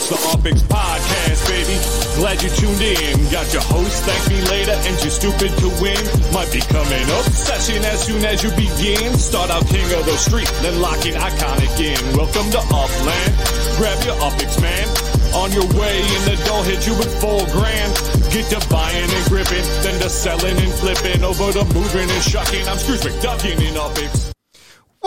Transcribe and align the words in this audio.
It's 0.00 0.08
the 0.08 0.16
UPX 0.32 0.64
Podcast, 0.64 1.44
baby. 1.44 1.76
Glad 2.16 2.40
you 2.40 2.48
tuned 2.56 2.80
in. 2.80 3.20
Got 3.28 3.52
your 3.52 3.60
host, 3.60 4.00
thank 4.08 4.32
me 4.32 4.40
later, 4.48 4.72
and 4.72 4.96
you're 5.04 5.12
stupid 5.12 5.52
to 5.60 5.68
win. 5.76 6.00
Might 6.32 6.48
be 6.48 6.64
coming 6.72 7.04
up. 7.20 7.28
Session 7.36 7.84
as 7.84 8.08
soon 8.08 8.24
as 8.24 8.40
you 8.40 8.48
begin. 8.56 9.12
Start 9.20 9.52
out 9.52 9.60
king 9.68 9.84
of 9.92 10.08
the 10.08 10.16
street, 10.16 10.48
then 10.64 10.80
lock 10.80 11.04
in 11.04 11.20
iconic 11.20 11.76
in. 11.76 12.00
Welcome 12.16 12.48
to 12.48 12.64
Upland. 12.72 13.32
Grab 13.76 14.00
your 14.08 14.16
UPX, 14.24 14.56
man. 14.64 14.88
On 15.36 15.52
your 15.52 15.68
way, 15.76 16.00
and 16.00 16.24
the 16.32 16.40
door 16.48 16.64
hit 16.64 16.80
you 16.88 16.96
with 16.96 17.12
four 17.20 17.44
grand. 17.52 17.92
Get 18.32 18.48
to 18.56 18.60
buying 18.72 19.04
and 19.04 19.24
gripping, 19.28 19.68
then 19.84 20.00
to 20.00 20.08
selling 20.08 20.56
and 20.56 20.72
flipping. 20.80 21.20
Over 21.20 21.52
to 21.60 21.64
moving 21.76 22.08
and 22.08 22.24
shucking. 22.24 22.64
I'm 22.64 22.80
Scrooge 22.80 23.04
McDuck 23.04 23.44
in 23.44 23.60
UPX. 23.76 24.29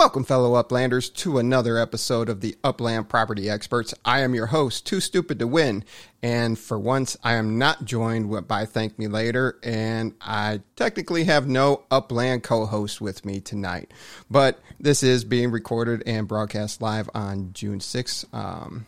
Welcome, 0.04 0.26
fellow 0.26 0.62
Uplanders, 0.62 1.14
to 1.14 1.38
another 1.38 1.78
episode 1.78 2.28
of 2.28 2.42
the 2.42 2.58
Upland 2.62 3.08
Property 3.08 3.50
Experts. 3.50 3.94
I 4.04 4.20
am 4.20 4.36
your 4.36 4.48
host, 4.48 4.86
Too 4.86 5.00
Stupid 5.00 5.40
to 5.40 5.48
Win, 5.48 5.86
and 6.22 6.60
for 6.60 6.78
once, 6.78 7.16
I 7.24 7.36
am 7.36 7.58
not 7.58 7.86
joined 7.86 8.46
by 8.46 8.66
Thank 8.66 9.00
Me 9.00 9.08
Later, 9.08 9.58
and 9.64 10.14
I 10.20 10.60
technically 10.76 11.24
have 11.24 11.48
no 11.48 11.86
Upland 11.90 12.44
co-host 12.44 13.00
with 13.00 13.24
me 13.24 13.40
tonight. 13.40 13.94
But 14.30 14.60
this 14.78 15.04
is 15.04 15.24
being 15.24 15.52
recorded 15.52 16.04
and 16.06 16.28
broadcast 16.28 16.82
live 16.82 17.10
on 17.16 17.54
June 17.54 17.80
6th, 17.80 18.26
um, 18.34 18.86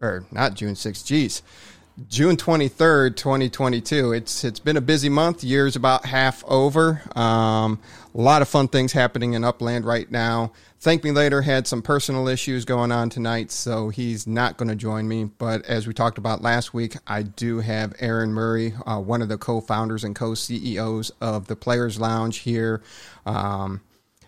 or 0.00 0.24
not 0.32 0.54
June 0.54 0.76
6th, 0.76 1.04
geez, 1.04 1.42
June 2.06 2.36
23rd, 2.36 3.16
2022. 3.16 4.12
It's 4.12 4.44
it's 4.44 4.60
been 4.60 4.76
a 4.76 4.80
busy 4.80 5.08
month. 5.08 5.42
Year's 5.42 5.74
about 5.74 6.06
half 6.06 6.44
over. 6.46 7.02
Um, 7.16 7.80
a 8.14 8.20
lot 8.20 8.40
of 8.40 8.48
fun 8.48 8.68
things 8.68 8.92
happening 8.92 9.32
in 9.34 9.42
Upland 9.42 9.84
right 9.84 10.08
now. 10.08 10.52
Thank 10.78 11.02
Me 11.02 11.10
Later 11.10 11.42
had 11.42 11.66
some 11.66 11.82
personal 11.82 12.28
issues 12.28 12.64
going 12.64 12.92
on 12.92 13.10
tonight, 13.10 13.50
so 13.50 13.88
he's 13.88 14.28
not 14.28 14.56
going 14.56 14.68
to 14.68 14.76
join 14.76 15.08
me. 15.08 15.24
But 15.24 15.64
as 15.64 15.88
we 15.88 15.92
talked 15.92 16.18
about 16.18 16.40
last 16.40 16.72
week, 16.72 16.94
I 17.04 17.22
do 17.22 17.58
have 17.58 17.94
Aaron 17.98 18.32
Murray, 18.32 18.74
uh, 18.86 19.00
one 19.00 19.20
of 19.20 19.28
the 19.28 19.38
co-founders 19.38 20.04
and 20.04 20.14
co-CEOs 20.14 21.10
of 21.20 21.48
the 21.48 21.56
Players 21.56 21.98
Lounge 21.98 22.38
here. 22.38 22.80
Um, 23.26 23.80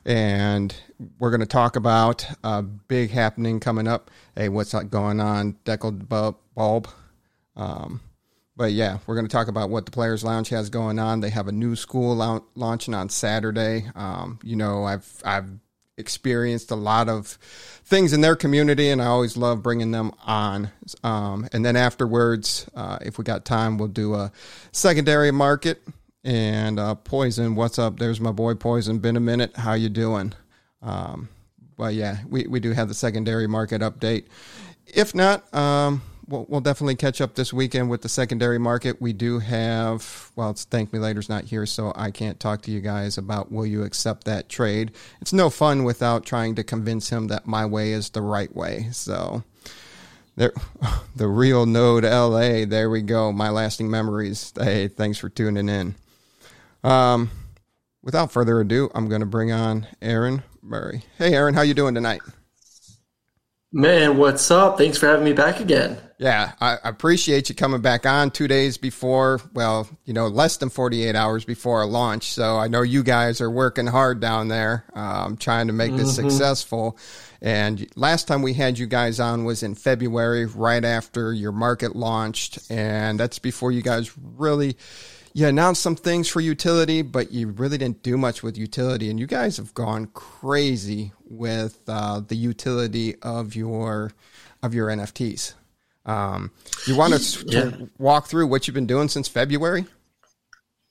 and 0.04 0.74
we're 1.20 1.30
going 1.30 1.38
to 1.40 1.46
talk 1.46 1.76
about 1.76 2.26
a 2.42 2.62
big 2.62 3.10
happening 3.10 3.60
coming 3.60 3.86
up. 3.86 4.10
Hey, 4.34 4.48
what's 4.48 4.74
going 4.74 5.20
on? 5.20 5.56
Deckled 5.64 6.08
Bulb 6.08 6.88
um, 7.60 8.00
but 8.56 8.72
yeah, 8.72 8.98
we're 9.06 9.14
going 9.14 9.26
to 9.26 9.32
talk 9.32 9.48
about 9.48 9.70
what 9.70 9.84
the 9.84 9.90
Players 9.90 10.24
Lounge 10.24 10.48
has 10.48 10.70
going 10.70 10.98
on. 10.98 11.20
They 11.20 11.30
have 11.30 11.46
a 11.46 11.52
new 11.52 11.76
school 11.76 12.14
launching 12.54 12.94
on 12.94 13.08
Saturday. 13.08 13.86
Um, 13.94 14.38
you 14.42 14.56
know, 14.56 14.84
I've 14.84 15.22
I've 15.24 15.48
experienced 15.96 16.70
a 16.70 16.74
lot 16.74 17.08
of 17.08 17.38
things 17.84 18.12
in 18.12 18.22
their 18.22 18.34
community, 18.34 18.88
and 18.88 19.00
I 19.00 19.06
always 19.06 19.36
love 19.36 19.62
bringing 19.62 19.90
them 19.90 20.12
on. 20.24 20.70
Um, 21.04 21.48
and 21.52 21.64
then 21.64 21.76
afterwards, 21.76 22.68
uh, 22.74 22.98
if 23.02 23.18
we 23.18 23.24
got 23.24 23.44
time, 23.44 23.78
we'll 23.78 23.88
do 23.88 24.14
a 24.14 24.32
secondary 24.72 25.30
market 25.30 25.82
and 26.24 26.80
uh, 26.80 26.94
Poison. 26.94 27.54
What's 27.54 27.78
up? 27.78 27.98
There's 27.98 28.20
my 28.20 28.32
boy 28.32 28.54
Poison. 28.54 28.98
Been 28.98 29.16
a 29.16 29.20
minute. 29.20 29.56
How 29.56 29.74
you 29.74 29.90
doing? 29.90 30.32
Um, 30.82 31.28
but 31.76 31.94
yeah, 31.94 32.18
we 32.28 32.46
we 32.46 32.58
do 32.58 32.72
have 32.72 32.88
the 32.88 32.94
secondary 32.94 33.46
market 33.46 33.82
update. 33.82 34.24
If 34.86 35.14
not, 35.14 35.52
um, 35.54 36.02
we'll, 36.30 36.46
we'll 36.48 36.60
definitely 36.60 36.94
catch 36.94 37.20
up 37.20 37.34
this 37.34 37.52
weekend 37.52 37.90
with 37.90 38.02
the 38.02 38.08
secondary 38.08 38.58
market. 38.58 39.00
We 39.00 39.12
do 39.12 39.40
have, 39.40 40.30
well, 40.36 40.50
it's 40.50 40.64
Thank 40.64 40.92
Me 40.92 40.98
Later's 40.98 41.28
not 41.28 41.44
here, 41.44 41.66
so 41.66 41.92
I 41.96 42.10
can't 42.10 42.40
talk 42.40 42.62
to 42.62 42.70
you 42.70 42.80
guys 42.80 43.18
about 43.18 43.52
will 43.52 43.66
you 43.66 43.82
accept 43.82 44.24
that 44.24 44.48
trade. 44.48 44.92
It's 45.20 45.32
no 45.32 45.50
fun 45.50 45.84
without 45.84 46.24
trying 46.24 46.54
to 46.54 46.64
convince 46.64 47.10
him 47.10 47.28
that 47.28 47.46
my 47.46 47.66
way 47.66 47.92
is 47.92 48.10
the 48.10 48.22
right 48.22 48.54
way. 48.54 48.88
So 48.92 49.42
there, 50.36 50.52
the 51.16 51.28
real 51.28 51.66
node 51.66 52.04
LA. 52.04 52.64
There 52.64 52.88
we 52.88 53.02
go. 53.02 53.32
My 53.32 53.50
lasting 53.50 53.90
memories. 53.90 54.52
Hey, 54.56 54.88
thanks 54.88 55.18
for 55.18 55.28
tuning 55.28 55.68
in. 55.68 55.96
Um, 56.82 57.30
without 58.02 58.32
further 58.32 58.60
ado, 58.60 58.90
I'm 58.94 59.08
going 59.08 59.20
to 59.20 59.26
bring 59.26 59.52
on 59.52 59.86
Aaron 60.00 60.44
Murray. 60.62 61.02
Hey, 61.18 61.34
Aaron, 61.34 61.54
how 61.54 61.62
you 61.62 61.74
doing 61.74 61.94
tonight? 61.94 62.20
Man, 63.72 64.16
what's 64.16 64.50
up? 64.50 64.78
Thanks 64.78 64.98
for 64.98 65.06
having 65.06 65.24
me 65.24 65.32
back 65.32 65.60
again. 65.60 65.96
Yeah, 66.18 66.52
I 66.60 66.76
appreciate 66.82 67.48
you 67.48 67.54
coming 67.54 67.80
back 67.80 68.04
on 68.04 68.32
two 68.32 68.48
days 68.48 68.76
before, 68.76 69.40
well, 69.54 69.88
you 70.04 70.12
know, 70.12 70.26
less 70.26 70.56
than 70.56 70.70
48 70.70 71.14
hours 71.14 71.44
before 71.44 71.78
our 71.78 71.86
launch. 71.86 72.32
So 72.32 72.58
I 72.58 72.66
know 72.66 72.82
you 72.82 73.04
guys 73.04 73.40
are 73.40 73.50
working 73.50 73.86
hard 73.86 74.20
down 74.20 74.48
there, 74.48 74.84
um, 74.94 75.36
trying 75.36 75.68
to 75.68 75.72
make 75.72 75.92
this 75.92 76.18
mm-hmm. 76.18 76.28
successful. 76.28 76.98
And 77.40 77.88
last 77.94 78.26
time 78.26 78.42
we 78.42 78.54
had 78.54 78.76
you 78.76 78.86
guys 78.86 79.20
on 79.20 79.44
was 79.44 79.62
in 79.62 79.76
February, 79.76 80.46
right 80.46 80.84
after 80.84 81.32
your 81.32 81.52
market 81.52 81.94
launched. 81.94 82.58
And 82.70 83.20
that's 83.20 83.38
before 83.38 83.70
you 83.70 83.82
guys 83.82 84.10
really 84.36 84.76
you 85.32 85.46
announced 85.46 85.82
some 85.82 85.96
things 85.96 86.28
for 86.28 86.40
utility, 86.40 87.02
but 87.02 87.30
you 87.30 87.48
really 87.48 87.78
didn't 87.78 88.02
do 88.02 88.16
much 88.16 88.42
with 88.42 88.58
utility. 88.58 89.10
And 89.10 89.20
you 89.20 89.26
guys 89.26 89.56
have 89.58 89.72
gone 89.74 90.06
crazy 90.06 91.12
with 91.24 91.80
uh, 91.88 92.20
the 92.20 92.36
utility 92.36 93.16
of 93.22 93.54
your 93.54 94.12
of 94.62 94.74
your 94.74 94.88
NFTs. 94.88 95.54
Um, 96.04 96.50
you 96.86 96.96
want 96.96 97.14
to 97.14 97.44
yeah. 97.46 97.86
walk 97.98 98.26
through 98.26 98.48
what 98.48 98.66
you've 98.66 98.74
been 98.74 98.86
doing 98.86 99.08
since 99.08 99.28
February? 99.28 99.86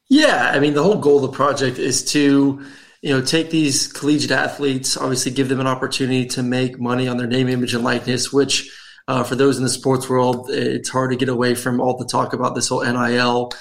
Yeah, 0.08 0.52
I 0.54 0.60
mean 0.60 0.74
the 0.74 0.84
whole 0.84 1.00
goal 1.00 1.18
of 1.18 1.32
the 1.32 1.36
project 1.36 1.78
is 1.78 2.04
to 2.14 2.66
you 3.02 3.10
know 3.10 3.22
take 3.22 3.50
these 3.50 3.92
collegiate 3.92 4.32
athletes, 4.32 4.96
obviously 4.96 5.32
give 5.32 5.50
them 5.50 5.60
an 5.60 5.68
opportunity 5.68 6.26
to 6.28 6.44
make 6.44 6.80
money 6.80 7.08
on 7.08 7.18
their 7.18 7.28
name, 7.28 7.50
image, 7.50 7.74
and 7.74 7.84
likeness, 7.84 8.32
which. 8.32 8.76
Uh, 9.08 9.24
for 9.24 9.34
those 9.36 9.58
in 9.58 9.64
the 9.64 9.70
sports 9.70 10.08
world, 10.08 10.52
it's 10.52 10.88
hard 10.88 11.10
to 11.10 11.18
get 11.18 11.30
away 11.30 11.56
from 11.56 11.82
all 11.82 11.98
the 11.98 12.06
talk 12.06 12.34
about 12.34 12.54
this 12.54 12.68
whole 12.68 12.84
NIL 12.84 13.52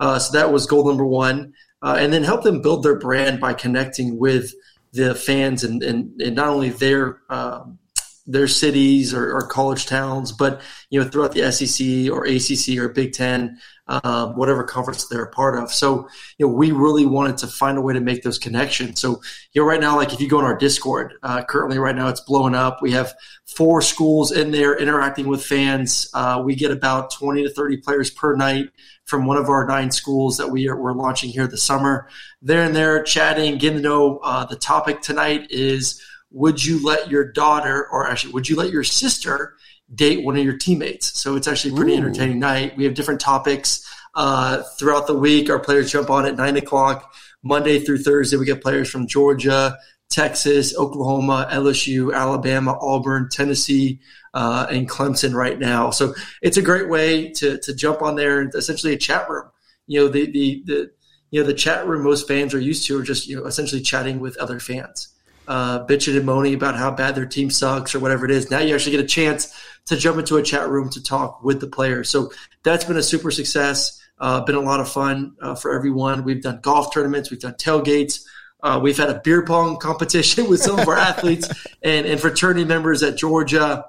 uh, 0.00 0.18
so 0.18 0.36
that 0.36 0.52
was 0.52 0.66
goal 0.66 0.86
number 0.86 1.06
one. 1.06 1.54
Uh, 1.82 1.96
and 2.00 2.12
then 2.12 2.24
help 2.24 2.42
them 2.42 2.62
build 2.62 2.82
their 2.82 2.98
brand 2.98 3.38
by 3.38 3.52
connecting 3.52 4.18
with 4.18 4.52
the 4.92 5.14
fans 5.14 5.62
and, 5.62 5.82
and, 5.82 6.20
and 6.20 6.34
not 6.34 6.48
only 6.48 6.70
their 6.70 7.20
um, 7.28 7.78
their 8.26 8.48
cities 8.48 9.14
or, 9.14 9.32
or, 9.36 9.46
college 9.46 9.86
towns, 9.86 10.32
but 10.32 10.60
you 10.90 11.00
know 11.00 11.08
throughout 11.08 11.32
the 11.32 11.52
SEC 11.52 12.10
or 12.10 12.24
ACC 12.24 12.76
or 12.78 12.88
Big 12.88 13.12
Ten, 13.12 13.58
uh, 13.88 14.28
whatever 14.32 14.64
conference 14.64 15.06
they're 15.06 15.24
a 15.24 15.30
part 15.30 15.56
of. 15.62 15.72
So 15.72 16.08
you 16.38 16.46
know 16.46 16.52
we 16.52 16.72
really 16.72 17.06
wanted 17.06 17.38
to 17.38 17.46
find 17.46 17.78
a 17.78 17.80
way 17.80 17.94
to 17.94 18.00
make 18.00 18.22
those 18.22 18.38
connections. 18.38 19.00
So 19.00 19.20
you 19.52 19.62
know 19.62 19.68
right 19.68 19.80
now, 19.80 19.96
like 19.96 20.12
if 20.12 20.20
you 20.20 20.28
go 20.28 20.38
on 20.38 20.44
our 20.44 20.56
Discord, 20.56 21.14
uh, 21.22 21.44
currently 21.44 21.78
right 21.78 21.94
now 21.94 22.08
it's 22.08 22.20
blowing 22.20 22.54
up. 22.54 22.82
We 22.82 22.92
have 22.92 23.14
four 23.46 23.80
schools 23.80 24.32
in 24.32 24.50
there 24.50 24.76
interacting 24.76 25.28
with 25.28 25.44
fans. 25.44 26.10
Uh, 26.14 26.42
we 26.44 26.54
get 26.54 26.70
about 26.70 27.10
twenty 27.12 27.42
to 27.44 27.50
thirty 27.50 27.76
players 27.76 28.10
per 28.10 28.34
night 28.34 28.70
from 29.04 29.24
one 29.24 29.36
of 29.36 29.48
our 29.48 29.66
nine 29.66 29.90
schools 29.90 30.36
that 30.36 30.50
we 30.50 30.68
are 30.68 30.76
we're 30.76 30.92
launching 30.92 31.30
here 31.30 31.46
this 31.46 31.62
summer. 31.62 32.08
They're 32.42 32.64
in 32.64 32.72
there 32.72 33.02
chatting, 33.02 33.58
getting 33.58 33.78
to 33.78 33.82
know. 33.82 34.18
Uh, 34.18 34.44
the 34.44 34.56
topic 34.56 35.00
tonight 35.00 35.46
is: 35.50 36.02
Would 36.32 36.64
you 36.64 36.84
let 36.84 37.10
your 37.10 37.30
daughter, 37.30 37.88
or 37.90 38.08
actually, 38.08 38.32
would 38.32 38.48
you 38.48 38.56
let 38.56 38.70
your 38.70 38.84
sister 38.84 39.54
date 39.94 40.24
one 40.24 40.36
of 40.36 40.44
your 40.44 40.56
teammates? 40.56 41.18
So 41.18 41.36
it's 41.36 41.48
actually 41.48 41.74
a 41.74 41.76
pretty 41.76 41.92
Ooh. 41.92 41.98
entertaining 41.98 42.38
night. 42.38 42.76
We 42.76 42.84
have 42.84 42.94
different 42.94 43.20
topics 43.20 43.86
uh, 44.14 44.62
throughout 44.78 45.06
the 45.06 45.16
week. 45.16 45.50
Our 45.50 45.60
players 45.60 45.92
jump 45.92 46.10
on 46.10 46.26
at 46.26 46.36
nine 46.36 46.56
o'clock 46.56 47.14
Monday 47.42 47.80
through 47.80 47.98
Thursday. 47.98 48.36
We 48.36 48.46
get 48.46 48.62
players 48.62 48.90
from 48.90 49.06
Georgia, 49.06 49.78
Texas, 50.08 50.76
Oklahoma, 50.76 51.48
LSU, 51.50 52.14
Alabama, 52.14 52.78
Auburn, 52.80 53.28
Tennessee, 53.30 54.00
uh, 54.34 54.66
and 54.70 54.88
Clemson 54.88 55.34
right 55.34 55.58
now. 55.58 55.90
So 55.90 56.14
it's 56.42 56.56
a 56.56 56.62
great 56.62 56.88
way 56.88 57.30
to 57.32 57.58
to 57.58 57.74
jump 57.74 58.02
on 58.02 58.16
there 58.16 58.40
and 58.40 58.54
essentially 58.54 58.92
a 58.92 58.98
chat 58.98 59.28
room. 59.28 59.50
You 59.86 60.00
know, 60.00 60.08
the 60.08 60.30
the 60.30 60.62
the 60.66 60.90
you 61.30 61.40
know 61.40 61.46
the 61.46 61.54
chat 61.54 61.86
room 61.86 62.04
most 62.04 62.28
fans 62.28 62.54
are 62.54 62.60
used 62.60 62.86
to 62.86 62.98
are 62.98 63.02
just 63.02 63.26
you 63.26 63.36
know 63.36 63.46
essentially 63.46 63.80
chatting 63.80 64.20
with 64.20 64.36
other 64.36 64.60
fans, 64.60 65.08
uh, 65.48 65.86
bitching 65.86 66.16
and 66.16 66.26
moaning 66.26 66.54
about 66.54 66.76
how 66.76 66.90
bad 66.90 67.14
their 67.14 67.26
team 67.26 67.50
sucks 67.50 67.94
or 67.94 68.00
whatever 68.00 68.24
it 68.24 68.30
is. 68.30 68.50
Now 68.50 68.60
you 68.60 68.74
actually 68.74 68.92
get 68.92 69.04
a 69.04 69.08
chance 69.08 69.54
to 69.86 69.96
jump 69.96 70.18
into 70.18 70.36
a 70.36 70.42
chat 70.42 70.68
room 70.68 70.90
to 70.90 71.02
talk 71.02 71.42
with 71.42 71.60
the 71.60 71.66
players. 71.66 72.08
So 72.08 72.32
that's 72.62 72.84
been 72.84 72.96
a 72.96 73.02
super 73.02 73.30
success. 73.30 74.02
Uh, 74.18 74.40
been 74.40 74.54
a 74.54 74.60
lot 74.60 74.80
of 74.80 74.88
fun 74.88 75.36
uh, 75.40 75.54
for 75.54 75.74
everyone. 75.74 76.24
We've 76.24 76.42
done 76.42 76.60
golf 76.62 76.92
tournaments, 76.92 77.30
we've 77.30 77.40
done 77.40 77.54
tailgates. 77.54 78.24
Uh, 78.62 78.80
we've 78.82 78.96
had 78.96 79.10
a 79.10 79.20
beer 79.22 79.44
pong 79.44 79.76
competition 79.80 80.48
with 80.48 80.60
some 80.60 80.78
of 80.78 80.88
our 80.88 80.96
athletes 80.96 81.48
and, 81.82 82.06
and 82.06 82.20
fraternity 82.20 82.64
members 82.64 83.02
at 83.02 83.16
Georgia. 83.16 83.84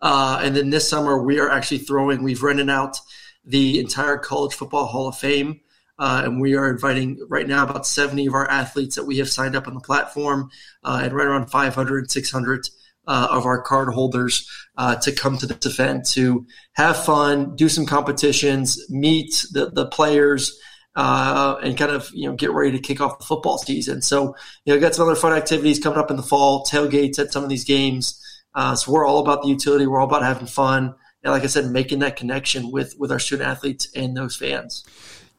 Uh, 0.00 0.40
and 0.42 0.56
then 0.56 0.70
this 0.70 0.88
summer, 0.88 1.22
we 1.22 1.38
are 1.38 1.50
actually 1.50 1.78
throwing, 1.78 2.22
we've 2.22 2.42
rented 2.42 2.70
out 2.70 2.98
the 3.44 3.78
entire 3.78 4.16
College 4.16 4.54
Football 4.54 4.86
Hall 4.86 5.08
of 5.08 5.16
Fame. 5.16 5.60
Uh, 5.98 6.22
and 6.24 6.40
we 6.40 6.54
are 6.54 6.70
inviting 6.70 7.18
right 7.28 7.48
now 7.48 7.64
about 7.64 7.86
70 7.86 8.26
of 8.26 8.34
our 8.34 8.48
athletes 8.48 8.94
that 8.96 9.04
we 9.04 9.18
have 9.18 9.28
signed 9.28 9.56
up 9.56 9.66
on 9.66 9.74
the 9.74 9.80
platform 9.80 10.50
uh, 10.84 11.00
and 11.02 11.12
right 11.12 11.26
around 11.26 11.50
500, 11.50 12.10
600 12.10 12.68
uh, 13.08 13.28
of 13.30 13.46
our 13.46 13.60
card 13.62 13.92
holders 13.92 14.48
uh, 14.76 14.94
to 14.96 15.10
come 15.10 15.38
to 15.38 15.46
this 15.46 15.66
event 15.66 16.06
to 16.06 16.46
have 16.74 17.04
fun, 17.04 17.56
do 17.56 17.68
some 17.68 17.86
competitions, 17.86 18.78
meet 18.90 19.44
the, 19.52 19.70
the 19.70 19.86
players, 19.86 20.60
uh, 20.94 21.56
and 21.62 21.78
kind 21.78 21.92
of 21.92 22.10
you 22.12 22.28
know 22.28 22.34
get 22.34 22.50
ready 22.50 22.72
to 22.72 22.78
kick 22.78 23.00
off 23.00 23.18
the 23.18 23.24
football 23.24 23.56
season. 23.56 24.02
So 24.02 24.34
you 24.64 24.74
know, 24.74 24.80
got 24.80 24.94
some 24.94 25.06
other 25.06 25.18
fun 25.18 25.32
activities 25.32 25.78
coming 25.78 25.98
up 25.98 26.10
in 26.10 26.16
the 26.16 26.22
fall, 26.22 26.64
tailgates 26.64 27.18
at 27.18 27.32
some 27.32 27.44
of 27.44 27.48
these 27.48 27.64
games. 27.64 28.22
Uh, 28.54 28.74
so 28.74 28.92
we're 28.92 29.06
all 29.06 29.20
about 29.20 29.42
the 29.42 29.48
utility. 29.48 29.86
We're 29.86 30.00
all 30.00 30.08
about 30.08 30.22
having 30.22 30.46
fun, 30.46 30.94
and 31.22 31.32
like 31.32 31.44
I 31.44 31.46
said, 31.46 31.66
making 31.66 32.00
that 32.00 32.16
connection 32.16 32.72
with 32.72 32.94
with 32.98 33.12
our 33.12 33.20
student 33.20 33.48
athletes 33.48 33.88
and 33.94 34.16
those 34.16 34.36
fans. 34.36 34.84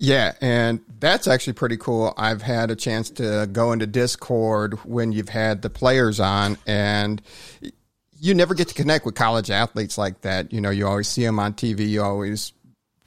Yeah, 0.02 0.32
and 0.40 0.80
that's 1.00 1.28
actually 1.28 1.54
pretty 1.54 1.76
cool. 1.76 2.14
I've 2.18 2.42
had 2.42 2.72
a 2.72 2.76
chance 2.76 3.10
to 3.12 3.50
go 3.52 3.74
into 3.74 3.86
Discord 3.86 4.76
when 4.86 5.12
you've 5.12 5.28
had 5.28 5.62
the 5.62 5.70
players 5.70 6.22
on, 6.22 6.58
and 6.66 7.22
you 8.18 8.34
never 8.34 8.54
get 8.54 8.70
to 8.70 8.74
connect 8.74 9.06
with 9.06 9.16
college 9.16 9.52
athletes 9.52 9.98
like 9.98 10.22
that. 10.22 10.54
You 10.54 10.62
know, 10.62 10.70
you 10.70 10.88
always 10.88 11.10
see 11.10 11.26
them 11.26 11.38
on 11.38 11.54
TV, 11.54 11.90
you 11.90 12.02
always 12.02 12.54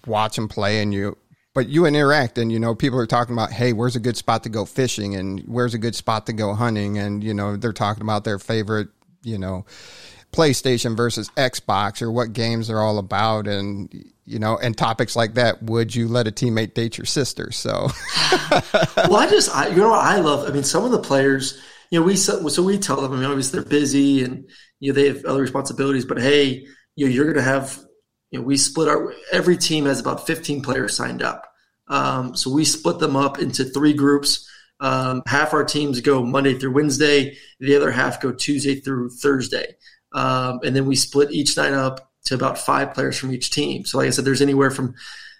watch 0.07 0.37
them 0.37 0.49
play, 0.49 0.83
and 0.83 0.93
you, 0.93 1.17
but 1.55 1.67
you 1.67 1.87
interact, 1.87 2.37
and 2.37 2.53
you 2.53 2.61
know, 2.61 2.75
people 2.75 2.99
are 2.99 3.07
talking 3.07 3.33
about, 3.35 3.53
hey, 3.53 3.73
where's 3.73 3.97
a 3.97 4.01
good 4.01 4.19
spot 4.19 4.43
to 4.43 4.51
go 4.51 4.67
fishing, 4.67 5.15
and 5.15 5.41
where's 5.47 5.73
a 5.73 5.79
good 5.79 5.95
spot 5.95 6.27
to 6.27 6.35
go 6.35 6.53
hunting, 6.53 6.99
and 6.99 7.25
you 7.25 7.33
know, 7.33 7.57
they're 7.57 7.73
talking 7.73 8.03
about 8.03 8.25
their 8.25 8.39
favorite, 8.39 8.89
you 9.23 9.39
know, 9.39 9.65
PlayStation 10.31 10.95
versus 10.95 11.31
Xbox 11.39 12.03
or 12.03 12.13
what 12.13 12.35
games 12.35 12.69
they're 12.69 12.83
all 12.83 12.99
about 12.99 13.49
and 13.49 14.12
you 14.25 14.39
know 14.39 14.57
and 14.59 14.77
topics 14.77 15.17
like 15.17 15.35
that 15.35 15.63
would 15.63 15.95
you 15.95 16.09
let 16.09 16.27
a 16.29 16.33
teammate 16.33 16.75
date 16.75 16.99
your 16.99 17.07
sister? 17.07 17.51
So. 17.53 17.89
Well 18.97 19.17
I 19.17 19.29
just 19.29 19.55
I, 19.55 19.69
you 19.69 19.77
know 19.77 19.93
I 19.93 20.19
love 20.19 20.49
I 20.49 20.53
mean 20.53 20.63
some 20.63 20.85
of 20.85 20.91
the 20.91 20.99
players 20.99 21.61
you 21.91 21.99
know 21.99 22.07
we 22.07 22.17
so, 22.17 22.47
so 22.49 22.63
we 22.63 22.79
tell 22.79 23.01
them 23.01 23.13
I 23.13 23.17
mean 23.17 23.25
obviously 23.25 23.61
they're 23.61 23.69
busy 23.69 24.25
and 24.25 24.49
you 24.81 24.93
know 24.93 24.95
they 24.95 25.09
have 25.09 25.25
other 25.25 25.41
responsibilities 25.41 26.05
but 26.05 26.21
hey 26.21 26.67
you 26.97 27.07
know 27.07 27.13
you're 27.13 27.25
going 27.25 27.37
to 27.37 27.43
have 27.43 27.79
you 28.31 28.39
know 28.39 28.45
we 28.45 28.57
split 28.57 28.89
our 28.89 29.15
every 29.31 29.57
team 29.57 29.85
has 29.87 30.01
about 30.01 30.27
15 30.27 30.63
players 30.63 30.97
signed 30.97 31.23
up. 31.23 31.47
Um, 31.89 32.35
so 32.35 32.51
we 32.51 32.65
split 32.65 32.99
them 32.99 33.17
up 33.17 33.39
into 33.39 33.65
three 33.65 33.93
groups. 33.93 34.49
Um, 34.81 35.23
half 35.27 35.53
our 35.53 35.65
teams 35.65 36.01
go 36.01 36.25
Monday 36.25 36.59
through 36.59 36.73
Wednesday 36.73 37.37
the 37.61 37.77
other 37.77 37.91
half 37.91 38.21
go 38.21 38.33
Tuesday 38.33 38.81
through 38.81 39.11
Thursday. 39.11 39.77
Um, 40.13 40.61
and 40.65 40.75
then 40.75 40.87
we 40.87 40.97
split 40.97 41.31
each 41.31 41.57
night 41.57 41.73
up 41.73 42.12
to 42.25 42.35
about 42.35 42.59
five 42.59 42.95
players 42.95 43.19
from 43.19 43.33
each 43.33 43.51
team. 43.51 43.85
So, 43.85 43.99
like 43.99 44.07
I 44.07 44.11
said, 44.11 44.25
there's 44.25 44.43
anywhere 44.43 44.71
from 44.71 44.95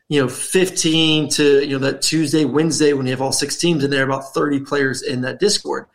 you 0.09 0.21
know 0.21 0.29
15 0.29 1.29
to 1.31 1.65
you 1.65 1.79
know 1.79 1.79
that 1.79 2.03
Tuesday, 2.03 2.45
Wednesday 2.45 2.93
when 2.93 3.07
you 3.07 3.13
have 3.13 3.23
all 3.23 3.33
six 3.33 3.57
teams 3.57 3.85
in 3.85 3.91
there, 3.91 4.05
about 4.05 4.35
30 4.35 4.61
players 4.61 5.03
in 5.03 5.23
that 5.23 5.41
Discord. 5.41 5.87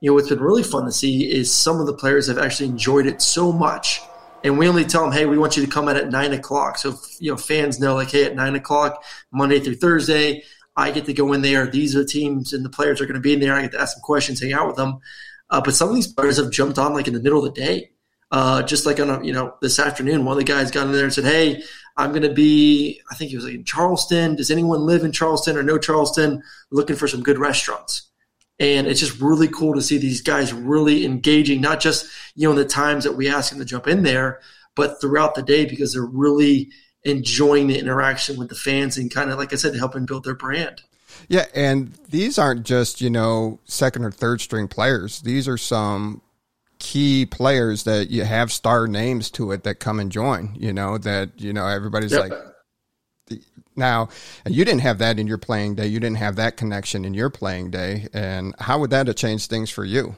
You 0.00 0.10
know 0.10 0.14
what's 0.14 0.28
been 0.28 0.40
really 0.40 0.62
fun 0.62 0.84
to 0.84 0.92
see 0.92 1.30
is 1.30 1.52
some 1.52 1.80
of 1.80 1.86
the 1.86 1.94
players 1.94 2.26
have 2.26 2.38
actually 2.38 2.68
enjoyed 2.68 3.06
it 3.06 3.22
so 3.22 3.52
much. 3.52 4.00
And 4.42 4.58
we 4.58 4.68
only 4.68 4.84
tell 4.84 5.04
them, 5.04 5.12
hey, 5.12 5.24
we 5.24 5.38
want 5.38 5.56
you 5.56 5.64
to 5.64 5.70
come 5.70 5.88
out 5.88 5.96
at 5.96 6.10
nine 6.10 6.34
o'clock. 6.34 6.76
So 6.76 6.94
you 7.18 7.30
know, 7.30 7.38
fans 7.38 7.80
know 7.80 7.94
like, 7.94 8.10
hey, 8.10 8.24
at 8.24 8.34
nine 8.34 8.54
o'clock, 8.54 9.02
Monday 9.32 9.60
through 9.60 9.76
Thursday, 9.76 10.42
I 10.76 10.90
get 10.90 11.06
to 11.06 11.14
go 11.14 11.32
in 11.32 11.40
there. 11.40 11.66
These 11.66 11.96
are 11.96 12.00
the 12.00 12.04
teams 12.04 12.52
and 12.52 12.62
the 12.62 12.68
players 12.68 13.00
are 13.00 13.06
going 13.06 13.14
to 13.14 13.20
be 13.20 13.32
in 13.32 13.40
there. 13.40 13.54
I 13.54 13.62
get 13.62 13.72
to 13.72 13.80
ask 13.80 13.94
some 13.94 14.02
questions, 14.02 14.42
hang 14.42 14.52
out 14.52 14.66
with 14.66 14.76
them. 14.76 14.98
Uh, 15.48 15.62
but 15.62 15.74
some 15.74 15.88
of 15.88 15.94
these 15.94 16.12
players 16.12 16.36
have 16.36 16.50
jumped 16.50 16.78
on 16.78 16.92
like 16.92 17.06
in 17.06 17.14
the 17.14 17.22
middle 17.22 17.38
of 17.44 17.54
the 17.54 17.58
day 17.58 17.90
uh, 18.34 18.64
just 18.64 18.84
like 18.84 18.98
on 18.98 19.08
a, 19.08 19.24
you 19.24 19.32
know, 19.32 19.54
this 19.62 19.78
afternoon, 19.78 20.24
one 20.24 20.32
of 20.32 20.38
the 20.38 20.52
guys 20.52 20.72
got 20.72 20.88
in 20.88 20.92
there 20.92 21.04
and 21.04 21.12
said, 21.12 21.24
Hey, 21.24 21.62
I'm 21.96 22.10
going 22.10 22.22
to 22.22 22.34
be, 22.34 23.00
I 23.08 23.14
think 23.14 23.30
he 23.30 23.36
was 23.36 23.44
like 23.44 23.54
in 23.54 23.62
Charleston. 23.62 24.34
Does 24.34 24.50
anyone 24.50 24.80
live 24.80 25.04
in 25.04 25.12
Charleston 25.12 25.56
or 25.56 25.62
know 25.62 25.78
Charleston? 25.78 26.42
Looking 26.72 26.96
for 26.96 27.06
some 27.06 27.22
good 27.22 27.38
restaurants. 27.38 28.10
And 28.58 28.88
it's 28.88 28.98
just 28.98 29.20
really 29.20 29.46
cool 29.46 29.74
to 29.74 29.80
see 29.80 29.98
these 29.98 30.20
guys 30.20 30.52
really 30.52 31.06
engaging, 31.06 31.60
not 31.60 31.78
just, 31.78 32.10
you 32.34 32.48
know, 32.48 32.50
in 32.50 32.56
the 32.56 32.64
times 32.64 33.04
that 33.04 33.12
we 33.12 33.28
ask 33.28 33.50
them 33.50 33.60
to 33.60 33.64
jump 33.64 33.86
in 33.86 34.02
there, 34.02 34.40
but 34.74 35.00
throughout 35.00 35.36
the 35.36 35.42
day 35.42 35.64
because 35.64 35.92
they're 35.92 36.04
really 36.04 36.72
enjoying 37.04 37.68
the 37.68 37.78
interaction 37.78 38.36
with 38.36 38.48
the 38.48 38.56
fans 38.56 38.98
and 38.98 39.14
kind 39.14 39.30
of, 39.30 39.38
like 39.38 39.52
I 39.52 39.56
said, 39.56 39.76
helping 39.76 40.06
build 40.06 40.24
their 40.24 40.34
brand. 40.34 40.82
Yeah, 41.28 41.46
and 41.54 41.92
these 42.10 42.36
aren't 42.36 42.66
just, 42.66 43.00
you 43.00 43.10
know, 43.10 43.60
second 43.64 44.04
or 44.04 44.10
third 44.10 44.40
string 44.40 44.66
players. 44.66 45.20
These 45.20 45.46
are 45.46 45.56
some 45.56 46.20
key 46.84 47.24
players 47.24 47.84
that 47.84 48.10
you 48.10 48.24
have 48.24 48.52
star 48.52 48.86
names 48.86 49.30
to 49.30 49.52
it 49.52 49.64
that 49.64 49.76
come 49.76 49.98
and 49.98 50.12
join, 50.12 50.54
you 50.54 50.70
know, 50.70 50.98
that, 50.98 51.30
you 51.40 51.50
know, 51.50 51.66
everybody's 51.66 52.12
yep. 52.12 52.28
like, 52.28 53.40
now, 53.74 54.10
you 54.46 54.66
didn't 54.66 54.82
have 54.82 54.98
that 54.98 55.18
in 55.18 55.26
your 55.26 55.38
playing 55.38 55.76
day. 55.76 55.86
You 55.86 55.98
didn't 55.98 56.18
have 56.18 56.36
that 56.36 56.58
connection 56.58 57.06
in 57.06 57.14
your 57.14 57.30
playing 57.30 57.70
day. 57.70 58.06
And 58.12 58.54
how 58.58 58.80
would 58.80 58.90
that 58.90 59.06
have 59.06 59.16
changed 59.16 59.48
things 59.48 59.70
for 59.70 59.82
you? 59.82 60.14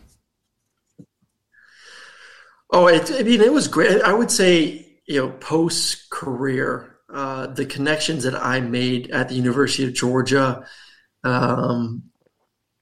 Oh, 2.72 2.88
it, 2.88 3.12
I 3.12 3.22
mean, 3.22 3.40
it 3.40 3.52
was 3.52 3.68
great. 3.68 4.02
I 4.02 4.12
would 4.12 4.32
say, 4.32 4.98
you 5.06 5.20
know, 5.20 5.30
post 5.30 6.10
career, 6.10 6.96
uh, 7.08 7.46
the 7.46 7.64
connections 7.64 8.24
that 8.24 8.34
I 8.34 8.58
made 8.58 9.12
at 9.12 9.28
the 9.28 9.36
University 9.36 9.84
of 9.84 9.94
Georgia 9.94 10.66
um, 11.22 12.02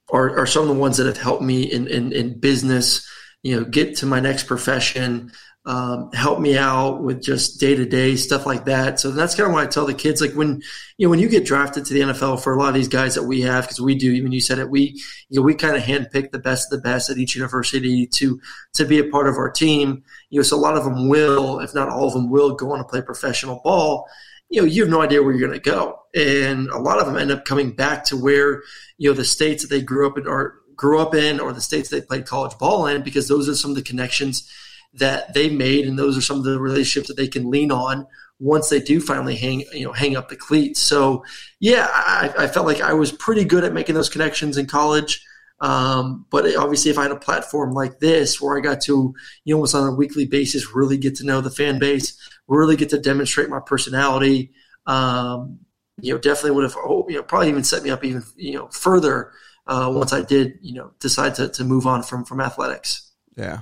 are, 0.09 0.39
are, 0.39 0.47
some 0.47 0.63
of 0.63 0.69
the 0.69 0.81
ones 0.81 0.97
that 0.97 1.07
have 1.07 1.19
helped 1.19 1.43
me 1.43 1.65
in, 1.65 1.87
in, 1.87 2.13
in 2.13 2.41
business 2.41 3.07
you 3.45 3.55
know, 3.55 3.65
get 3.65 3.97
to 3.97 4.07
my 4.07 4.21
next 4.21 4.45
profession, 4.45 5.31
um, 5.67 6.11
help 6.13 6.41
me 6.41 6.57
out 6.57 7.03
with 7.03 7.23
just 7.23 7.61
day 7.61 7.75
to 7.75 7.85
day 7.85 8.17
stuff 8.17 8.47
like 8.47 8.65
that. 8.65 8.99
So 8.99 9.11
that's 9.11 9.35
kind 9.35 9.47
of 9.47 9.53
why 9.53 9.63
I 9.63 9.67
tell 9.67 9.85
the 9.85 9.93
kids, 9.93 10.23
like 10.23 10.33
when, 10.33 10.63
you 10.97 11.07
know, 11.07 11.11
when 11.11 11.19
you 11.19 11.29
get 11.29 11.45
drafted 11.45 11.85
to 11.85 11.95
the 11.95 12.01
NFL 12.01 12.43
for 12.43 12.55
a 12.55 12.59
lot 12.59 12.69
of 12.69 12.75
these 12.75 12.89
guys 12.89 13.15
that 13.15 13.25
we 13.25 13.43
have, 13.43 13.65
because 13.65 13.83
we 13.83 13.95
do, 13.95 14.13
even 14.13 14.33
you 14.33 14.41
said 14.41 14.59
it, 14.59 14.71
we, 14.71 15.01
you 15.29 15.41
know, 15.41 15.43
we 15.43 15.55
kind 15.55 15.77
of 15.77 15.83
handpick 15.83 16.31
the 16.31 16.39
best 16.39 16.73
of 16.73 16.79
the 16.79 16.83
best 16.83 17.11
at 17.11 17.19
each 17.19 17.37
university 17.37 18.07
to, 18.07 18.41
to 18.73 18.85
be 18.87 18.99
a 18.99 19.11
part 19.11 19.29
of 19.29 19.37
our 19.37 19.51
team. 19.51 20.03
You 20.31 20.39
know, 20.39 20.43
so 20.43 20.57
a 20.57 20.59
lot 20.59 20.79
of 20.79 20.85
them 20.85 21.11
will, 21.11 21.61
if 21.61 21.75
not 21.75 21.91
all 21.91 22.07
of 22.07 22.15
them 22.15 22.31
will 22.31 22.55
go 22.55 22.73
on 22.73 22.79
to 22.79 22.85
play 22.85 23.03
professional 23.03 23.61
ball. 23.63 24.09
You 24.49 24.63
know, 24.63 24.67
you 24.67 24.83
have 24.83 24.91
no 24.91 25.03
idea 25.03 25.23
where 25.23 25.35
you're 25.35 25.47
going 25.47 25.61
to 25.61 25.71
go. 25.71 25.99
And 26.15 26.69
a 26.69 26.79
lot 26.79 26.99
of 26.99 27.07
them 27.07 27.17
end 27.17 27.31
up 27.31 27.45
coming 27.45 27.73
back 27.73 28.05
to 28.07 28.17
where, 28.17 28.63
you 28.97 29.11
know, 29.11 29.15
the 29.15 29.25
states 29.25 29.63
that 29.63 29.69
they 29.69 29.83
grew 29.83 30.07
up 30.07 30.17
in 30.17 30.27
are, 30.27 30.55
grew 30.77 30.99
up 30.99 31.15
in 31.15 31.41
or 31.41 31.53
the 31.53 31.61
states 31.61 31.89
they 31.89 32.01
played 32.01 32.27
college 32.27 32.57
ball 32.59 32.87
in 32.87 33.03
because 33.03 33.29
those 33.29 33.49
are 33.49 33.55
some 33.55 33.71
of 33.71 33.77
the 33.77 33.83
connections 33.83 34.51
that 34.95 35.35
they 35.35 35.51
made 35.51 35.87
and 35.87 35.99
those 35.99 36.17
are 36.17 36.23
some 36.23 36.39
of 36.39 36.45
the 36.45 36.59
relationships 36.59 37.09
that 37.09 37.17
they 37.17 37.29
can 37.29 37.51
lean 37.51 37.73
on 37.73 38.07
once 38.39 38.69
they 38.69 38.81
do 38.81 39.01
finally 39.01 39.37
hang 39.37 39.65
you 39.73 39.85
know 39.85 39.93
hang 39.93 40.17
up 40.17 40.29
the 40.29 40.37
cleats. 40.37 40.81
So 40.81 41.25
yeah 41.61 41.89
i, 41.91 42.33
I 42.39 42.47
felt 42.47 42.67
like 42.67 42.81
i 42.81 42.93
was 42.93 43.13
pretty 43.13 43.45
good 43.45 43.65
at 43.65 43.73
making 43.73 43.95
those 43.95 44.11
connections 44.11 44.57
in 44.59 44.67
college. 44.67 45.25
Um, 45.61 46.27
but 46.31 46.57
obviously 46.57 46.91
if 46.91 46.99
i 46.99 47.03
had 47.03 47.13
a 47.13 47.17
platform 47.17 47.73
like 47.73 48.01
this 48.01 48.41
where 48.41 48.59
i 48.59 48.61
got 48.61 48.81
to 48.83 49.15
you 49.45 49.55
know 49.55 49.59
almost 49.59 49.75
on 49.75 49.89
a 49.89 49.95
weekly 49.95 50.27
basis 50.27 50.75
really 50.75 50.99
get 50.99 51.15
to 51.17 51.25
know 51.25 51.41
the 51.41 51.51
fan 51.51 51.79
base 51.79 52.19
really 52.49 52.77
get 52.77 52.91
to 52.91 52.99
demonstrate 52.99 53.49
my 53.49 53.61
personality 53.61 54.53
um, 54.87 55.61
you 56.01 56.13
know 56.13 56.19
definitely 56.19 56.51
would 56.53 56.65
have 56.65 56.77
oh, 56.77 57.07
you 57.09 57.17
know 57.17 57.23
probably 57.23 57.49
even 57.49 57.65
set 57.65 57.83
me 57.83 57.91
up 57.91 58.05
even 58.05 58.23
you 58.37 58.55
know 58.55 58.69
further 58.69 59.33
uh, 59.67 59.91
once 59.93 60.13
I 60.13 60.23
did, 60.23 60.59
you 60.61 60.75
know, 60.75 60.93
decide 61.01 61.35
to, 61.37 61.49
to 61.49 61.65
move 61.65 61.87
on 61.87 62.03
from, 62.03 62.25
from 62.25 62.41
athletics. 62.41 63.11
Yeah. 63.37 63.61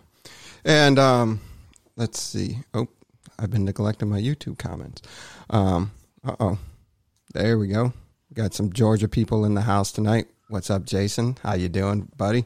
And 0.65 0.99
um, 0.99 1.41
let's 1.97 2.21
see. 2.21 2.59
Oh, 2.75 2.89
I've 3.39 3.51
been 3.51 3.65
neglecting 3.65 4.09
my 4.09 4.21
YouTube 4.21 4.59
comments. 4.59 5.03
Um, 5.51 5.93
uh 6.25 6.37
oh. 6.39 6.59
There 7.35 7.59
we 7.59 7.69
go. 7.69 7.93
Got 8.35 8.55
some 8.55 8.73
Georgia 8.73 9.09
people 9.09 9.45
in 9.45 9.55
the 9.55 9.63
house 9.63 9.91
tonight. 9.91 10.27
What's 10.49 10.71
up, 10.71 10.85
Jason? 10.85 11.39
How 11.43 11.55
you 11.55 11.69
doing, 11.69 12.11
buddy? 12.17 12.45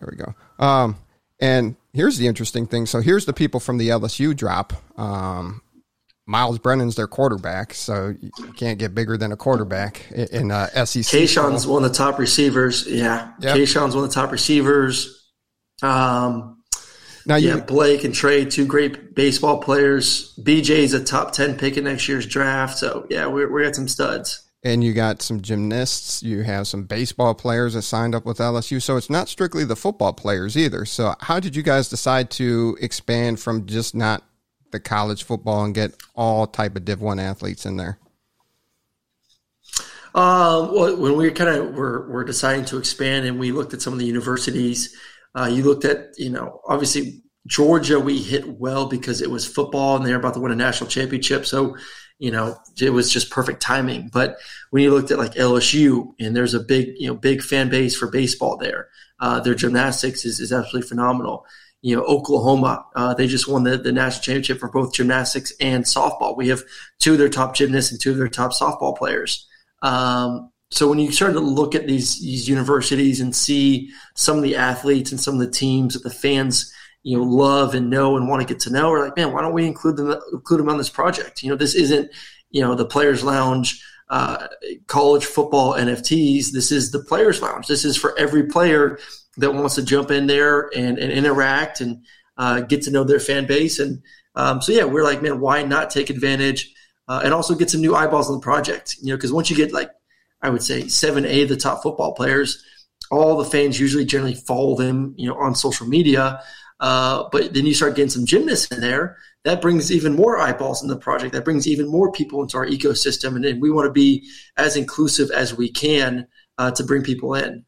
There 0.00 0.08
we 0.10 0.16
go. 0.16 0.34
Um, 0.64 0.96
and 1.40 1.76
here's 1.92 2.18
the 2.18 2.26
interesting 2.26 2.66
thing. 2.66 2.86
So 2.86 3.00
here's 3.00 3.26
the 3.26 3.32
people 3.32 3.60
from 3.60 3.78
the 3.78 3.90
LSU 3.90 4.36
drop. 4.36 4.72
Um, 4.98 5.61
Myles 6.32 6.58
Brennan's 6.58 6.96
their 6.96 7.06
quarterback, 7.06 7.74
so 7.74 8.14
you 8.18 8.30
can't 8.56 8.78
get 8.78 8.94
bigger 8.94 9.18
than 9.18 9.32
a 9.32 9.36
quarterback 9.36 10.10
in 10.10 10.50
uh, 10.50 10.66
SEC. 10.86 11.04
Kayshon's 11.04 11.66
one 11.66 11.84
of 11.84 11.90
the 11.90 11.96
top 11.96 12.18
receivers. 12.18 12.86
Yeah, 12.88 13.32
yep. 13.38 13.54
Kayshon's 13.54 13.94
one 13.94 14.04
of 14.04 14.10
the 14.10 14.14
top 14.14 14.32
receivers. 14.32 15.30
Um, 15.82 16.62
now, 17.26 17.36
yeah, 17.36 17.56
you, 17.56 17.60
Blake 17.60 18.04
and 18.04 18.14
Trey, 18.14 18.46
two 18.46 18.64
great 18.64 19.14
baseball 19.14 19.58
players. 19.58 20.34
BJ's 20.38 20.94
a 20.94 21.04
top 21.04 21.32
ten 21.32 21.58
pick 21.58 21.76
in 21.76 21.84
next 21.84 22.08
year's 22.08 22.26
draft. 22.26 22.78
So 22.78 23.06
yeah, 23.10 23.26
we 23.26 23.44
we 23.44 23.62
got 23.62 23.74
some 23.74 23.86
studs. 23.86 24.42
And 24.64 24.82
you 24.82 24.94
got 24.94 25.20
some 25.20 25.42
gymnasts. 25.42 26.22
You 26.22 26.44
have 26.44 26.66
some 26.66 26.84
baseball 26.84 27.34
players 27.34 27.74
that 27.74 27.82
signed 27.82 28.14
up 28.14 28.24
with 28.24 28.38
LSU. 28.38 28.80
So 28.80 28.96
it's 28.96 29.10
not 29.10 29.28
strictly 29.28 29.64
the 29.64 29.76
football 29.76 30.14
players 30.14 30.56
either. 30.56 30.86
So 30.86 31.14
how 31.20 31.40
did 31.40 31.54
you 31.54 31.62
guys 31.62 31.90
decide 31.90 32.30
to 32.32 32.78
expand 32.80 33.38
from 33.38 33.66
just 33.66 33.94
not 33.94 34.22
the 34.72 34.80
college 34.80 35.24
football 35.24 35.64
and 35.64 35.74
get 35.74 35.94
all 36.14 36.46
type 36.46 36.76
of 36.76 36.84
Div 36.84 37.00
One 37.00 37.18
athletes 37.18 37.64
in 37.64 37.76
there? 37.76 37.98
Uh, 40.14 40.68
well, 40.72 40.96
when 40.96 41.16
we 41.16 41.30
kind 41.30 41.50
of 41.50 41.74
were, 41.74 42.08
were 42.10 42.24
deciding 42.24 42.64
to 42.66 42.78
expand 42.78 43.24
and 43.24 43.38
we 43.38 43.52
looked 43.52 43.72
at 43.72 43.80
some 43.80 43.92
of 43.92 43.98
the 43.98 44.04
universities, 44.04 44.94
uh, 45.34 45.46
you 45.46 45.62
looked 45.62 45.84
at, 45.84 46.10
you 46.18 46.28
know, 46.28 46.60
obviously 46.68 47.22
Georgia, 47.46 47.98
we 47.98 48.20
hit 48.20 48.46
well 48.58 48.86
because 48.86 49.22
it 49.22 49.30
was 49.30 49.46
football 49.46 49.96
and 49.96 50.04
they're 50.04 50.16
about 50.16 50.34
to 50.34 50.40
win 50.40 50.52
a 50.52 50.56
national 50.56 50.90
championship. 50.90 51.46
So, 51.46 51.76
you 52.18 52.30
know, 52.30 52.56
it 52.80 52.90
was 52.90 53.10
just 53.10 53.30
perfect 53.30 53.62
timing. 53.62 54.10
But 54.12 54.36
when 54.70 54.82
you 54.82 54.90
looked 54.90 55.10
at 55.10 55.18
like 55.18 55.34
LSU 55.34 56.12
and 56.20 56.36
there's 56.36 56.54
a 56.54 56.60
big, 56.60 56.90
you 56.98 57.08
know, 57.08 57.14
big 57.14 57.42
fan 57.42 57.70
base 57.70 57.96
for 57.96 58.10
baseball 58.10 58.58
there, 58.58 58.88
uh, 59.18 59.40
their 59.40 59.54
gymnastics 59.54 60.24
is, 60.24 60.40
is 60.40 60.52
absolutely 60.52 60.88
phenomenal 60.88 61.46
you 61.82 61.96
know, 61.96 62.02
Oklahoma, 62.04 62.86
uh, 62.94 63.12
they 63.14 63.26
just 63.26 63.48
won 63.48 63.64
the, 63.64 63.76
the 63.76 63.92
national 63.92 64.22
championship 64.22 64.60
for 64.60 64.70
both 64.70 64.94
gymnastics 64.94 65.52
and 65.60 65.84
softball. 65.84 66.36
We 66.36 66.48
have 66.48 66.62
two 67.00 67.12
of 67.12 67.18
their 67.18 67.28
top 67.28 67.54
gymnasts 67.54 67.90
and 67.90 68.00
two 68.00 68.12
of 68.12 68.16
their 68.16 68.28
top 68.28 68.52
softball 68.52 68.96
players. 68.96 69.46
Um, 69.82 70.50
so 70.70 70.88
when 70.88 71.00
you 71.00 71.12
start 71.12 71.34
to 71.34 71.40
look 71.40 71.74
at 71.74 71.86
these, 71.86 72.20
these 72.20 72.48
universities 72.48 73.20
and 73.20 73.34
see 73.34 73.90
some 74.14 74.36
of 74.36 74.42
the 74.42 74.56
athletes 74.56 75.10
and 75.10 75.20
some 75.20 75.34
of 75.34 75.40
the 75.40 75.50
teams 75.50 75.94
that 75.94 76.02
the 76.02 76.10
fans 76.10 76.72
you 77.02 77.16
know 77.16 77.24
love 77.24 77.74
and 77.74 77.90
know 77.90 78.16
and 78.16 78.28
want 78.28 78.40
to 78.40 78.48
get 78.52 78.60
to 78.62 78.70
know. 78.70 78.90
We're 78.90 79.04
like, 79.04 79.16
man, 79.16 79.32
why 79.32 79.42
don't 79.42 79.52
we 79.52 79.66
include 79.66 79.96
them 79.96 80.14
include 80.32 80.60
them 80.60 80.68
on 80.68 80.78
this 80.78 80.90
project? 80.90 81.42
You 81.42 81.50
know, 81.50 81.56
this 81.56 81.74
isn't 81.74 82.10
you 82.50 82.60
know 82.60 82.74
the 82.74 82.86
Players 82.86 83.24
Lounge. 83.24 83.84
Uh, 84.08 84.46
college 84.88 85.24
football 85.24 85.72
NFTs. 85.72 86.50
This 86.52 86.70
is 86.70 86.90
the 86.90 87.02
players 87.02 87.40
lounge. 87.40 87.66
This 87.66 87.82
is 87.82 87.96
for 87.96 88.18
every 88.18 88.42
player 88.42 88.98
that 89.36 89.54
wants 89.54 89.76
to 89.76 89.84
jump 89.84 90.10
in 90.10 90.26
there 90.26 90.70
and, 90.74 90.98
and 90.98 91.12
interact 91.12 91.80
and 91.80 92.04
uh, 92.36 92.60
get 92.60 92.82
to 92.82 92.90
know 92.90 93.04
their 93.04 93.20
fan 93.20 93.46
base. 93.46 93.78
And 93.78 94.02
um, 94.34 94.60
so, 94.60 94.72
yeah, 94.72 94.84
we're 94.84 95.04
like, 95.04 95.22
man, 95.22 95.40
why 95.40 95.62
not 95.62 95.90
take 95.90 96.10
advantage 96.10 96.72
uh, 97.08 97.22
and 97.24 97.32
also 97.32 97.54
get 97.54 97.70
some 97.70 97.80
new 97.80 97.94
eyeballs 97.94 98.28
on 98.28 98.36
the 98.36 98.42
project? 98.42 98.96
You 99.00 99.08
know, 99.08 99.16
because 99.16 99.32
once 99.32 99.50
you 99.50 99.56
get 99.56 99.72
like, 99.72 99.90
I 100.40 100.50
would 100.50 100.62
say 100.62 100.88
seven, 100.88 101.24
eight 101.24 101.44
of 101.44 101.48
the 101.50 101.56
top 101.56 101.82
football 101.82 102.14
players, 102.14 102.64
all 103.10 103.36
the 103.36 103.44
fans 103.44 103.78
usually 103.78 104.04
generally 104.04 104.34
follow 104.34 104.76
them, 104.76 105.14
you 105.16 105.28
know, 105.28 105.36
on 105.36 105.54
social 105.54 105.86
media. 105.86 106.42
Uh, 106.80 107.28
but 107.30 107.54
then 107.54 107.64
you 107.64 107.74
start 107.74 107.94
getting 107.94 108.10
some 108.10 108.26
gymnasts 108.26 108.72
in 108.72 108.80
there. 108.80 109.16
That 109.44 109.62
brings 109.62 109.92
even 109.92 110.14
more 110.14 110.38
eyeballs 110.38 110.82
in 110.82 110.88
the 110.88 110.96
project. 110.96 111.32
That 111.32 111.44
brings 111.44 111.66
even 111.68 111.88
more 111.88 112.10
people 112.10 112.42
into 112.42 112.56
our 112.56 112.66
ecosystem, 112.66 113.36
and, 113.36 113.44
and 113.44 113.62
we 113.62 113.70
want 113.70 113.86
to 113.86 113.92
be 113.92 114.28
as 114.56 114.76
inclusive 114.76 115.30
as 115.30 115.56
we 115.56 115.70
can 115.70 116.26
uh, 116.58 116.70
to 116.72 116.84
bring 116.84 117.02
people 117.02 117.34
in. 117.34 117.64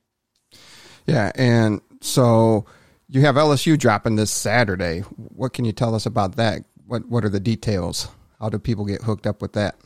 Yeah, 1.06 1.32
and 1.34 1.80
so 2.00 2.66
you 3.08 3.20
have 3.23 3.34
LSU 3.37 3.78
dropping 3.78 4.16
this 4.16 4.30
Saturday. 4.30 5.00
What 5.00 5.52
can 5.52 5.64
you 5.64 5.73
tell 5.73 5.94
us 5.94 6.06
about 6.06 6.37
that? 6.37 6.64
What 6.87 7.08
What 7.08 7.25
are 7.25 7.30
the 7.30 7.40
details? 7.40 8.08
How 8.40 8.49
do 8.49 8.58
people 8.58 8.84
get 8.84 9.02
hooked 9.02 9.26
up 9.26 9.40
with 9.40 9.52
that? 9.54 9.76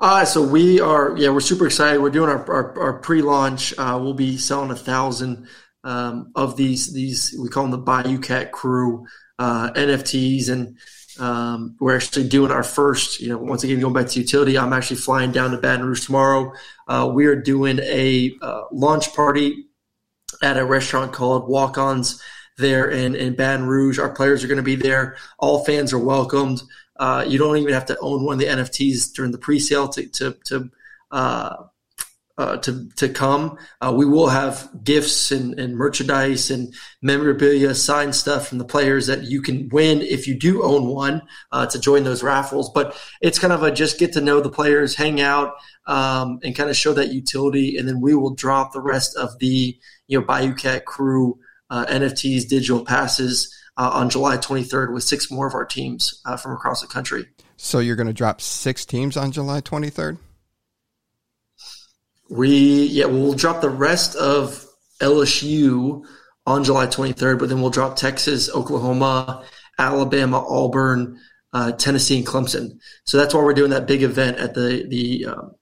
Uh, 0.00 0.24
so 0.24 0.42
we 0.42 0.80
are, 0.80 1.16
yeah, 1.16 1.30
we're 1.30 1.40
super 1.40 1.66
excited. 1.66 2.00
We're 2.00 2.10
doing 2.10 2.30
our, 2.30 2.48
our, 2.50 2.80
our 2.80 2.92
pre-launch. 3.00 3.74
Uh, 3.76 3.98
we'll 4.00 4.14
be 4.14 4.36
selling 4.36 4.70
a 4.70 4.76
thousand 4.76 5.48
um, 5.82 6.30
of 6.36 6.56
these, 6.56 6.92
these, 6.92 7.34
we 7.40 7.48
call 7.48 7.64
them 7.64 7.72
the 7.72 7.78
Bayou 7.78 8.20
Cat 8.20 8.52
Crew 8.52 9.06
uh, 9.40 9.72
NFTs. 9.72 10.50
And 10.50 10.78
um, 11.18 11.76
we're 11.80 11.96
actually 11.96 12.28
doing 12.28 12.50
our 12.50 12.62
first, 12.62 13.20
you 13.20 13.28
know, 13.28 13.38
once 13.38 13.64
again, 13.64 13.80
going 13.80 13.94
back 13.94 14.08
to 14.08 14.20
utility, 14.20 14.58
I'm 14.58 14.72
actually 14.72 14.96
flying 14.96 15.32
down 15.32 15.50
to 15.50 15.58
Baton 15.58 15.84
Rouge 15.84 16.04
tomorrow. 16.04 16.52
Uh, 16.86 17.10
we 17.12 17.26
are 17.26 17.36
doing 17.36 17.78
a 17.80 18.36
uh, 18.40 18.62
launch 18.70 19.14
party 19.14 19.66
at 20.42 20.56
a 20.56 20.64
restaurant 20.64 21.12
called 21.12 21.48
Walk 21.48 21.78
Ons 21.78 22.22
there 22.56 22.90
in, 22.90 23.14
in 23.14 23.34
Baton 23.34 23.66
Rouge. 23.66 23.98
Our 23.98 24.10
players 24.10 24.44
are 24.44 24.48
going 24.48 24.58
to 24.58 24.62
be 24.62 24.76
there. 24.76 25.16
All 25.38 25.64
fans 25.64 25.92
are 25.92 25.98
welcomed. 25.98 26.62
Uh, 26.96 27.24
you 27.26 27.38
don't 27.38 27.56
even 27.56 27.72
have 27.72 27.86
to 27.86 27.98
own 28.00 28.24
one 28.24 28.34
of 28.34 28.40
the 28.40 28.46
NFTs 28.46 29.12
during 29.14 29.30
the 29.30 29.38
pre-sale 29.38 29.88
to 29.88 30.06
to 30.08 30.36
to 30.46 30.70
uh, 32.38 32.56
to 32.58 32.88
to 32.94 33.08
come. 33.08 33.58
Uh, 33.80 33.92
we 33.94 34.06
will 34.06 34.28
have 34.28 34.70
gifts 34.84 35.32
and, 35.32 35.58
and 35.58 35.76
merchandise 35.76 36.50
and 36.50 36.72
memorabilia, 37.02 37.74
signed 37.74 38.14
stuff 38.14 38.48
from 38.48 38.58
the 38.58 38.64
players 38.64 39.08
that 39.08 39.24
you 39.24 39.42
can 39.42 39.68
win 39.70 40.00
if 40.00 40.28
you 40.28 40.38
do 40.38 40.62
own 40.62 40.86
one 40.86 41.20
uh, 41.50 41.66
to 41.66 41.80
join 41.80 42.04
those 42.04 42.22
raffles. 42.22 42.70
But 42.70 42.96
it's 43.20 43.40
kind 43.40 43.52
of 43.52 43.64
a 43.64 43.72
just 43.72 43.98
get 43.98 44.12
to 44.12 44.20
know 44.20 44.40
the 44.40 44.50
players, 44.50 44.94
hang 44.94 45.20
out, 45.20 45.54
um, 45.86 46.38
and 46.44 46.54
kind 46.54 46.70
of 46.70 46.76
show 46.76 46.92
that 46.92 47.12
utility, 47.12 47.76
and 47.76 47.88
then 47.88 48.00
we 48.00 48.14
will 48.14 48.34
drop 48.34 48.72
the 48.72 48.80
rest 48.80 49.16
of 49.16 49.36
the 49.40 49.76
you 50.06 50.18
know 50.18 50.24
Bayou 50.24 50.54
Cat 50.54 50.86
crew 50.86 51.40
uh, 51.70 51.86
NFTs, 51.86 52.48
digital 52.48 52.84
passes 52.84 53.52
uh, 53.76 53.90
on 53.92 54.10
July 54.10 54.36
23rd 54.36 54.94
with 54.94 55.02
six 55.02 55.30
more 55.30 55.48
of 55.48 55.54
our 55.54 55.66
teams 55.66 56.22
from 56.40 56.52
across 56.52 56.80
the 56.80 56.86
country. 56.86 57.26
So 57.56 57.80
you're 57.80 57.96
going 57.96 58.06
to 58.06 58.12
drop 58.12 58.40
six 58.40 58.86
teams 58.86 59.16
on 59.16 59.32
July 59.32 59.60
23rd? 59.60 60.18
We 62.30 62.84
yeah, 62.86 63.06
we'll 63.06 63.34
drop 63.34 63.60
the 63.60 63.70
rest 63.70 64.16
of 64.16 64.64
LSU 65.00 66.04
on 66.46 66.64
July 66.64 66.86
23rd, 66.86 67.38
but 67.38 67.48
then 67.48 67.60
we'll 67.60 67.70
drop 67.70 67.96
Texas, 67.96 68.50
Oklahoma, 68.50 69.44
Alabama, 69.78 70.44
Auburn, 70.46 71.18
uh, 71.52 71.72
Tennessee, 71.72 72.18
and 72.18 72.26
Clemson. 72.26 72.78
So 73.04 73.16
that's 73.18 73.34
why 73.34 73.42
we're 73.42 73.54
doing 73.54 73.70
that 73.70 73.86
big 73.86 74.02
event 74.02 74.38
at 74.38 74.54
the 74.54 74.84
the 74.88 75.26
um, 75.26 75.54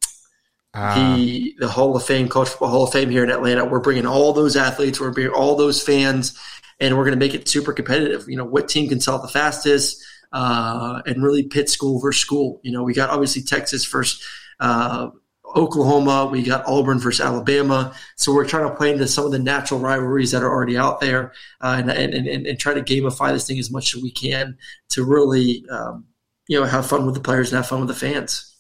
the 0.75 1.55
the 1.59 1.69
Hall 1.69 1.97
of 1.97 2.05
Fame, 2.05 2.29
College 2.29 2.49
Football 2.49 2.69
Hall 2.71 2.85
of 2.85 2.93
Fame 2.93 3.11
here 3.11 3.25
in 3.25 3.31
Atlanta. 3.31 3.65
We're 3.65 3.81
bringing 3.81 4.07
all 4.07 4.33
those 4.33 4.57
athletes, 4.57 5.01
we're 5.01 5.13
bringing 5.13 5.33
all 5.33 5.57
those 5.57 5.83
fans, 5.83 6.39
and 6.81 6.97
we're 6.97 7.05
going 7.05 7.19
to 7.19 7.25
make 7.25 7.35
it 7.35 7.49
super 7.49 7.73
competitive. 7.73 8.25
You 8.29 8.37
know, 8.37 8.45
what 8.45 8.69
team 8.69 8.89
can 8.89 9.01
sell 9.01 9.21
the 9.21 9.29
fastest, 9.29 10.03
uh, 10.33 11.03
and 11.07 11.23
really 11.23 11.45
pit 11.45 11.71
school 11.71 12.01
versus 12.01 12.21
school. 12.21 12.61
You 12.63 12.73
know, 12.73 12.83
we 12.83 12.95
got 12.95 13.11
obviously 13.11 13.43
Texas 13.43 13.85
first. 13.85 14.23
uh, 14.61 15.11
Oklahoma, 15.55 16.27
we 16.27 16.43
got 16.43 16.67
Auburn 16.67 16.99
versus 16.99 17.25
Alabama. 17.25 17.95
So 18.17 18.35
we're 18.35 18.47
trying 18.47 18.69
to 18.69 18.75
play 18.75 18.93
into 18.93 19.07
some 19.07 19.27
of 19.27 19.33
the 19.33 19.39
natural 19.39 19.81
rivalries 19.81 20.33
that 20.33 20.43
are 20.43 20.51
already 20.51 20.77
out 20.77 21.01
there, 21.01 21.33
uh, 21.61 21.77
and, 21.79 21.91
and, 21.91 22.15
and 22.15 22.47
and 22.47 22.59
try 22.59 22.75
to 22.75 22.83
gamify 22.83 23.33
this 23.33 23.47
thing 23.47 23.59
as 23.59 23.71
much 23.71 23.95
as 23.95 24.03
we 24.03 24.11
can 24.11 24.59
to 24.91 25.05
really, 25.05 25.65
um, 25.71 26.05
you 26.49 26.59
know, 26.59 26.67
have 26.67 26.87
fun 26.87 27.07
with 27.07 27.15
the 27.15 27.21
players 27.21 27.53
and 27.53 27.57
have 27.57 27.69
fun 27.69 27.81
with 27.81 27.89
the 27.89 27.95
fans. 27.95 28.55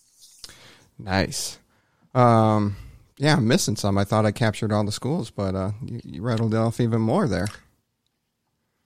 Nice. 0.98 1.58
Um, 2.14 2.76
yeah, 3.18 3.36
I'm 3.36 3.48
missing 3.48 3.76
some. 3.76 3.98
I 3.98 4.04
thought 4.04 4.26
I 4.26 4.32
captured 4.32 4.72
all 4.72 4.84
the 4.84 4.92
schools, 4.92 5.30
but 5.30 5.54
uh, 5.54 5.72
you, 5.84 6.00
you 6.04 6.22
rattled 6.22 6.54
off 6.54 6.80
even 6.80 7.00
more 7.00 7.28
there. 7.28 7.48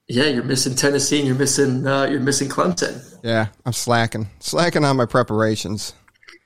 Yeah, 0.07 0.25
you're 0.25 0.43
missing 0.43 0.75
Tennessee 0.75 1.19
and 1.19 1.27
you're 1.27 1.37
missing 1.37 1.87
uh, 1.87 2.03
you're 2.03 2.19
missing 2.19 2.49
Clemson. 2.49 3.01
Yeah, 3.23 3.47
I'm 3.65 3.71
slacking, 3.71 4.27
slacking 4.39 4.83
on 4.83 4.97
my 4.97 5.05
preparations. 5.05 5.93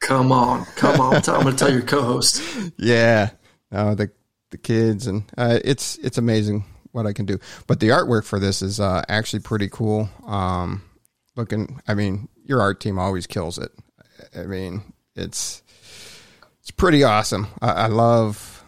Come 0.05 0.31
on, 0.31 0.65
come 0.75 1.01
on! 1.01 1.15
I'm 1.15 1.23
going 1.23 1.45
to 1.45 1.55
tell 1.55 1.71
your 1.71 1.81
co-host. 1.81 2.41
Yeah, 2.77 3.31
uh, 3.71 3.95
the 3.95 4.11
the 4.51 4.57
kids 4.57 5.07
and 5.07 5.23
uh, 5.37 5.59
it's 5.63 5.97
it's 5.97 6.17
amazing 6.17 6.65
what 6.91 7.05
I 7.05 7.13
can 7.13 7.25
do. 7.25 7.39
But 7.67 7.79
the 7.79 7.89
artwork 7.89 8.23
for 8.23 8.39
this 8.39 8.61
is 8.61 8.79
uh, 8.79 9.03
actually 9.09 9.39
pretty 9.39 9.67
cool. 9.67 10.09
Um, 10.25 10.83
looking, 11.35 11.81
I 11.87 11.93
mean, 11.93 12.29
your 12.43 12.61
art 12.61 12.79
team 12.79 12.99
always 12.99 13.27
kills 13.27 13.57
it. 13.57 13.71
I 14.35 14.43
mean, 14.43 14.93
it's 15.15 15.63
it's 16.61 16.71
pretty 16.71 17.03
awesome. 17.03 17.47
I, 17.61 17.71
I 17.71 17.87
love 17.87 18.63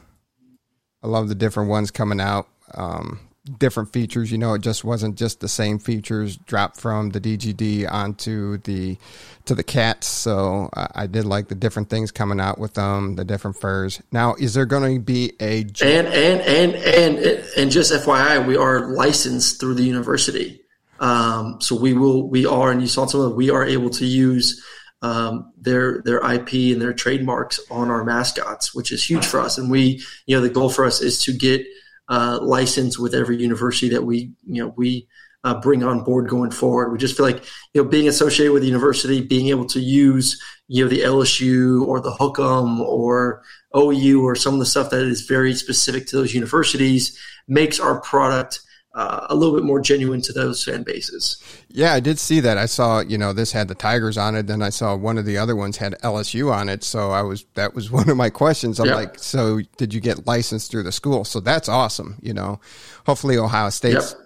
I 1.03 1.08
love 1.08 1.29
the 1.29 1.36
different 1.36 1.70
ones 1.70 1.91
coming 1.91 2.20
out. 2.20 2.48
Um, 2.74 3.20
different 3.47 3.93
features. 3.93 4.31
You 4.31 4.37
know, 4.37 4.53
it 4.53 4.61
just 4.61 4.83
wasn't 4.83 5.15
just 5.15 5.39
the 5.39 5.47
same 5.47 5.79
features 5.79 6.37
dropped 6.37 6.79
from 6.79 7.09
the 7.09 7.19
DGD 7.19 7.91
onto 7.91 8.57
the 8.59 8.97
to 9.45 9.55
the 9.55 9.63
cats. 9.63 10.07
So 10.07 10.69
I, 10.73 11.07
did 11.07 11.25
like 11.25 11.47
the 11.47 11.55
different 11.55 11.89
things 11.89 12.11
coming 12.11 12.39
out 12.39 12.59
with 12.59 12.73
them, 12.73 13.15
the 13.15 13.25
different 13.25 13.57
furs. 13.57 14.01
Now, 14.11 14.35
is 14.35 14.53
there 14.53 14.65
going 14.65 14.95
to 14.95 15.01
be 15.01 15.33
a 15.39 15.61
and 15.81 16.07
and 16.07 16.41
and 16.41 16.75
and 16.75 17.17
and 17.57 17.71
just 17.71 17.93
FYI, 17.93 18.45
we 18.45 18.57
are 18.57 18.91
licensed 18.91 19.59
through 19.59 19.75
the 19.75 19.83
university. 19.83 20.61
Um, 20.99 21.61
so 21.61 21.79
we 21.79 21.93
will 21.93 22.27
we 22.29 22.45
are, 22.45 22.71
and 22.71 22.81
you 22.81 22.87
saw 22.87 23.05
some 23.05 23.21
of 23.21 23.33
we 23.33 23.49
are 23.49 23.65
able 23.65 23.89
to 23.91 24.05
use 24.05 24.63
um, 25.01 25.51
their 25.57 26.01
their 26.03 26.17
IP 26.17 26.73
and 26.73 26.81
their 26.81 26.93
trademarks 26.93 27.59
on 27.69 27.89
our 27.89 28.03
mascots, 28.03 28.73
which 28.73 28.91
is 28.91 29.03
huge 29.03 29.25
for 29.25 29.39
us. 29.39 29.57
And 29.57 29.69
we, 29.69 30.03
you 30.25 30.35
know, 30.35 30.41
the 30.41 30.49
goal 30.49 30.69
for 30.69 30.85
us 30.85 31.01
is 31.01 31.21
to 31.23 31.33
get 31.33 31.65
uh, 32.09 32.39
license 32.41 32.97
with 32.97 33.13
every 33.13 33.37
university 33.37 33.89
that 33.89 34.03
we, 34.03 34.31
you 34.45 34.63
know, 34.63 34.73
we 34.77 35.07
uh, 35.43 35.59
bring 35.59 35.83
on 35.83 36.03
board 36.03 36.27
going 36.27 36.51
forward. 36.51 36.91
We 36.91 36.97
just 36.97 37.15
feel 37.15 37.25
like, 37.25 37.43
you 37.73 37.83
know, 37.83 37.89
being 37.89 38.07
associated 38.07 38.53
with 38.53 38.63
the 38.63 38.67
university, 38.67 39.21
being 39.21 39.47
able 39.47 39.65
to 39.67 39.79
use, 39.79 40.41
you 40.67 40.83
know, 40.83 40.89
the 40.89 41.01
LSU 41.01 41.85
or 41.87 41.99
the 41.99 42.11
Hook'em 42.11 42.79
or 42.79 43.43
OU 43.75 44.23
or 44.23 44.35
some 44.35 44.55
of 44.55 44.59
the 44.59 44.65
stuff 44.65 44.89
that 44.89 45.05
is 45.05 45.21
very 45.21 45.53
specific 45.53 46.07
to 46.07 46.17
those 46.17 46.33
universities 46.33 47.17
makes 47.47 47.79
our 47.79 48.01
product 48.01 48.61
uh, 48.97 49.27
a 49.29 49.35
little 49.35 49.53
bit 49.53 49.63
more 49.63 49.79
genuine 49.79 50.21
to 50.23 50.33
those 50.33 50.63
fan 50.63 50.81
bases. 50.81 51.37
Yeah, 51.69 51.93
I 51.93 51.99
did 51.99 52.17
see 52.17 52.39
that. 52.39 52.57
I 52.57 52.65
saw, 52.65 52.99
you 52.99 53.15
know, 53.15 53.31
this 53.31 53.51
had 53.51 53.67
the 53.67 53.75
Tigers 53.75 54.17
on 54.17 54.35
it. 54.35 54.47
Then 54.47 54.63
I 54.63 54.69
saw 54.69 54.95
one 54.95 55.19
of 55.19 55.25
the 55.25 55.37
other 55.37 55.55
ones 55.55 55.77
had 55.77 55.93
LSU 56.01 56.51
on 56.51 56.67
it. 56.67 56.83
So 56.83 57.11
I 57.11 57.21
was, 57.21 57.45
that 57.53 57.75
was 57.75 57.91
one 57.91 58.09
of 58.09 58.17
my 58.17 58.31
questions. 58.31 58.79
I'm 58.79 58.87
yep. 58.87 58.95
like, 58.95 59.19
so 59.19 59.61
did 59.77 59.93
you 59.93 60.01
get 60.01 60.25
licensed 60.25 60.71
through 60.71 60.81
the 60.81 60.91
school? 60.91 61.25
So 61.25 61.39
that's 61.39 61.69
awesome. 61.69 62.17
You 62.23 62.33
know, 62.33 62.59
hopefully 63.05 63.37
Ohio 63.37 63.69
State's, 63.69 64.15
yep. 64.17 64.21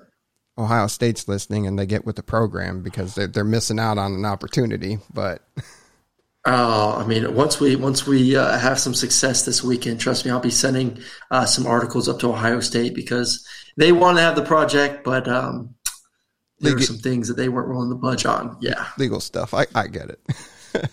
Ohio 0.57 0.87
State's 0.87 1.27
listening 1.27 1.67
and 1.67 1.77
they 1.77 1.85
get 1.85 2.05
with 2.05 2.15
the 2.15 2.23
program 2.23 2.81
because 2.81 3.13
they're, 3.13 3.27
they're 3.27 3.43
missing 3.43 3.77
out 3.77 3.97
on 3.97 4.13
an 4.13 4.23
opportunity. 4.23 4.99
But 5.13 5.41
Oh, 6.43 6.95
I 6.97 7.05
mean, 7.05 7.35
once 7.35 7.59
we 7.59 7.75
once 7.75 8.07
we 8.07 8.35
uh, 8.35 8.57
have 8.57 8.79
some 8.79 8.95
success 8.95 9.45
this 9.45 9.63
weekend, 9.63 9.99
trust 9.99 10.25
me, 10.25 10.31
I'll 10.31 10.39
be 10.39 10.49
sending 10.49 10.99
uh, 11.29 11.45
some 11.45 11.67
articles 11.67 12.09
up 12.09 12.19
to 12.19 12.29
Ohio 12.29 12.59
State 12.61 12.95
because 12.95 13.45
they 13.77 13.91
want 13.91 14.17
to 14.17 14.23
have 14.23 14.35
the 14.35 14.43
project, 14.43 15.03
but 15.03 15.27
um, 15.27 15.75
there 16.59 16.75
are 16.75 16.81
some 16.81 16.97
things 16.97 17.27
that 17.27 17.35
they 17.37 17.47
weren't 17.47 17.69
willing 17.69 17.89
to 17.89 17.95
budge 17.95 18.25
on. 18.25 18.57
Yeah, 18.59 18.87
legal 18.97 19.19
stuff. 19.19 19.53
I, 19.53 19.67
I 19.75 19.85
get 19.85 20.09
it. 20.09 20.19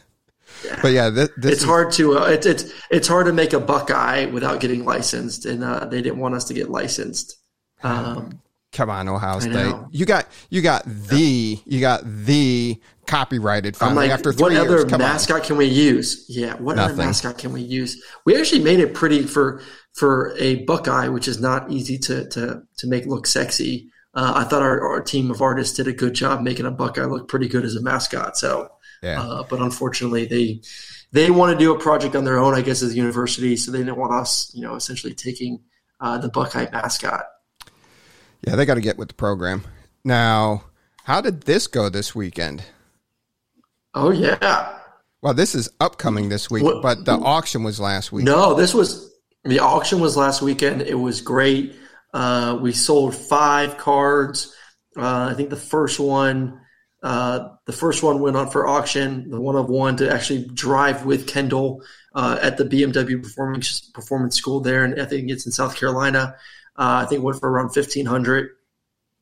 yeah. 0.65 0.79
But 0.83 0.93
yeah, 0.93 1.09
this, 1.09 1.31
this 1.39 1.53
it's 1.53 1.63
is... 1.63 1.67
hard 1.67 1.93
to 1.93 2.19
uh, 2.19 2.27
it's 2.27 2.47
it's 2.47 2.73
it's 2.91 3.09
hard 3.09 3.25
to 3.25 3.33
make 3.33 3.55
a 3.55 3.61
Buckeye 3.61 4.27
without 4.27 4.61
getting 4.61 4.85
licensed, 4.85 5.47
and 5.47 5.65
uh, 5.65 5.87
they 5.87 6.03
didn't 6.03 6.19
want 6.19 6.35
us 6.35 6.45
to 6.45 6.55
get 6.55 6.69
licensed. 6.69 7.39
Um, 7.83 8.43
Come 8.73 8.91
on, 8.91 9.09
Ohio 9.09 9.41
State. 9.41 9.75
You 9.91 10.05
got 10.05 10.27
you 10.51 10.61
got 10.61 10.85
the 10.85 11.59
you 11.65 11.81
got 11.81 12.03
the 12.05 12.79
copyrighted 13.07 13.75
finally 13.75 14.09
like, 14.09 14.11
after 14.11 14.33
three 14.33 14.43
what 14.43 14.53
years. 14.53 14.85
other 14.85 14.99
mascot 14.99 15.41
on. 15.41 15.47
can 15.47 15.57
we 15.57 15.65
use? 15.65 16.27
Yeah, 16.29 16.55
what 16.57 16.77
Nothing. 16.77 16.95
other 16.95 17.07
mascot 17.07 17.39
can 17.39 17.53
we 17.53 17.63
use? 17.63 18.03
We 18.27 18.39
actually 18.39 18.63
made 18.63 18.81
it 18.81 18.95
pretty 18.95 19.23
for 19.23 19.63
for 19.95 20.35
a 20.39 20.65
Buckeye, 20.65 21.09
which 21.09 21.29
is 21.29 21.41
not 21.41 21.71
easy 21.71 21.99
to 21.99 22.29
to 22.29 22.63
to 22.77 22.87
make 22.87 23.07
look 23.07 23.27
sexy. 23.27 23.91
Uh, 24.15 24.33
I 24.37 24.45
thought 24.45 24.63
our, 24.63 24.81
our, 24.81 25.01
team 25.03 25.31
of 25.31 25.43
artists 25.43 25.77
did 25.77 25.87
a 25.87 25.93
good 25.93 26.15
job 26.15 26.41
making 26.41 26.67
a 26.67 26.71
Buckeye 26.71 27.05
look 27.05 27.29
pretty 27.29 27.47
good 27.47 27.65
as 27.65 27.77
a 27.77 27.83
mascot. 27.83 28.37
So, 28.37 28.71
yeah. 29.03 29.21
Uh, 29.21 29.45
but 29.49 29.61
unfortunately, 29.61 30.25
they 30.25 30.63
they 31.13 31.31
want 31.31 31.53
to 31.53 31.59
do 31.59 31.75
a 31.75 31.79
project 31.79 32.17
on 32.17 32.25
their 32.25 32.39
own, 32.39 32.55
I 32.55 32.63
guess, 32.63 32.83
as 32.83 32.93
a 32.93 32.97
university. 32.97 33.57
So 33.57 33.71
they 33.71 33.79
didn't 33.79 33.97
want 33.97 34.15
us, 34.15 34.51
you 34.55 34.63
know, 34.63 34.75
essentially 34.75 35.15
taking 35.15 35.61
uh, 36.01 36.19
the 36.19 36.29
Buckeye 36.29 36.67
mascot. 36.73 37.25
Yeah, 38.47 38.57
they 38.57 38.67
got 38.67 38.75
to 38.75 38.81
get 38.81 38.99
with 38.99 39.09
the 39.09 39.15
program. 39.15 39.65
Now, 40.05 40.65
how 41.05 41.21
did 41.21 41.43
this 41.43 41.67
go 41.67 41.89
this 41.89 42.15
weekend? 42.15 42.63
Oh 43.95 44.11
yeah. 44.11 44.79
Well, 45.21 45.35
this 45.35 45.55
is 45.55 45.69
upcoming 45.81 46.29
this 46.29 46.49
week, 46.49 46.63
what, 46.63 46.83
but 46.83 47.05
the 47.05 47.13
auction 47.13 47.65
was 47.65 47.81
last 47.81 48.13
week. 48.13 48.25
No, 48.25 48.55
this 48.55 48.73
was 48.73 49.13
the 49.45 49.59
auction 49.59 50.01
was 50.01 50.17
last 50.17 50.43
weekend. 50.43 50.83
It 50.83 50.95
was 50.95 51.21
great. 51.21 51.75
Uh, 52.15 52.59
we 52.61 52.73
sold 52.73 53.17
five 53.17 53.79
cards. 53.79 54.55
Uh, 54.97 55.31
I 55.31 55.35
think 55.35 55.51
the 55.51 55.57
first 55.57 55.99
one, 55.99 56.61
uh, 57.03 57.49
the 57.67 57.73
first 57.73 58.03
one 58.03 58.21
went 58.21 58.37
on 58.37 58.51
for 58.51 58.67
auction. 58.67 59.31
The 59.31 59.41
one 59.41 59.57
of 59.57 59.69
one 59.69 59.97
to 59.97 60.13
actually 60.13 60.47
drive 60.47 61.05
with 61.05 61.27
Kendall 61.27 61.83
uh, 62.15 62.39
at 62.41 62.57
the 62.57 62.65
BMW 62.65 63.23
Performance 63.23 63.81
Performance 63.81 64.37
School 64.37 64.61
there, 64.61 64.85
and 64.85 65.01
I 65.01 65.05
think 65.05 65.31
it's 65.31 65.47
in 65.47 65.53
South 65.53 65.77
Carolina. 65.77 66.37
Uh, 66.79 67.03
I 67.03 67.07
think 67.07 67.23
went 67.23 67.41
for 67.41 67.51
around 67.51 67.71
fifteen 67.71 68.07
hundred. 68.07 68.51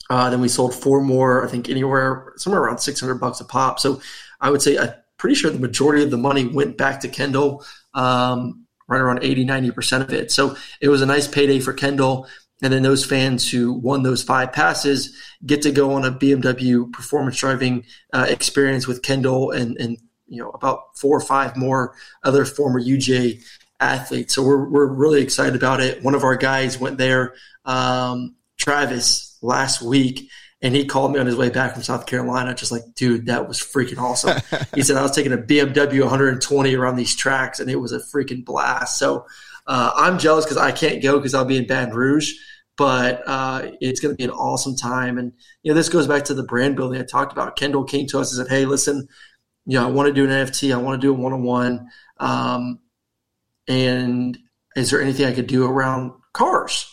Uh, 0.08 0.30
then 0.30 0.40
we 0.40 0.48
sold 0.48 0.74
four 0.74 1.00
more. 1.00 1.44
I 1.44 1.48
think 1.48 1.68
anywhere 1.68 2.32
somewhere 2.36 2.62
around 2.62 2.78
six 2.78 3.00
hundred 3.00 3.16
bucks 3.16 3.40
a 3.40 3.44
pop. 3.44 3.80
So 3.80 4.00
I 4.40 4.50
would 4.50 4.62
say 4.62 4.78
I'm 4.78 4.92
pretty 5.16 5.34
sure 5.34 5.50
the 5.50 5.58
majority 5.58 6.04
of 6.04 6.10
the 6.10 6.18
money 6.18 6.46
went 6.46 6.76
back 6.76 7.00
to 7.00 7.08
Kendall. 7.08 7.64
Um, 7.94 8.66
right 8.88 9.00
around 9.00 9.22
80, 9.22 9.46
90% 9.46 10.00
of 10.02 10.12
it. 10.12 10.30
So 10.30 10.56
it 10.80 10.88
was 10.88 11.02
a 11.02 11.06
nice 11.06 11.26
payday 11.26 11.60
for 11.60 11.72
Kendall. 11.72 12.28
And 12.62 12.72
then 12.72 12.82
those 12.82 13.04
fans 13.04 13.50
who 13.50 13.72
won 13.72 14.02
those 14.02 14.22
five 14.22 14.52
passes 14.52 15.14
get 15.44 15.62
to 15.62 15.70
go 15.70 15.92
on 15.92 16.04
a 16.04 16.12
BMW 16.12 16.90
performance 16.90 17.36
driving 17.36 17.84
uh, 18.12 18.26
experience 18.28 18.86
with 18.86 19.02
Kendall 19.02 19.50
and, 19.50 19.76
and, 19.78 19.98
you 20.26 20.42
know, 20.42 20.50
about 20.50 20.96
four 20.96 21.16
or 21.16 21.20
five 21.20 21.56
more 21.56 21.94
other 22.22 22.44
former 22.44 22.80
UGA 22.80 23.42
athletes. 23.80 24.34
So 24.34 24.42
we're, 24.42 24.68
we're 24.68 24.86
really 24.86 25.22
excited 25.22 25.56
about 25.56 25.80
it. 25.80 26.02
One 26.02 26.14
of 26.14 26.24
our 26.24 26.36
guys 26.36 26.78
went 26.78 26.98
there, 26.98 27.34
um, 27.64 28.36
Travis, 28.58 29.38
last 29.42 29.82
week 29.82 30.30
and 30.62 30.74
he 30.74 30.86
called 30.86 31.12
me 31.12 31.20
on 31.20 31.26
his 31.26 31.36
way 31.36 31.50
back 31.50 31.74
from 31.74 31.82
South 31.82 32.06
Carolina, 32.06 32.54
just 32.54 32.72
like, 32.72 32.82
dude, 32.94 33.26
that 33.26 33.46
was 33.46 33.60
freaking 33.60 33.98
awesome. 33.98 34.40
he 34.74 34.82
said, 34.82 34.96
I 34.96 35.02
was 35.02 35.14
taking 35.14 35.32
a 35.32 35.38
BMW 35.38 36.00
120 36.00 36.74
around 36.74 36.96
these 36.96 37.14
tracks 37.14 37.60
and 37.60 37.70
it 37.70 37.76
was 37.76 37.92
a 37.92 37.98
freaking 37.98 38.44
blast. 38.44 38.98
So 38.98 39.26
uh, 39.66 39.92
I'm 39.94 40.18
jealous 40.18 40.44
because 40.44 40.56
I 40.56 40.72
can't 40.72 41.02
go 41.02 41.18
because 41.18 41.34
I'll 41.34 41.44
be 41.44 41.58
in 41.58 41.66
Baton 41.66 41.94
Rouge, 41.94 42.32
but 42.76 43.22
uh, 43.26 43.70
it's 43.80 44.00
going 44.00 44.14
to 44.14 44.16
be 44.16 44.24
an 44.24 44.30
awesome 44.30 44.76
time. 44.76 45.18
And, 45.18 45.32
you 45.62 45.72
know, 45.72 45.76
this 45.76 45.90
goes 45.90 46.06
back 46.06 46.24
to 46.24 46.34
the 46.34 46.42
brand 46.42 46.74
building 46.76 47.00
I 47.00 47.04
talked 47.04 47.32
about. 47.32 47.56
Kendall 47.56 47.84
came 47.84 48.06
to 48.08 48.18
us 48.18 48.36
and 48.36 48.46
said, 48.46 48.52
hey, 48.52 48.64
listen, 48.64 49.06
you 49.66 49.78
know, 49.78 49.86
I 49.86 49.90
want 49.90 50.08
to 50.08 50.14
do 50.14 50.24
an 50.24 50.30
NFT. 50.30 50.72
I 50.72 50.78
want 50.78 51.00
to 51.00 51.06
do 51.06 51.12
a 51.12 51.16
one 51.16 51.34
on 51.34 51.42
one. 51.42 51.90
And 53.68 54.38
is 54.76 54.90
there 54.90 55.00
anything 55.00 55.26
I 55.26 55.34
could 55.34 55.46
do 55.46 55.66
around 55.66 56.12
cars? 56.32 56.92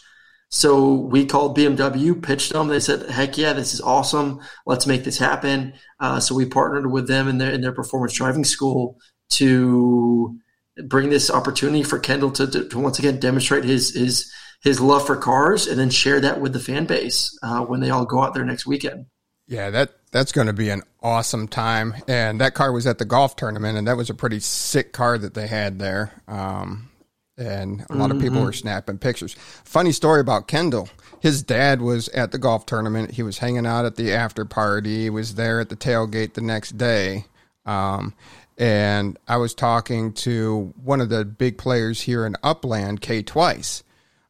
So 0.50 0.94
we 0.94 1.26
called 1.26 1.58
BMW, 1.58 2.22
pitched 2.22 2.54
them. 2.54 2.68
They 2.68 2.80
said, 2.80 3.10
"Heck 3.10 3.40
yeah, 3.40 3.54
this 3.54 3.74
is 3.74 3.82
awesome. 3.82 4.40
Let's 4.68 4.86
make 4.86 5.04
this 5.04 5.18
happen." 5.18 5.74
Uh, 6.00 6.20
so 6.20 6.36
we 6.36 6.46
partnered 6.46 6.92
with 6.92 7.08
them 7.08 7.28
in 7.28 7.40
their 7.40 7.52
in 7.52 7.62
their 7.62 7.72
performance 7.72 8.14
driving 8.14 8.44
school 8.44 9.00
to 9.32 10.38
bring 10.86 11.10
this 11.10 11.32
opportunity 11.32 11.82
for 11.82 11.98
Kendall 11.98 12.32
to, 12.32 12.46
to, 12.46 12.70
to 12.70 12.80
once 12.80 13.00
again 13.00 13.20
demonstrate 13.20 13.64
his 13.64 13.96
his 13.96 14.32
his 14.62 14.80
love 14.80 15.08
for 15.08 15.18
cars, 15.18 15.66
and 15.66 15.80
then 15.80 15.90
share 15.90 16.22
that 16.22 16.40
with 16.40 16.54
the 16.54 16.60
fan 16.60 16.86
base 16.86 17.36
uh, 17.42 17.62
when 17.66 17.80
they 17.80 17.90
all 17.90 18.06
go 18.06 18.22
out 18.22 18.36
there 18.36 18.46
next 18.46 18.68
weekend. 18.68 19.08
Yeah, 19.48 19.72
that 19.72 19.96
that's 20.14 20.32
going 20.32 20.48
to 20.48 20.54
be 20.54 20.70
an 20.70 20.84
awesome 21.02 21.48
time. 21.48 21.96
And 22.08 22.40
that 22.40 22.54
car 22.54 22.72
was 22.72 22.88
at 22.88 23.00
the 23.00 23.06
golf 23.06 23.36
tournament, 23.36 23.78
and 23.78 23.88
that 23.88 23.98
was 23.98 24.10
a 24.10 24.14
pretty 24.14 24.40
sick 24.40 24.94
car 24.94 25.18
that 25.18 25.34
they 25.34 25.48
had 25.48 25.80
there. 25.80 26.14
Um, 26.28 26.90
and 27.36 27.84
a 27.90 27.96
lot 27.96 28.10
mm-hmm. 28.10 28.18
of 28.18 28.22
people 28.22 28.38
mm-hmm. 28.38 28.46
were 28.46 28.54
snapping 28.54 29.00
pictures. 29.00 29.34
Funny 29.66 29.92
story 29.92 30.22
about 30.22 30.48
Kendall. 30.48 30.88
His 31.20 31.42
dad 31.42 31.82
was 31.82 32.10
at 32.10 32.32
the 32.32 32.38
golf 32.38 32.66
tournament. 32.66 33.12
He 33.12 33.24
was 33.24 33.40
hanging 33.40 33.66
out 33.66 33.86
at 33.86 33.96
the 33.96 34.14
after 34.14 34.46
party. 34.46 35.02
He 35.02 35.10
was 35.10 35.36
there 35.36 35.60
at 35.60 35.70
the 35.70 35.76
tailgate 35.76 36.34
the 36.34 36.42
next 36.42 36.78
day. 36.78 37.26
Um, 37.66 38.14
and 38.58 39.18
I 39.28 39.38
was 39.38 39.56
talking 39.56 40.14
to 40.14 40.74
one 40.84 41.02
of 41.02 41.10
the 41.10 41.26
big 41.26 41.58
players 41.58 42.02
here 42.02 42.26
in 42.26 42.36
Upland, 42.44 43.02
K 43.02 43.24
Twice. 43.24 43.84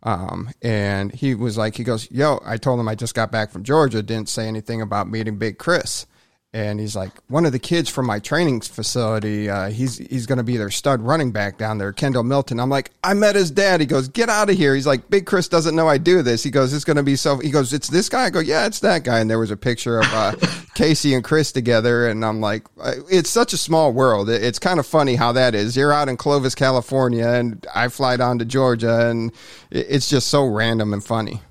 Um, 0.03 0.49
and 0.61 1.13
he 1.13 1.33
was 1.33 1.57
like, 1.57 1.75
he 1.75 1.83
goes, 1.83 2.11
Yo, 2.11 2.41
I 2.45 2.57
told 2.57 2.79
him 2.79 2.87
I 2.87 2.95
just 2.95 3.15
got 3.15 3.31
back 3.31 3.51
from 3.51 3.63
Georgia, 3.63 4.03
didn't 4.03 4.29
say 4.29 4.47
anything 4.47 4.81
about 4.81 5.09
meeting 5.09 5.37
Big 5.37 5.57
Chris 5.57 6.05
and 6.53 6.79
he's 6.79 6.95
like 6.95 7.11
one 7.27 7.45
of 7.45 7.51
the 7.51 7.59
kids 7.59 7.89
from 7.89 8.05
my 8.05 8.19
training 8.19 8.61
facility 8.61 9.49
uh, 9.49 9.69
he's 9.69 9.97
he's 9.97 10.27
going 10.27 10.37
to 10.37 10.43
be 10.43 10.55
their 10.55 10.69
stud 10.69 11.01
running 11.01 11.31
back 11.31 11.57
down 11.57 11.79
there 11.79 11.91
kendall 11.91 12.23
milton. 12.23 12.59
I'm 12.59 12.69
like 12.69 12.91
i 13.03 13.13
met 13.13 13.35
his 13.35 13.51
dad. 13.51 13.79
He 13.79 13.85
goes 13.85 14.07
get 14.07 14.29
out 14.29 14.49
of 14.49 14.55
here. 14.55 14.75
He's 14.75 14.87
like 14.87 15.09
big 15.09 15.25
chris 15.25 15.47
doesn't 15.47 15.75
know 15.75 15.87
i 15.87 15.97
do 15.97 16.21
this. 16.21 16.43
He 16.43 16.51
goes 16.51 16.73
it's 16.73 16.85
going 16.85 16.97
to 16.97 17.03
be 17.03 17.15
so 17.15 17.37
he 17.37 17.49
goes 17.49 17.73
it's 17.73 17.89
this 17.89 18.07
guy? 18.09 18.25
I 18.25 18.29
go 18.29 18.39
yeah 18.39 18.65
it's 18.65 18.79
that 18.81 19.03
guy. 19.03 19.19
And 19.19 19.29
there 19.29 19.39
was 19.39 19.51
a 19.51 19.57
picture 19.57 19.99
of 19.99 20.05
uh, 20.13 20.35
casey 20.75 21.13
and 21.13 21.23
chris 21.23 21.51
together 21.51 22.07
and 22.07 22.23
i'm 22.23 22.39
like 22.39 22.65
uh, 22.79 22.93
it's 23.09 23.29
such 23.29 23.53
a 23.53 23.57
small 23.57 23.91
world. 23.91 24.29
It's 24.29 24.59
kind 24.59 24.79
of 24.79 24.85
funny 24.85 25.15
how 25.15 25.31
that 25.33 25.55
is. 25.55 25.75
You're 25.75 25.93
out 25.93 26.09
in 26.09 26.17
clovis 26.17 26.55
california 26.55 27.27
and 27.27 27.65
i 27.73 27.87
fly 27.87 28.17
down 28.17 28.39
to 28.39 28.45
georgia 28.45 29.09
and 29.09 29.31
it's 29.71 30.09
just 30.09 30.27
so 30.27 30.45
random 30.45 30.93
and 30.93 31.03
funny 31.03 31.41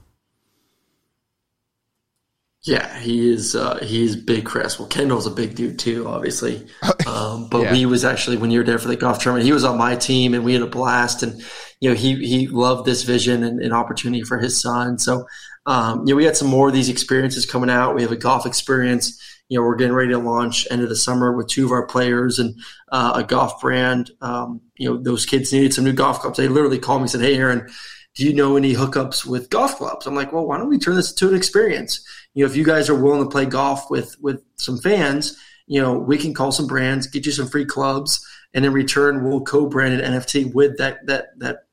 yeah, 2.64 2.96
he 3.01 3.29
is. 3.29 3.57
Uh, 3.57 3.79
he's 3.83 4.14
big, 4.14 4.44
Chris. 4.44 4.79
Well, 4.79 4.87
Kendall's 4.87 5.27
a 5.27 5.33
big 5.33 5.57
dude 5.57 5.79
too, 5.79 6.07
obviously. 6.09 6.66
Um, 7.05 7.48
but 7.51 7.62
yeah. 7.62 7.75
he 7.75 7.85
was 7.85 8.05
actually 8.05 8.38
when 8.38 8.51
you 8.51 8.61
were 8.61 8.64
there 8.64 8.79
for 8.79 8.88
the 8.88 8.96
golf 8.96 9.18
tournament, 9.18 9.44
he 9.44 9.53
was 9.53 9.64
on 9.64 9.77
my 9.77 9.96
team, 9.96 10.33
and 10.33 10.44
we 10.44 10.55
had 10.55 10.62
a 10.62 10.66
blast. 10.66 11.22
And 11.22 11.42
you 11.81 11.90
know, 11.90 11.94
he 11.94 12.14
he 12.25 12.46
loved 12.46 12.87
this 12.87 13.03
vision 13.03 13.42
and, 13.42 13.61
and 13.61 13.72
opportunity 13.72 14.22
for 14.22 14.38
his 14.38 14.59
son. 14.59 14.98
So, 14.98 15.27
um, 15.66 16.07
you 16.07 16.14
know, 16.14 16.16
we 16.16 16.25
had 16.25 16.37
some 16.37 16.48
more 16.48 16.68
of 16.68 16.75
these 16.75 16.88
experiences 16.88 17.44
coming 17.44 17.68
out. 17.68 17.94
We 17.94 18.03
have 18.03 18.12
a 18.12 18.16
golf 18.16 18.46
experience. 18.46 19.20
You 19.48 19.59
know, 19.59 19.66
we're 19.66 19.77
getting 19.77 19.94
ready 19.94 20.11
to 20.11 20.18
launch 20.18 20.66
end 20.70 20.83
of 20.83 20.88
the 20.88 20.96
summer 20.96 21.37
with 21.37 21.48
two 21.48 21.66
of 21.66 21.72
our 21.72 21.87
players 21.87 22.38
and 22.38 22.55
uh, 22.90 23.12
a 23.16 23.25
golf 23.25 23.61
brand. 23.61 24.11
Um, 24.22 24.61
you 24.77 24.88
know, 24.88 25.03
those 25.03 25.27
kids 25.27 25.53
needed 25.53 25.75
some 25.75 25.85
new 25.85 25.92
golf 25.92 26.20
clubs. 26.20 26.38
They 26.38 26.48
literally 26.48 26.79
called 26.79 27.01
me 27.01 27.05
and 27.05 27.11
said, 27.11 27.20
"Hey, 27.20 27.37
Aaron." 27.37 27.68
Do 28.14 28.27
you 28.27 28.35
know 28.35 28.57
any 28.57 28.75
hookups 28.75 29.25
with 29.25 29.48
golf 29.48 29.77
clubs? 29.77 30.07
I'm 30.07 30.14
like, 30.14 30.35
well, 30.35 30.46
why 30.46 30.59
don't 30.59 30.68
we 30.68 30.79
turn 30.79 30.96
this 30.96 31.11
into 31.12 31.31
an 31.31 31.35
experience? 31.35 32.05
You 32.35 32.45
know, 32.45 32.51
if 32.51 32.57
you 32.57 32.64
guys 32.64 32.88
are 32.88 33.01
willing 33.01 33.23
to 33.23 33.31
play 33.31 33.47
golf 33.47 33.90
with 33.90 34.16
with 34.21 34.42
some 34.57 34.79
fans, 34.79 35.38
you 35.66 35.81
know, 35.81 35.99
we 35.99 36.18
can 36.18 36.35
call 36.35 36.53
some 36.53 36.66
brands, 36.66 37.07
get 37.07 37.27
you 37.27 37.33
some 37.33 37.49
free 37.49 37.64
clubs, 37.64 38.27
and 38.55 38.64
in 38.64 38.73
return, 38.73 39.25
we'll 39.25 39.42
co-brand 39.42 40.01
an 40.01 40.12
NFT 40.12 40.53
with 40.55 40.79
that 40.79 41.07
that 41.07 41.38
that 41.38 41.64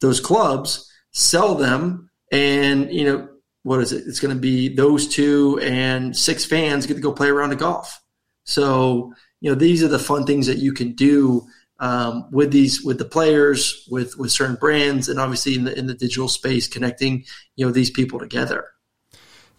those 0.00 0.20
clubs, 0.20 0.90
sell 1.12 1.54
them, 1.54 2.10
and 2.32 2.92
you 2.92 3.04
know, 3.04 3.28
what 3.62 3.80
is 3.80 3.92
it? 3.92 4.04
It's 4.06 4.20
going 4.20 4.34
to 4.34 4.40
be 4.40 4.74
those 4.74 5.08
two 5.08 5.58
and 5.62 6.16
six 6.16 6.44
fans 6.44 6.86
get 6.86 6.94
to 6.94 7.00
go 7.00 7.12
play 7.12 7.28
around 7.28 7.50
the 7.50 7.56
golf. 7.56 8.00
So 8.44 9.12
you 9.40 9.50
know, 9.50 9.56
these 9.56 9.82
are 9.82 9.88
the 9.88 9.98
fun 9.98 10.24
things 10.24 10.46
that 10.46 10.58
you 10.58 10.72
can 10.72 10.92
do 10.92 11.46
um, 11.78 12.28
with 12.30 12.52
these 12.52 12.82
with 12.82 12.98
the 12.98 13.04
players, 13.04 13.86
with 13.90 14.16
with 14.16 14.32
certain 14.32 14.56
brands, 14.56 15.08
and 15.08 15.20
obviously 15.20 15.56
in 15.56 15.64
the 15.64 15.78
in 15.78 15.86
the 15.86 15.94
digital 15.94 16.28
space, 16.28 16.66
connecting 16.66 17.24
you 17.56 17.66
know 17.66 17.72
these 17.72 17.90
people 17.90 18.18
together. 18.18 18.66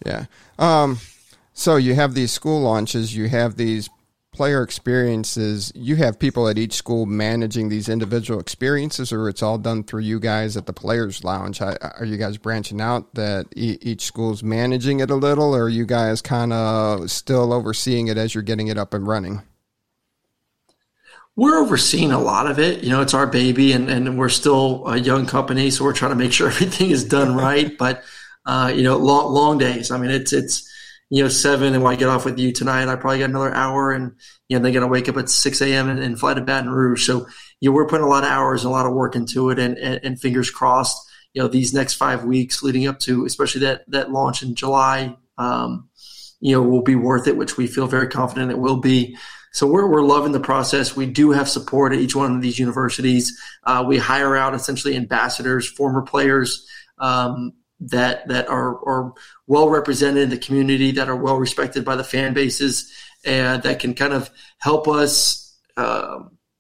Yeah. 0.06 0.26
Um, 0.60 1.00
so 1.54 1.76
you 1.76 1.96
have 1.96 2.14
these 2.14 2.32
school 2.32 2.62
launches, 2.62 3.16
you 3.16 3.30
have 3.30 3.58
these 3.58 3.90
player 4.38 4.62
experiences. 4.62 5.72
You 5.74 5.96
have 5.96 6.20
people 6.20 6.48
at 6.48 6.60
each 6.60 6.74
school 6.74 7.08
managing 7.08 7.70
these 7.70 7.90
individual 7.90 8.40
experiences, 8.40 9.12
or 9.12 9.28
it's 9.30 9.42
all 9.42 9.58
done 9.58 9.84
through 9.84 10.02
you 10.02 10.20
guys 10.20 10.56
at 10.56 10.68
the 10.68 10.74
Players 10.74 11.24
Lounge. 11.24 11.60
Are 11.60 12.06
you 12.06 12.18
guys 12.18 12.38
branching 12.38 12.80
out 12.80 13.16
that 13.16 13.48
each 13.56 14.04
school's 14.04 14.44
managing 14.44 15.00
it 15.00 15.10
a 15.10 15.16
little, 15.16 15.56
or 15.56 15.64
are 15.64 15.70
you 15.70 15.88
guys 15.88 16.22
kind 16.22 16.54
of 16.54 17.10
still 17.10 17.52
overseeing 17.52 18.10
it 18.10 18.18
as 18.18 18.36
you're 18.36 18.44
getting 18.44 18.68
it 18.68 18.78
up 18.78 18.94
and 18.94 19.08
running? 19.08 19.42
We're 21.36 21.58
overseeing 21.58 22.12
a 22.12 22.20
lot 22.20 22.46
of 22.46 22.60
it. 22.60 22.84
You 22.84 22.92
know, 22.92 23.02
it's 23.02 23.16
our 23.16 23.28
baby, 23.28 23.72
and, 23.72 23.90
and 23.90 24.20
we're 24.20 24.30
still 24.30 24.88
a 24.88 24.98
young 24.98 25.26
company, 25.26 25.72
so 25.72 25.84
we're 25.84 25.94
trying 25.94 26.12
to 26.12 26.16
make 26.16 26.32
sure 26.32 26.48
everything 26.52 26.92
is 26.92 27.04
done 27.04 27.36
right. 27.36 27.76
But 27.76 28.04
uh, 28.48 28.72
you 28.74 28.82
know, 28.82 28.98
long, 28.98 29.34
long 29.34 29.58
days. 29.58 29.92
I 29.92 29.98
mean, 29.98 30.10
it's, 30.10 30.32
it's, 30.32 30.68
you 31.10 31.22
know, 31.22 31.30
seven 31.30 31.74
and 31.74 31.84
when 31.84 31.94
I 31.94 31.98
get 31.98 32.08
off 32.08 32.26
with 32.26 32.40
you 32.40 32.54
tonight, 32.54 32.88
I 32.88 32.96
probably 32.96 33.20
got 33.20 33.30
another 33.30 33.54
hour 33.54 33.92
and, 33.92 34.14
you 34.48 34.58
know, 34.58 34.64
they're 34.64 34.72
going 34.72 34.86
to 34.86 34.92
wake 34.92 35.10
up 35.10 35.18
at 35.18 35.30
6 35.30 35.62
a.m. 35.62 35.90
And, 35.90 36.00
and, 36.00 36.20
fly 36.20 36.34
to 36.34 36.42
Baton 36.42 36.70
Rouge. 36.70 37.06
So, 37.06 37.28
you 37.60 37.70
know, 37.70 37.76
we're 37.76 37.88
putting 37.88 38.06
a 38.06 38.10
lot 38.10 38.24
of 38.24 38.30
hours 38.30 38.64
and 38.64 38.70
a 38.70 38.74
lot 38.74 38.86
of 38.86 38.94
work 38.94 39.16
into 39.16 39.50
it 39.50 39.60
and, 39.60 39.78
and, 39.78 40.00
and 40.02 40.20
fingers 40.20 40.50
crossed, 40.50 40.98
you 41.34 41.42
know, 41.42 41.50
these 41.50 41.74
next 41.74 41.96
five 41.96 42.24
weeks 42.24 42.64
leading 42.64 42.88
up 42.88 43.00
to, 43.00 43.26
especially 43.26 43.62
that, 43.62 43.84
that 43.90 44.12
launch 44.12 44.44
in 44.44 44.56
July, 44.56 45.16
um, 45.38 45.90
you 46.40 46.54
know, 46.54 46.62
will 46.62 46.84
be 46.84 46.96
worth 46.96 47.28
it, 47.28 47.38
which 47.38 47.58
we 47.58 47.68
feel 47.68 47.88
very 47.88 48.08
confident 48.08 48.52
it 48.52 48.60
will 48.60 48.78
be. 48.78 49.18
So 49.52 49.68
we're, 49.68 49.90
we're 49.90 50.04
loving 50.04 50.32
the 50.32 50.40
process. 50.40 50.96
We 50.96 51.06
do 51.06 51.32
have 51.32 51.50
support 51.50 51.94
at 51.94 52.00
each 52.00 52.16
one 52.16 52.34
of 52.36 52.42
these 52.42 52.60
universities. 52.60 53.38
Uh, 53.64 53.84
we 53.88 53.98
hire 53.98 54.36
out 54.36 54.54
essentially 54.54 54.96
ambassadors, 54.96 55.70
former 55.70 56.02
players 56.02 56.68
um, 57.00 57.54
that 57.80 58.28
that 58.28 58.48
are, 58.50 58.76
are 58.88 59.14
well 59.46 59.70
represented 59.70 60.24
in 60.24 60.30
the 60.30 60.38
community, 60.38 60.92
that 60.92 61.10
are 61.10 61.16
well 61.16 61.38
respected 61.38 61.86
by 61.86 61.96
the 61.96 62.04
fan 62.04 62.34
bases, 62.34 62.92
and 63.26 63.64
that 63.64 63.80
can 63.80 63.94
kind 63.94 64.14
of 64.14 64.30
help 64.60 64.88
us. 64.88 65.44
Uh, 65.76 66.20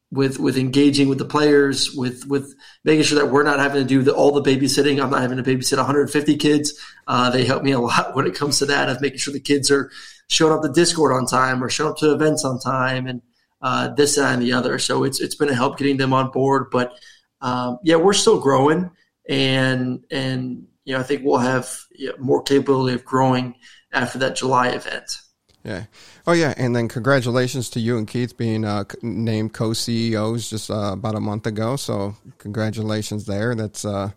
with 0.10 0.39
with 0.39 0.58
engaging 0.58 1.10
with 1.10 1.17
the 1.17 1.25
players, 1.25 1.93
with 1.93 2.25
with 2.27 2.56
making 2.86 3.03
sure 3.03 3.19
that 3.19 3.30
we're 3.30 3.43
not 3.43 3.60
having 3.60 3.82
to 3.82 3.88
do 3.88 4.01
the, 4.01 4.13
all 4.13 4.32
the 4.32 4.41
babysitting. 4.41 5.03
I'm 5.03 5.10
not 5.10 5.21
having 5.21 5.38
to 5.38 5.43
babysit 5.43 5.75
150 5.75 6.38
kids. 6.38 6.73
Uh, 7.08 7.30
they 7.30 7.43
help 7.45 7.63
me 7.63 7.71
a 7.71 7.80
lot 7.82 8.15
when 8.15 8.25
it 8.25 8.36
comes 8.36 8.60
to 8.60 8.65
that 8.67 8.89
of 8.89 9.01
making 9.01 9.19
sure 9.19 9.34
the 9.34 9.39
kids 9.39 9.69
are 9.69 9.91
showing 10.27 10.53
up 10.53 10.62
to 10.62 10.69
Discord 10.69 11.13
on 11.13 11.25
time 11.25 11.63
or 11.63 11.69
showing 11.69 11.91
up 11.91 11.97
to 11.97 12.13
events 12.13 12.45
on 12.45 12.60
time 12.60 13.08
and 13.08 13.21
uh, 13.62 13.89
this 13.95 14.15
that, 14.15 14.34
and 14.34 14.41
the 14.41 14.53
other. 14.53 14.80
So 14.80 15.03
it's 15.03 15.19
it's 15.19 15.36
been 15.36 15.49
a 15.49 15.56
help 15.56 15.77
getting 15.77 15.97
them 15.97 16.13
on 16.13 16.32
board. 16.32 16.67
But 16.71 16.93
um, 17.41 17.80
yeah, 17.84 17.95
we're 17.95 18.13
still 18.13 18.39
growing, 18.39 18.91
and 19.27 20.03
and 20.12 20.66
you 20.88 20.93
know 20.93 21.02
I 21.02 21.04
think 21.04 21.23
we'll 21.26 21.39
have 21.39 21.69
you 21.91 22.10
know, 22.10 22.15
more 22.17 22.41
capability 22.41 22.95
of 22.95 23.04
growing 23.04 23.56
after 23.91 24.17
that 24.19 24.38
July 24.38 24.69
event. 24.69 25.19
Yeah. 25.63 25.84
Oh, 26.26 26.32
yeah. 26.32 26.54
And 26.56 26.73
then 26.73 26.88
congratulations 26.88 27.69
to 27.71 27.82
you 27.82 27.97
and 27.97 28.08
Keith 28.08 28.38
being 28.38 28.63
uh, 28.63 28.86
named 29.02 29.54
co 29.54 29.73
CEOs 29.73 30.50
just 30.50 30.71
uh, 30.71 30.93
about 30.93 31.15
a 31.15 31.19
month 31.19 31.45
ago. 31.45 31.76
So 31.76 32.15
congratulations 32.38 33.26
there. 33.26 33.54
That's, 33.54 33.84
uh, 33.84 34.12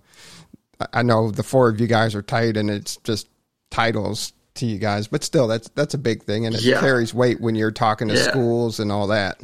I 0.92 1.02
know 1.02 1.32
the 1.32 1.42
four 1.42 1.68
of 1.68 1.80
you 1.80 1.88
guys 1.88 2.14
are 2.14 2.22
tight 2.22 2.56
and 2.56 2.70
it's 2.70 2.98
just 2.98 3.28
titles 3.70 4.32
to 4.54 4.66
you 4.66 4.78
guys, 4.78 5.08
but 5.08 5.24
still, 5.24 5.48
that's 5.48 5.68
that's 5.70 5.94
a 5.94 5.98
big 5.98 6.22
thing 6.22 6.46
and 6.46 6.54
it 6.54 6.62
yeah. 6.62 6.80
carries 6.80 7.12
weight 7.12 7.40
when 7.40 7.54
you're 7.56 7.70
talking 7.72 8.08
to 8.08 8.14
yeah. 8.14 8.22
schools 8.22 8.78
and 8.78 8.92
all 8.92 9.08
that. 9.08 9.40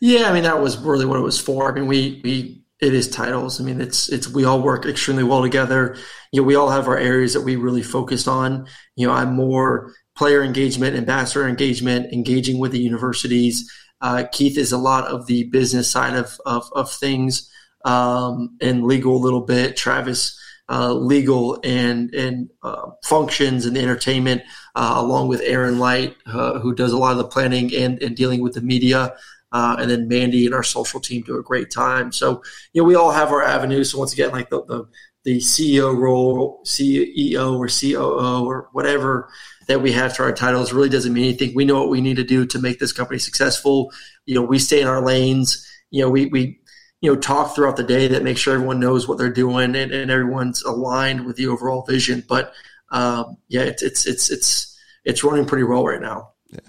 Yeah, 0.00 0.28
I 0.28 0.32
mean 0.32 0.42
that 0.42 0.60
was 0.60 0.76
really 0.76 1.06
what 1.06 1.18
it 1.18 1.22
was 1.22 1.40
for. 1.40 1.70
I 1.70 1.74
mean, 1.74 1.86
we 1.86 2.20
we 2.22 2.65
it 2.80 2.92
is 2.92 3.08
titles. 3.08 3.60
I 3.60 3.64
mean, 3.64 3.80
it's 3.80 4.08
it's 4.08 4.28
we 4.28 4.44
all 4.44 4.60
work 4.60 4.84
extremely 4.84 5.24
well 5.24 5.42
together. 5.42 5.96
You 6.32 6.40
know, 6.42 6.46
we 6.46 6.56
all 6.56 6.68
have 6.70 6.88
our 6.88 6.98
areas 6.98 7.32
that 7.32 7.40
we 7.40 7.56
really 7.56 7.82
focused 7.82 8.28
on. 8.28 8.66
You 8.96 9.06
know, 9.06 9.12
I'm 9.12 9.34
more 9.34 9.92
player 10.16 10.42
engagement, 10.42 10.96
ambassador 10.96 11.48
engagement, 11.48 12.12
engaging 12.12 12.58
with 12.58 12.72
the 12.72 12.80
universities. 12.80 13.70
Uh, 14.00 14.24
Keith 14.32 14.58
is 14.58 14.72
a 14.72 14.78
lot 14.78 15.06
of 15.06 15.26
the 15.26 15.44
business 15.44 15.90
side 15.90 16.14
of, 16.14 16.38
of, 16.44 16.68
of 16.74 16.90
things 16.90 17.50
um, 17.84 18.56
and 18.60 18.84
legal 18.84 19.16
a 19.16 19.24
little 19.24 19.40
bit. 19.40 19.76
Travis, 19.76 20.38
uh, 20.68 20.92
legal 20.92 21.60
and, 21.64 22.12
and 22.14 22.50
uh, 22.62 22.90
functions 23.04 23.66
and 23.66 23.76
entertainment, 23.76 24.42
uh, 24.74 24.94
along 24.96 25.28
with 25.28 25.40
Aaron 25.42 25.78
Light, 25.78 26.16
uh, 26.26 26.58
who 26.58 26.74
does 26.74 26.92
a 26.92 26.98
lot 26.98 27.12
of 27.12 27.18
the 27.18 27.28
planning 27.28 27.74
and, 27.74 28.02
and 28.02 28.16
dealing 28.16 28.40
with 28.40 28.54
the 28.54 28.60
media. 28.60 29.14
Uh, 29.56 29.74
and 29.78 29.90
then 29.90 30.06
Mandy 30.06 30.44
and 30.44 30.54
our 30.54 30.62
social 30.62 31.00
team 31.00 31.22
do 31.22 31.38
a 31.38 31.42
great 31.42 31.70
time. 31.70 32.12
So, 32.12 32.42
you 32.74 32.82
know, 32.82 32.86
we 32.86 32.94
all 32.94 33.10
have 33.10 33.30
our 33.30 33.42
avenues. 33.42 33.90
So 33.90 33.98
once 33.98 34.12
again, 34.12 34.30
like 34.30 34.50
the, 34.50 34.62
the, 34.66 34.86
the 35.24 35.38
CEO 35.38 35.96
role, 35.96 36.60
CEO 36.66 37.58
or 37.58 37.66
COO 37.66 38.44
or 38.44 38.68
whatever 38.72 39.30
that 39.66 39.80
we 39.80 39.92
have 39.92 40.14
to 40.16 40.24
our 40.24 40.32
titles 40.32 40.74
really 40.74 40.90
doesn't 40.90 41.14
mean 41.14 41.24
anything. 41.24 41.54
We 41.54 41.64
know 41.64 41.80
what 41.80 41.88
we 41.88 42.02
need 42.02 42.16
to 42.16 42.22
do 42.22 42.44
to 42.44 42.58
make 42.58 42.78
this 42.78 42.92
company 42.92 43.18
successful. 43.18 43.90
You 44.26 44.34
know, 44.34 44.42
we 44.42 44.58
stay 44.58 44.82
in 44.82 44.88
our 44.88 45.00
lanes. 45.00 45.66
You 45.90 46.02
know, 46.02 46.10
we 46.10 46.26
we 46.26 46.60
you 47.00 47.10
know 47.10 47.18
talk 47.18 47.54
throughout 47.54 47.78
the 47.78 47.82
day 47.82 48.08
that 48.08 48.22
make 48.22 48.36
sure 48.36 48.52
everyone 48.52 48.78
knows 48.78 49.08
what 49.08 49.16
they're 49.16 49.32
doing 49.32 49.74
and, 49.74 49.90
and 49.90 50.10
everyone's 50.10 50.62
aligned 50.64 51.24
with 51.24 51.36
the 51.36 51.46
overall 51.46 51.80
vision. 51.82 52.22
But 52.28 52.52
um, 52.90 53.38
yeah, 53.48 53.62
it's 53.62 53.82
it's 53.82 54.06
it's 54.06 54.30
it's 54.30 54.78
it's 55.06 55.24
running 55.24 55.46
pretty 55.46 55.64
well 55.64 55.86
right 55.86 56.02
now. 56.02 56.32
Yeah. 56.50 56.60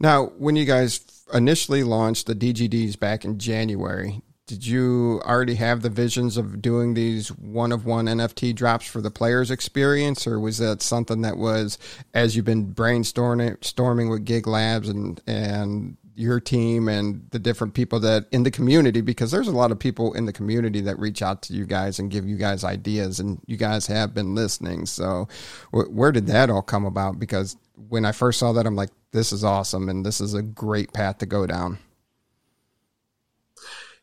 Now, 0.00 0.26
when 0.38 0.56
you 0.56 0.64
guys 0.64 1.00
initially 1.32 1.82
launched 1.82 2.26
the 2.26 2.34
DGDs 2.34 2.98
back 2.98 3.24
in 3.24 3.38
January, 3.38 4.22
did 4.50 4.66
you 4.66 5.22
already 5.24 5.54
have 5.54 5.82
the 5.82 5.88
visions 5.88 6.36
of 6.36 6.60
doing 6.60 6.94
these 6.94 7.28
one 7.28 7.70
of 7.70 7.86
one 7.86 8.06
NFT 8.06 8.52
drops 8.52 8.84
for 8.84 9.00
the 9.00 9.10
players 9.10 9.48
experience, 9.48 10.26
or 10.26 10.40
was 10.40 10.58
that 10.58 10.82
something 10.82 11.22
that 11.22 11.36
was 11.36 11.78
as 12.14 12.34
you've 12.34 12.46
been 12.46 12.74
brainstorming 12.74 13.62
storming 13.64 14.08
with 14.10 14.24
Gig 14.24 14.48
Labs 14.48 14.88
and 14.88 15.20
and 15.24 15.96
your 16.20 16.38
team 16.38 16.88
and 16.88 17.26
the 17.30 17.38
different 17.38 17.74
people 17.74 17.98
that 18.00 18.26
in 18.30 18.42
the 18.42 18.50
community 18.50 19.00
because 19.00 19.30
there's 19.30 19.48
a 19.48 19.52
lot 19.52 19.72
of 19.72 19.78
people 19.78 20.12
in 20.14 20.26
the 20.26 20.32
community 20.32 20.80
that 20.80 20.98
reach 20.98 21.22
out 21.22 21.42
to 21.42 21.54
you 21.54 21.64
guys 21.64 21.98
and 21.98 22.10
give 22.10 22.26
you 22.26 22.36
guys 22.36 22.62
ideas 22.62 23.18
and 23.18 23.40
you 23.46 23.56
guys 23.56 23.86
have 23.86 24.14
been 24.14 24.34
listening. 24.34 24.86
So 24.86 25.28
where 25.72 26.12
did 26.12 26.26
that 26.26 26.50
all 26.50 26.62
come 26.62 26.84
about? 26.84 27.18
Because 27.18 27.56
when 27.88 28.04
i 28.04 28.12
first 28.12 28.38
saw 28.38 28.52
that 28.52 28.66
i'm 28.66 28.76
like 28.76 28.90
this 29.12 29.32
is 29.32 29.42
awesome 29.42 29.88
and 29.88 30.04
this 30.04 30.20
is 30.20 30.34
a 30.34 30.42
great 30.42 30.92
path 30.92 31.18
to 31.18 31.26
go 31.26 31.46
down. 31.46 31.78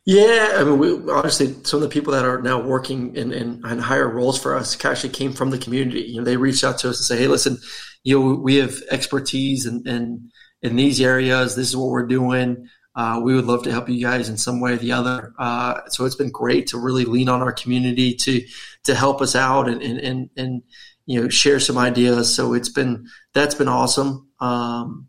Yeah, 0.05 0.53
I 0.55 0.63
mean, 0.63 0.79
we, 0.79 1.11
honestly, 1.11 1.53
some 1.63 1.79
of 1.79 1.81
the 1.81 1.89
people 1.89 2.13
that 2.13 2.23
are 2.23 2.41
now 2.41 2.61
working 2.61 3.13
in, 3.17 3.33
in, 3.33 3.61
in, 3.65 3.79
higher 3.79 4.07
roles 4.07 4.41
for 4.41 4.55
us 4.55 4.85
actually 4.85 5.09
came 5.09 5.33
from 5.33 5.49
the 5.49 5.57
community. 5.57 5.99
You 5.99 6.19
know, 6.19 6.23
they 6.23 6.37
reached 6.37 6.63
out 6.63 6.77
to 6.79 6.89
us 6.89 6.99
and 6.99 7.05
say, 7.05 7.17
"Hey, 7.17 7.27
listen, 7.27 7.57
you 8.03 8.17
know, 8.17 8.35
we 8.35 8.55
have 8.55 8.81
expertise 8.89 9.65
and, 9.65 9.85
in, 9.85 10.31
in 10.61 10.75
these 10.75 11.01
areas. 11.01 11.55
This 11.55 11.69
is 11.69 11.77
what 11.77 11.89
we're 11.89 12.07
doing. 12.07 12.69
Uh, 12.95 13.21
we 13.23 13.35
would 13.35 13.45
love 13.45 13.63
to 13.63 13.71
help 13.71 13.87
you 13.87 14.01
guys 14.01 14.27
in 14.27 14.37
some 14.37 14.59
way 14.59 14.73
or 14.73 14.77
the 14.77 14.91
other." 14.91 15.33
Uh, 15.37 15.81
so 15.87 16.05
it's 16.05 16.15
been 16.15 16.31
great 16.31 16.67
to 16.67 16.77
really 16.77 17.05
lean 17.05 17.29
on 17.29 17.41
our 17.41 17.53
community 17.53 18.13
to 18.15 18.43
to 18.83 18.95
help 18.95 19.21
us 19.21 19.35
out 19.35 19.69
and 19.69 19.81
and 19.81 19.99
and, 19.99 20.29
and 20.35 20.63
you 21.05 21.21
know 21.21 21.29
share 21.29 21.59
some 21.59 21.77
ideas. 21.77 22.33
So 22.33 22.53
it's 22.53 22.69
been 22.69 23.07
that's 23.33 23.55
been 23.55 23.67
awesome. 23.67 24.29
Um, 24.39 25.07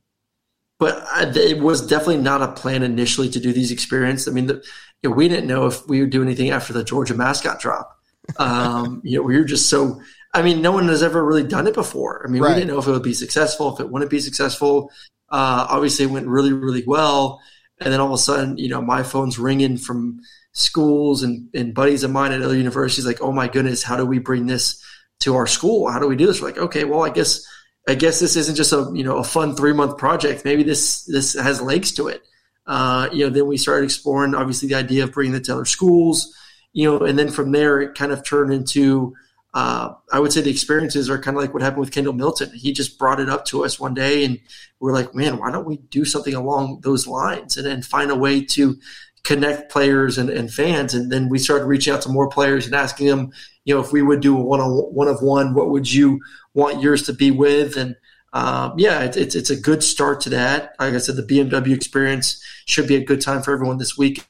but 0.79 1.05
it 1.37 1.59
was 1.59 1.87
definitely 1.87 2.19
not 2.19 2.43
a 2.43 2.53
plan 2.53 2.83
initially 2.83 3.29
to 3.31 3.41
do 3.41 3.53
these 3.53 3.73
experiences. 3.73 4.29
I 4.29 4.31
mean, 4.31 4.47
the, 4.47 4.65
you 5.03 5.11
know, 5.11 5.17
we 5.17 5.29
didn't 5.29 5.49
know 5.49 5.67
if 5.67 5.87
we 5.89 6.01
would 6.01 6.11
do 6.11 6.23
anything 6.23 6.51
after 6.51 6.73
the 6.73 6.85
Georgia 6.85 7.15
mascot 7.15 7.61
drop. 7.61 7.97
Um, 8.39 9.01
you 9.05 9.19
know, 9.19 9.23
we 9.25 9.37
were 9.37 9.45
just 9.45 9.69
so. 9.69 10.01
I 10.35 10.43
mean, 10.43 10.61
no 10.61 10.73
one 10.73 10.89
has 10.89 11.03
ever 11.03 11.25
really 11.25 11.43
done 11.43 11.67
it 11.67 11.75
before. 11.75 12.25
I 12.25 12.31
mean, 12.31 12.43
right. 12.43 12.51
we 12.51 12.55
didn't 12.61 12.69
know 12.69 12.79
if 12.79 12.87
it 12.87 12.91
would 12.91 13.03
be 13.03 13.15
successful, 13.15 13.75
if 13.75 13.81
it 13.81 13.91
wouldn't 13.91 14.11
be 14.11 14.21
successful. 14.21 14.93
Uh, 15.31 15.67
obviously, 15.69 16.05
it 16.05 16.11
went 16.11 16.27
really, 16.27 16.53
really 16.53 16.85
well. 16.87 17.41
And 17.81 17.93
then 17.93 18.01
all 18.01 18.09
of 18.09 18.15
a 18.15 18.19
sudden, 18.19 18.59
you 18.59 18.69
know, 18.69 18.83
my 18.83 19.03
phone's 19.03 19.39
ringing 19.39 19.77
from 19.77 20.21
schools 20.53 21.23
and, 21.23 21.49
and 21.55 21.75
buddies 21.75 22.03
of 22.03 22.11
mine 22.11 22.33
at 22.33 22.43
other 22.43 22.57
universities, 22.57 23.07
like, 23.07 23.21
oh 23.21 23.33
my 23.33 23.47
goodness, 23.47 23.83
how 23.83 23.97
do 23.97 24.05
we 24.05 24.19
bring 24.19 24.47
this 24.47 24.83
to 25.21 25.37
our 25.37 25.47
school? 25.47 25.91
How 25.91 25.99
do 25.99 26.09
we 26.09 26.17
do 26.17 26.27
this? 26.27 26.41
We're 26.41 26.49
like, 26.49 26.59
okay, 26.59 26.85
well, 26.85 27.05
I 27.05 27.11
guess 27.11 27.47
I 27.89 27.95
guess 27.95 28.21
this 28.21 28.37
isn't 28.37 28.57
just 28.57 28.73
a 28.73 28.91
you 28.95 29.03
know 29.03 29.17
a 29.17 29.25
fun 29.25 29.57
three 29.57 29.73
month 29.73 29.97
project. 29.97 30.45
Maybe 30.45 30.63
this 30.63 31.05
this 31.05 31.33
has 31.35 31.63
legs 31.63 31.93
to 31.93 32.09
it. 32.09 32.23
Uh, 32.67 33.09
you 33.13 33.25
know, 33.25 33.31
then 33.31 33.47
we 33.47 33.57
started 33.57 33.85
exploring 33.85 34.35
obviously 34.35 34.69
the 34.69 34.75
idea 34.75 35.05
of 35.05 35.13
bringing 35.13 35.35
it 35.35 35.45
to 35.45 35.55
other 35.55 35.65
schools. 35.65 36.35
You 36.75 36.91
know, 36.91 37.07
and 37.07 37.19
then 37.19 37.31
from 37.31 37.51
there 37.53 37.81
it 37.81 37.97
kind 37.97 38.13
of 38.13 38.23
turned 38.25 38.53
into 38.53 39.15
uh, 39.55 39.95
I 40.13 40.21
would 40.21 40.33
say 40.33 40.41
the 40.41 40.51
experiences 40.51 41.09
are 41.09 41.19
kind 41.19 41.37
of 41.37 41.43
like 41.43 41.55
what 41.55 41.63
happened 41.63 41.81
with 41.81 41.93
Kendall 41.93 42.13
Milton. 42.13 42.51
He 42.55 42.73
just 42.73 42.99
brought 42.99 43.21
it 43.21 43.29
up 43.29 43.45
to 43.47 43.65
us 43.65 43.81
one 43.81 43.95
day, 43.95 44.25
and 44.25 44.39
we're 44.79 44.93
like, 44.93 45.15
man, 45.15 45.39
why 45.39 45.51
don't 45.51 45.67
we 45.67 45.79
do 45.79 46.05
something 46.05 46.35
along 46.35 46.81
those 46.83 47.07
lines 47.07 47.57
and 47.57 47.67
then 47.67 47.83
find 47.83 48.11
a 48.11 48.17
way 48.17 48.45
to 48.45 48.77
connect 49.25 49.73
players 49.73 50.19
and, 50.19 50.29
and 50.29 50.53
fans? 50.53 50.95
And 50.95 51.11
then 51.11 51.29
we 51.29 51.39
started 51.39 51.65
reaching 51.65 51.95
out 51.95 52.03
to 52.03 52.11
more 52.11 52.29
players 52.29 52.67
and 52.67 52.75
asking 52.75 53.07
them, 53.07 53.33
you 53.65 53.75
know, 53.75 53.81
if 53.81 53.91
we 53.91 54.03
would 54.03 54.21
do 54.21 54.37
a 54.37 54.43
one 54.43 54.61
on 54.61 54.71
one 54.71 55.09
of 55.09 55.23
one, 55.23 55.55
what 55.55 55.71
would 55.71 55.91
you 55.91 56.21
want 56.53 56.83
yours 56.83 57.05
to 57.05 57.15
be 57.15 57.31
with? 57.31 57.77
And 57.77 57.97
um, 58.35 58.75
yeah, 58.77 59.03
it, 59.05 59.17
it's 59.17 59.35
it's 59.35 59.51
a 59.51 59.59
good 59.59 59.83
start 59.83 60.21
to 60.23 60.31
that. 60.31 60.75
Like 60.79 60.93
I 60.93 60.99
said, 60.99 61.17
the 61.17 61.23
BMW 61.23 61.75
experience 61.75 62.43
should 62.67 62.87
be 62.87 62.97
a 62.97 63.05
good 63.05 63.23
time 63.23 63.43
for 63.43 63.55
everyone 63.55 63.79
this 63.79 63.97
week. 63.97 64.27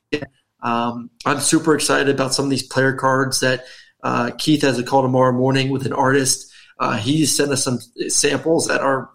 Um, 0.61 1.11
I'm 1.25 1.41
super 1.41 1.75
excited 1.75 2.09
about 2.09 2.35
some 2.35 2.45
of 2.45 2.51
these 2.51 2.67
player 2.67 2.93
cards 2.93 3.41
that 3.41 3.65
uh, 4.03 4.31
Keith 4.39 4.63
has 4.63 4.79
a 4.79 4.83
call 4.83 5.03
tomorrow 5.03 5.33
morning 5.33 5.71
with 5.71 5.87
an 5.87 5.93
artist. 5.93 6.53
Uh, 6.79 6.97
he 6.97 7.27
sent 7.27 7.51
us 7.51 7.65
some 7.65 7.79
samples 8.09 8.69
that 8.69 8.81
are 8.81 9.11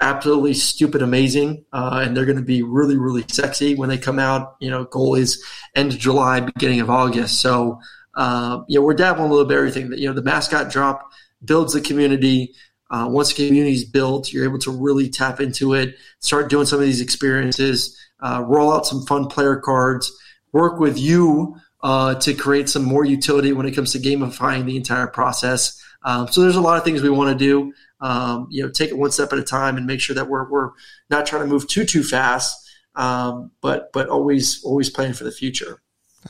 absolutely 0.00 0.54
stupid 0.54 1.02
amazing, 1.02 1.64
uh, 1.72 2.02
and 2.04 2.16
they're 2.16 2.24
going 2.24 2.38
to 2.38 2.42
be 2.42 2.62
really 2.62 2.96
really 2.96 3.24
sexy 3.28 3.74
when 3.74 3.88
they 3.88 3.98
come 3.98 4.18
out. 4.18 4.56
You 4.60 4.70
know, 4.70 4.84
goal 4.84 5.14
is 5.14 5.44
end 5.74 5.92
of 5.92 5.98
July, 5.98 6.40
beginning 6.40 6.80
of 6.80 6.90
August. 6.90 7.40
So 7.40 7.80
uh, 8.14 8.62
you 8.68 8.78
know, 8.78 8.84
we're 8.84 8.94
dabbling 8.94 9.28
a 9.28 9.30
little 9.30 9.46
bit 9.46 9.56
everything. 9.56 9.90
That 9.90 9.98
you 9.98 10.08
know, 10.08 10.14
the 10.14 10.22
mascot 10.22 10.70
drop 10.70 11.10
builds 11.44 11.72
the 11.72 11.80
community. 11.80 12.54
Uh, 12.90 13.06
once 13.08 13.32
the 13.32 13.46
community 13.46 13.74
is 13.74 13.84
built, 13.84 14.32
you're 14.32 14.44
able 14.44 14.58
to 14.58 14.70
really 14.70 15.08
tap 15.08 15.40
into 15.40 15.72
it, 15.72 15.96
start 16.18 16.50
doing 16.50 16.66
some 16.66 16.78
of 16.78 16.84
these 16.84 17.00
experiences, 17.00 17.98
uh, 18.20 18.44
roll 18.46 18.70
out 18.70 18.86
some 18.86 19.02
fun 19.06 19.26
player 19.28 19.56
cards, 19.56 20.12
work 20.52 20.78
with 20.78 20.98
you 20.98 21.56
uh, 21.82 22.14
to 22.16 22.34
create 22.34 22.68
some 22.68 22.84
more 22.84 23.04
utility 23.04 23.52
when 23.52 23.66
it 23.66 23.72
comes 23.72 23.92
to 23.92 23.98
gamifying 23.98 24.64
the 24.64 24.76
entire 24.76 25.06
process. 25.06 25.82
Um, 26.04 26.28
so 26.28 26.40
there's 26.42 26.56
a 26.56 26.60
lot 26.60 26.78
of 26.78 26.84
things 26.84 27.02
we 27.02 27.10
want 27.10 27.36
to 27.36 27.44
do. 27.44 27.72
Um, 28.00 28.48
you 28.50 28.62
know, 28.62 28.70
take 28.70 28.90
it 28.90 28.98
one 28.98 29.12
step 29.12 29.32
at 29.32 29.38
a 29.38 29.44
time 29.44 29.76
and 29.76 29.86
make 29.86 30.00
sure 30.00 30.14
that 30.14 30.28
we're 30.28 30.48
we're 30.50 30.70
not 31.10 31.26
trying 31.26 31.42
to 31.42 31.48
move 31.48 31.68
too 31.68 31.84
too 31.84 32.02
fast, 32.02 32.56
um, 32.96 33.52
but 33.60 33.92
but 33.92 34.08
always 34.08 34.62
always 34.64 34.90
planning 34.90 35.14
for 35.14 35.24
the 35.24 35.32
future. 35.32 35.80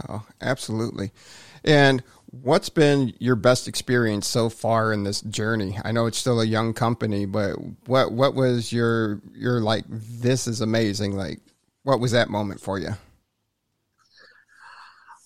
Oh, 0.09 0.25
absolutely. 0.41 1.13
And 1.65 2.03
What's 2.33 2.71
been 2.71 3.13
your 3.19 3.37
best 3.37 3.69
experience 3.69 4.27
so 4.27 4.49
far 4.49 4.91
in 4.91 5.05
this 5.05 5.21
journey? 5.21 5.79
I 5.85 5.93
know 5.93 6.07
it's 6.07 6.17
still 6.17 6.41
a 6.41 6.47
young 6.47 6.73
company, 6.73 7.27
but 7.27 7.57
what 7.87 8.13
what 8.13 8.35
was 8.35 8.73
your 8.73 9.21
your 9.35 9.61
like 9.61 9.85
this 9.87 10.47
is 10.47 10.63
amazing 10.63 11.15
like 11.15 11.41
what 11.83 12.01
was 12.01 12.13
that 12.13 12.31
moment 12.31 12.63
for 12.63 12.79
you? 12.79 12.97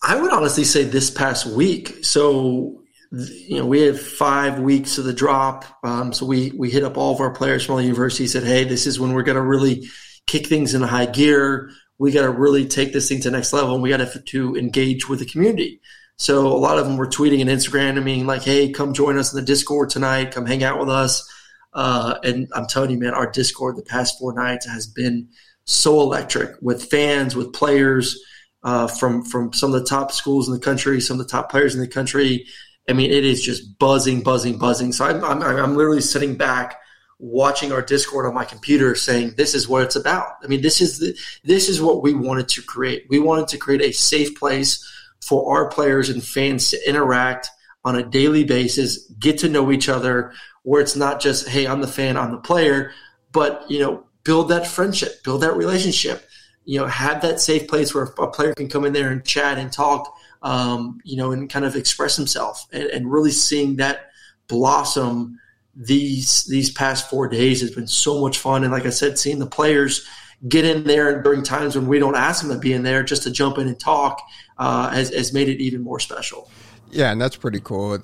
I 0.03 0.21
would 0.21 0.33
honestly 0.33 0.65
say 0.65 0.85
this 0.85 1.11
past 1.11 1.47
week. 1.47 2.05
So 2.05 2.83
you 3.13 3.59
know, 3.59 3.67
we 3.67 3.81
had 3.83 3.99
five 3.99 4.59
weeks 4.59 4.99
of 4.99 5.05
the 5.05 5.13
drop. 5.13 5.65
Um, 5.85 6.13
so 6.13 6.27
we 6.27 6.53
we 6.57 6.71
hit 6.71 6.85
up 6.85 6.97
all 6.97 7.15
of 7.15 7.21
our 7.21 7.31
players 7.31 7.65
from 7.65 7.75
all 7.75 7.79
the 7.79 7.85
universities. 7.85 8.33
Said, 8.33 8.45
hey, 8.45 8.65
this 8.65 8.87
is 8.87 8.99
when 8.99 9.13
we're 9.13 9.23
going 9.23 9.37
to 9.37 9.43
really 9.43 9.89
kick 10.27 10.47
things 10.47 10.75
into 10.75 10.87
high 10.87 11.07
gear. 11.07 11.71
We 11.99 12.13
got 12.13 12.23
to 12.23 12.31
really 12.31 12.67
take 12.67 12.93
this 12.93 13.09
thing 13.09 13.21
to 13.21 13.31
the 13.31 13.37
next 13.37 13.53
level, 13.53 13.75
and 13.75 13.83
we 13.83 13.91
got 13.91 13.99
to 13.99 14.21
to 14.21 14.57
engage 14.57 15.09
with 15.09 15.21
the 15.21 15.27
community. 15.27 15.81
So 16.19 16.47
a 16.47 16.59
lot 16.59 16.79
of 16.79 16.87
them 16.87 16.97
were 16.97 17.07
tweeting 17.07 17.41
and 17.41 17.51
Instagramming 17.51 18.25
like, 18.27 18.43
"Hey, 18.43 18.71
come 18.71 18.93
join 18.93 19.19
us 19.19 19.33
in 19.33 19.41
the 19.41 19.47
Discord 19.47 19.91
tonight. 19.91 20.33
Come 20.33 20.47
hang 20.47 20.65
out 20.65 20.79
with 20.79 20.89
us." 20.89 21.29
Uh, 21.73 22.19
and 22.25 22.49
I'm 22.55 22.67
telling 22.67 22.91
you, 22.91 22.99
man, 22.99 23.15
our 23.15 23.31
Discord 23.31 23.77
the 23.77 23.83
past 23.83 24.19
four 24.19 24.33
nights 24.33 24.67
has 24.67 24.87
been 24.87 25.29
so 25.65 26.01
electric 26.01 26.57
with 26.63 26.91
fans, 26.91 27.37
with 27.37 27.53
players 27.53 28.19
uh, 28.67 28.89
from 28.89 29.23
from 29.23 29.53
some 29.53 29.73
of 29.73 29.81
the 29.81 29.87
top 29.87 30.13
schools 30.13 30.49
in 30.49 30.53
the 30.53 30.61
country, 30.61 31.01
some 31.01 31.19
of 31.19 31.27
the 31.27 31.31
top 31.31 31.51
players 31.51 31.75
in 31.75 31.81
the 31.81 31.89
country. 31.89 32.47
I 32.89 32.93
mean, 32.93 33.11
it 33.11 33.25
is 33.25 33.43
just 33.43 33.79
buzzing, 33.79 34.23
buzzing, 34.23 34.59
buzzing. 34.59 34.93
So 34.93 35.07
I'm, 35.07 35.25
I'm, 35.25 35.43
I'm 35.43 35.77
literally 35.77 36.01
sitting 36.01 36.37
back 36.37 36.79
watching 37.19 37.73
our 37.73 37.81
Discord 37.81 38.27
on 38.27 38.35
my 38.35 38.45
computer, 38.45 38.95
saying, 38.95 39.35
"This 39.37 39.55
is 39.55 39.69
what 39.69 39.83
it's 39.85 39.97
about." 39.97 40.33
I 40.43 40.49
mean, 40.49 40.63
this 40.63 40.81
is 40.81 40.99
the, 40.99 41.17
this 41.45 41.69
is 41.69 41.81
what 41.81 42.03
we 42.03 42.13
wanted 42.13 42.49
to 42.49 42.63
create. 42.63 43.07
We 43.09 43.21
wanted 43.21 43.49
to 43.49 43.57
create 43.57 43.83
a 43.83 43.93
safe 43.93 44.37
place 44.37 44.85
for 45.25 45.57
our 45.57 45.69
players 45.71 46.09
and 46.09 46.23
fans 46.23 46.71
to 46.71 46.89
interact 46.89 47.49
on 47.85 47.95
a 47.95 48.03
daily 48.03 48.43
basis, 48.43 49.07
get 49.21 49.39
to 49.39 49.49
know 49.49 49.71
each 49.71 49.89
other, 49.89 50.33
where 50.65 50.83
it's 50.83 50.97
not 50.97 51.21
just, 51.21 51.49
hey, 51.49 51.67
I'm 51.67 51.81
the 51.81 51.87
fan, 51.87 52.17
I'm 52.17 52.33
the 52.33 52.39
player, 52.39 52.91
but, 53.31 53.65
you 53.71 53.79
know, 53.79 54.05
build 54.25 54.49
that 54.49 54.67
friendship, 54.67 55.23
build 55.23 55.43
that 55.43 55.57
relationship, 55.57 56.27
you 56.67 56.79
know, 56.79 56.87
have 56.87 57.23
that 57.23 57.41
safe 57.41 57.69
place 57.69 57.95
where 57.95 58.05
a 58.05 58.31
player 58.31 58.53
can 58.53 58.69
come 58.69 58.85
in 58.85 58.93
there 58.93 59.11
and 59.11 59.25
chat 59.25 59.57
and 59.57 59.73
talk, 59.73 60.15
um, 60.43 61.01
you 61.05 61.17
know, 61.17 61.31
and 61.31 61.49
kind 61.49 61.65
of 61.65 61.77
express 61.77 62.17
himself 62.17 62.67
and, 62.73 62.85
and 62.85 63.11
really 63.11 63.31
seeing 63.31 63.77
that 63.77 64.11
blossom 64.49 65.39
these 65.75 66.45
these 66.45 66.71
past 66.71 67.09
four 67.09 67.29
days 67.29 67.61
has 67.61 67.71
been 67.71 67.87
so 67.87 68.21
much 68.21 68.39
fun. 68.39 68.65
And 68.65 68.73
like 68.73 68.85
I 68.85 68.91
said, 68.91 69.19
seeing 69.19 69.39
the 69.39 69.47
players 69.47 70.07
get 70.49 70.65
in 70.65 70.85
there 70.85 71.23
during 71.23 71.43
times 71.43 71.77
when 71.77 71.87
we 71.87 71.99
don't 71.99 72.17
ask 72.17 72.43
them 72.43 72.53
to 72.53 72.59
be 72.59 72.73
in 72.73 72.83
there 72.83 73.03
just 73.03 73.23
to 73.23 73.31
jump 73.31 73.59
in 73.59 73.69
and 73.69 73.79
talk 73.79 74.21
uh, 74.59 74.91
has, 74.91 75.15
has 75.15 75.33
made 75.33 75.49
it 75.49 75.63
even 75.63 75.83
more 75.83 76.01
special. 76.01 76.51
Yeah, 76.91 77.13
and 77.13 77.21
that's 77.21 77.37
pretty 77.37 77.61
cool 77.61 77.99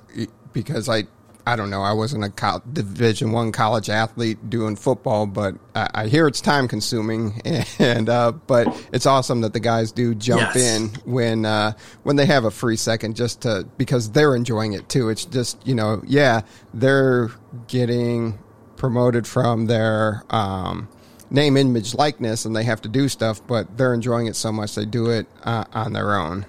because 0.52 0.88
I 0.88 1.04
I 1.46 1.56
don't 1.56 1.70
know 1.70 1.82
I 1.82 1.92
wasn't 1.92 2.24
a 2.24 2.62
Division 2.72 3.32
One 3.32 3.52
college 3.52 3.90
athlete 3.90 4.50
doing 4.50 4.76
football, 4.76 5.26
but 5.26 5.54
I, 5.74 5.88
I 5.94 6.06
hear 6.06 6.26
it's 6.26 6.40
time 6.40 6.68
consuming, 6.68 7.40
and 7.78 8.08
uh, 8.08 8.32
but 8.32 8.68
it's 8.92 9.06
awesome 9.06 9.40
that 9.42 9.52
the 9.52 9.60
guys 9.60 9.92
do 9.92 10.14
jump 10.14 10.54
yes. 10.54 10.56
in 10.56 10.88
when 11.04 11.44
uh, 11.44 11.72
when 12.02 12.16
they 12.16 12.26
have 12.26 12.44
a 12.44 12.50
free 12.50 12.76
second 12.76 13.16
just 13.16 13.42
to 13.42 13.66
because 13.76 14.10
they're 14.10 14.36
enjoying 14.36 14.72
it 14.72 14.88
too. 14.88 15.08
It's 15.08 15.24
just 15.24 15.66
you 15.66 15.74
know 15.74 16.02
yeah 16.06 16.42
they're 16.72 17.30
getting 17.66 18.38
promoted 18.76 19.26
from 19.26 19.66
their 19.66 20.24
um, 20.30 20.88
name, 21.32 21.56
image, 21.56 21.94
likeness, 21.94 22.44
and 22.44 22.54
they 22.54 22.64
have 22.64 22.82
to 22.82 22.88
do 22.88 23.08
stuff, 23.08 23.44
but 23.46 23.76
they're 23.76 23.94
enjoying 23.94 24.26
it 24.26 24.36
so 24.36 24.52
much 24.52 24.74
they 24.74 24.84
do 24.84 25.10
it 25.10 25.26
uh, 25.44 25.64
on 25.72 25.92
their 25.92 26.14
own. 26.14 26.46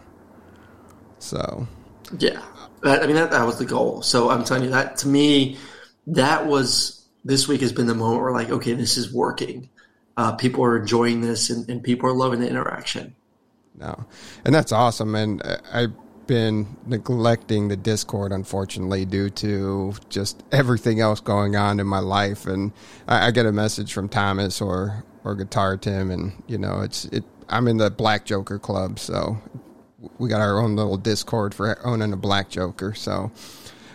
So, 1.19 1.67
yeah, 2.17 2.41
I 2.83 3.05
mean 3.07 3.15
that, 3.15 3.31
that 3.31 3.45
was 3.45 3.57
the 3.57 3.65
goal. 3.65 4.01
So 4.01 4.29
I'm 4.29 4.43
telling 4.43 4.63
you 4.63 4.71
that 4.71 4.97
to 4.97 5.07
me, 5.07 5.57
that 6.07 6.45
was 6.45 7.05
this 7.23 7.47
week 7.47 7.61
has 7.61 7.71
been 7.71 7.87
the 7.87 7.95
moment 7.95 8.21
where 8.21 8.31
like, 8.31 8.49
okay, 8.49 8.73
this 8.73 8.97
is 8.97 9.13
working. 9.13 9.69
Uh, 10.15 10.33
people 10.33 10.63
are 10.63 10.77
enjoying 10.77 11.21
this, 11.21 11.49
and, 11.49 11.67
and 11.69 11.83
people 11.83 12.07
are 12.07 12.13
loving 12.13 12.39
the 12.39 12.47
interaction. 12.47 13.15
No, 13.75 14.05
and 14.45 14.53
that's 14.53 14.71
awesome. 14.71 15.15
And 15.15 15.41
I've 15.71 15.93
been 16.27 16.77
neglecting 16.85 17.67
the 17.67 17.77
Discord, 17.77 18.31
unfortunately, 18.31 19.05
due 19.05 19.29
to 19.29 19.93
just 20.09 20.43
everything 20.51 20.99
else 20.99 21.19
going 21.19 21.55
on 21.55 21.79
in 21.79 21.87
my 21.87 21.99
life. 21.99 22.45
And 22.45 22.71
I, 23.07 23.27
I, 23.27 23.31
get 23.31 23.45
a 23.45 23.51
message 23.51 23.93
from 23.93 24.09
Thomas 24.09 24.61
or 24.61 25.03
or 25.23 25.35
Guitar 25.35 25.77
Tim, 25.77 26.11
and 26.11 26.43
you 26.47 26.57
know, 26.57 26.81
it's 26.81 27.05
it. 27.05 27.23
I'm 27.49 27.67
in 27.67 27.77
the 27.77 27.89
Black 27.89 28.25
Joker 28.25 28.59
Club, 28.59 28.99
so 28.99 29.41
we 30.17 30.29
got 30.29 30.41
our 30.41 30.59
own 30.59 30.75
little 30.75 30.97
Discord 30.97 31.53
for 31.53 31.79
owning 31.85 32.13
a 32.13 32.17
Black 32.17 32.49
Joker. 32.49 32.93
So 32.93 33.31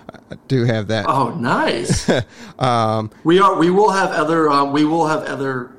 I 0.09 0.37
do 0.47 0.65
have 0.65 0.89
that. 0.89 1.07
Oh, 1.09 1.35
nice. 1.35 2.11
um, 2.59 3.11
we 3.25 3.39
are. 3.39 3.57
We 3.59 3.71
will 3.71 3.91
have 3.91 4.11
other. 4.11 4.49
Um, 4.49 4.73
we 4.73 4.85
will 4.85 5.07
have 5.07 5.25
other 5.25 5.79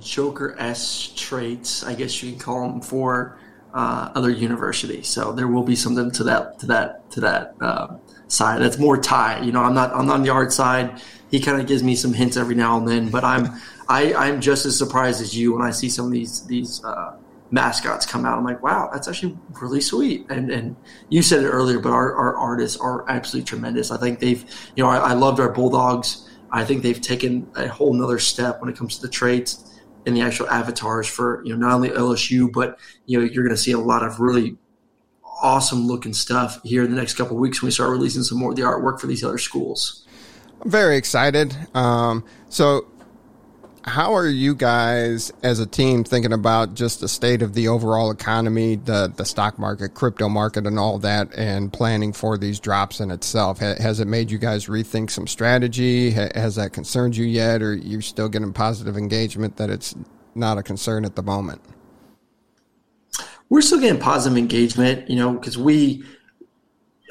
Joker 0.00 0.56
s 0.58 1.12
traits, 1.14 1.84
I 1.84 1.94
guess 1.94 2.22
you 2.22 2.30
can 2.30 2.40
call 2.40 2.68
them 2.68 2.80
for 2.80 3.38
uh, 3.74 4.10
other 4.14 4.30
universities. 4.30 5.08
So 5.08 5.32
there 5.32 5.48
will 5.48 5.62
be 5.62 5.76
something 5.76 6.10
to 6.12 6.24
that 6.24 6.58
to 6.60 6.66
that 6.66 7.10
to 7.12 7.20
that 7.20 7.54
uh, 7.60 7.96
side. 8.28 8.62
That's 8.62 8.78
more 8.78 8.96
Ty. 8.96 9.42
You 9.42 9.52
know, 9.52 9.62
I'm 9.62 9.74
not 9.74 9.92
I'm 9.92 10.06
not 10.06 10.14
on 10.14 10.22
the 10.22 10.30
art 10.30 10.52
side. 10.52 11.00
He 11.30 11.40
kind 11.40 11.60
of 11.60 11.66
gives 11.66 11.82
me 11.82 11.94
some 11.94 12.12
hints 12.12 12.36
every 12.36 12.54
now 12.54 12.78
and 12.78 12.86
then, 12.86 13.08
but 13.10 13.24
I'm 13.24 13.60
I, 13.88 14.14
I'm 14.14 14.40
just 14.40 14.66
as 14.66 14.76
surprised 14.76 15.20
as 15.20 15.36
you 15.36 15.54
when 15.54 15.62
I 15.62 15.70
see 15.70 15.88
some 15.88 16.06
of 16.06 16.12
these 16.12 16.42
these 16.46 16.82
uh, 16.84 17.16
mascots 17.52 18.06
come 18.06 18.24
out. 18.24 18.38
I'm 18.38 18.44
like, 18.44 18.62
wow, 18.62 18.88
that's 18.92 19.06
actually 19.06 19.38
really 19.60 19.80
sweet. 19.80 20.28
And 20.30 20.50
and 20.50 20.74
you 21.10 21.22
said 21.22 21.44
it 21.44 21.48
earlier, 21.48 21.78
but 21.78 21.90
our, 21.90 22.12
our 22.14 22.36
artists 22.36 22.76
are 22.78 23.08
absolutely 23.08 23.46
tremendous. 23.46 23.90
I 23.90 23.98
think 23.98 24.18
they've 24.18 24.42
you 24.74 24.82
know 24.82 24.90
I, 24.90 25.10
I 25.10 25.12
loved 25.12 25.38
our 25.38 25.50
bulldogs. 25.50 26.28
I 26.50 26.64
think 26.64 26.82
they've 26.82 27.00
taken 27.00 27.48
a 27.54 27.68
whole 27.68 27.94
nother 27.94 28.18
step 28.18 28.60
when 28.60 28.68
it 28.68 28.76
comes 28.76 28.96
to 28.96 29.02
the 29.02 29.08
traits 29.08 29.80
and 30.04 30.16
the 30.16 30.22
actual 30.22 30.48
avatars 30.48 31.06
for 31.06 31.42
you 31.44 31.54
know 31.54 31.68
not 31.68 31.74
only 31.76 31.90
LSU 31.90 32.50
but 32.52 32.78
you 33.06 33.18
know 33.18 33.24
you're 33.24 33.44
going 33.44 33.54
to 33.54 33.62
see 33.62 33.72
a 33.72 33.78
lot 33.78 34.02
of 34.02 34.18
really 34.18 34.56
awesome 35.42 35.86
looking 35.86 36.12
stuff 36.12 36.60
here 36.62 36.84
in 36.84 36.90
the 36.90 36.96
next 36.96 37.14
couple 37.14 37.36
weeks 37.36 37.60
when 37.60 37.66
we 37.66 37.72
start 37.72 37.90
releasing 37.90 38.22
some 38.22 38.38
more 38.38 38.50
of 38.50 38.56
the 38.56 38.62
artwork 38.62 39.00
for 39.00 39.06
these 39.08 39.24
other 39.24 39.38
schools. 39.38 40.06
I'm 40.62 40.70
very 40.70 40.96
excited. 40.96 41.56
Um, 41.74 42.24
so 42.48 42.86
how 43.84 44.14
are 44.14 44.28
you 44.28 44.54
guys 44.54 45.32
as 45.42 45.58
a 45.58 45.66
team 45.66 46.04
thinking 46.04 46.32
about 46.32 46.74
just 46.74 47.00
the 47.00 47.08
state 47.08 47.42
of 47.42 47.54
the 47.54 47.68
overall 47.68 48.10
economy, 48.10 48.76
the 48.76 49.12
the 49.14 49.24
stock 49.24 49.58
market, 49.58 49.94
crypto 49.94 50.28
market, 50.28 50.66
and 50.66 50.78
all 50.78 50.98
that, 51.00 51.34
and 51.34 51.72
planning 51.72 52.12
for 52.12 52.38
these 52.38 52.60
drops 52.60 53.00
in 53.00 53.10
itself? 53.10 53.58
Has 53.58 53.98
it 53.98 54.06
made 54.06 54.30
you 54.30 54.38
guys 54.38 54.66
rethink 54.66 55.10
some 55.10 55.26
strategy? 55.26 56.10
Has 56.10 56.56
that 56.56 56.72
concerned 56.72 57.16
you 57.16 57.24
yet, 57.24 57.62
or 57.62 57.74
you're 57.74 58.02
still 58.02 58.28
getting 58.28 58.52
positive 58.52 58.96
engagement 58.96 59.56
that 59.56 59.68
it's 59.68 59.94
not 60.34 60.58
a 60.58 60.62
concern 60.62 61.04
at 61.04 61.16
the 61.16 61.22
moment? 61.22 61.60
We're 63.48 63.62
still 63.62 63.80
getting 63.80 64.00
positive 64.00 64.38
engagement, 64.38 65.10
you 65.10 65.16
know, 65.16 65.32
because 65.32 65.58
we 65.58 66.04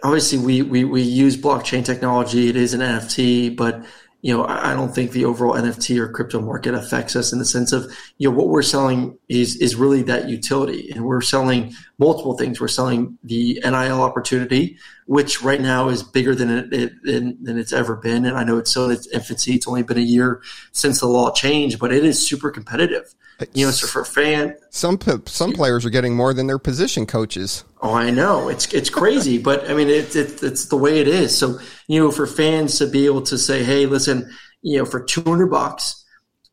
obviously 0.04 0.40
we, 0.40 0.62
we 0.62 0.84
we 0.86 1.02
use 1.02 1.36
blockchain 1.36 1.84
technology. 1.84 2.48
It 2.48 2.56
is 2.56 2.74
an 2.74 2.80
NFT, 2.80 3.56
but 3.56 3.86
you 4.22 4.36
know, 4.36 4.46
I 4.46 4.74
don't 4.74 4.94
think 4.94 5.12
the 5.12 5.26
overall 5.26 5.56
NFT 5.56 5.98
or 5.98 6.08
crypto 6.08 6.40
market 6.40 6.76
affects 6.76 7.16
us 7.16 7.34
in 7.34 7.40
the 7.40 7.46
sense 7.46 7.72
of, 7.72 7.92
you 8.20 8.30
know, 8.30 8.36
what 8.36 8.50
we're 8.50 8.62
selling 8.62 9.18
is 9.30 9.56
is 9.56 9.76
really 9.76 10.04
that 10.04 10.30
utility, 10.30 10.92
and 10.92 11.06
we're 11.06 11.22
selling 11.22 11.74
multiple 11.98 12.38
things. 12.38 12.62
We're 12.62 12.68
selling 12.68 13.18
the 13.24 13.60
NIL 13.64 14.02
opportunity, 14.02 14.78
which 15.12 15.41
right 15.41 15.60
now 15.60 15.89
is 15.89 16.04
bigger 16.04 16.34
than 16.34 16.50
it, 16.50 16.71
it 16.71 16.93
than, 17.04 17.38
than 17.43 17.60
it's 17.60 17.74
ever 17.74 17.97
been, 17.97 18.24
and 18.26 18.38
I 18.38 18.45
know 18.45 18.58
it's 18.58 18.71
still 18.71 18.86
in 18.86 18.91
its 18.91 19.08
infancy. 19.08 19.56
It's 19.56 19.67
only 19.67 19.84
been 19.84 19.97
a 19.97 20.00
year 20.00 20.41
since 20.71 21.02
the 21.02 21.08
law 21.08 21.34
changed, 21.34 21.80
but 21.80 21.91
it 21.91 22.06
is 22.06 22.26
super 22.26 22.50
competitive. 22.50 23.13
You 23.54 23.65
know, 23.65 23.71
so 23.74 23.88
for 23.88 24.06
fan, 24.06 24.56
some 24.69 24.97
some 25.26 25.52
players 25.52 25.86
are 25.86 25.89
getting 25.89 26.15
more 26.15 26.34
than 26.34 26.47
their 26.47 26.60
position 26.60 27.06
coaches. 27.06 27.65
Oh, 27.82 27.93
I 27.93 28.10
know 28.10 28.47
it's 28.47 28.74
it's 28.74 28.89
crazy, 28.89 29.38
but 29.38 29.69
I 29.69 29.74
mean 29.74 29.89
it, 29.89 30.15
it, 30.15 30.41
it's 30.43 30.67
the 30.67 30.78
way 30.78 31.00
it 31.00 31.10
is. 31.10 31.38
So 31.38 31.60
you 31.88 32.00
know, 32.00 32.10
for 32.10 32.26
fans 32.26 32.78
to 32.78 32.88
be 32.88 33.06
able 33.06 33.24
to 33.24 33.38
say, 33.38 33.65
"Hey, 33.65 33.88
listen, 33.88 34.32
you 34.62 34.78
know, 34.78 34.86
for 34.86 35.04
two 35.04 35.24
hundred 35.24 35.47
bucks, 35.47 36.06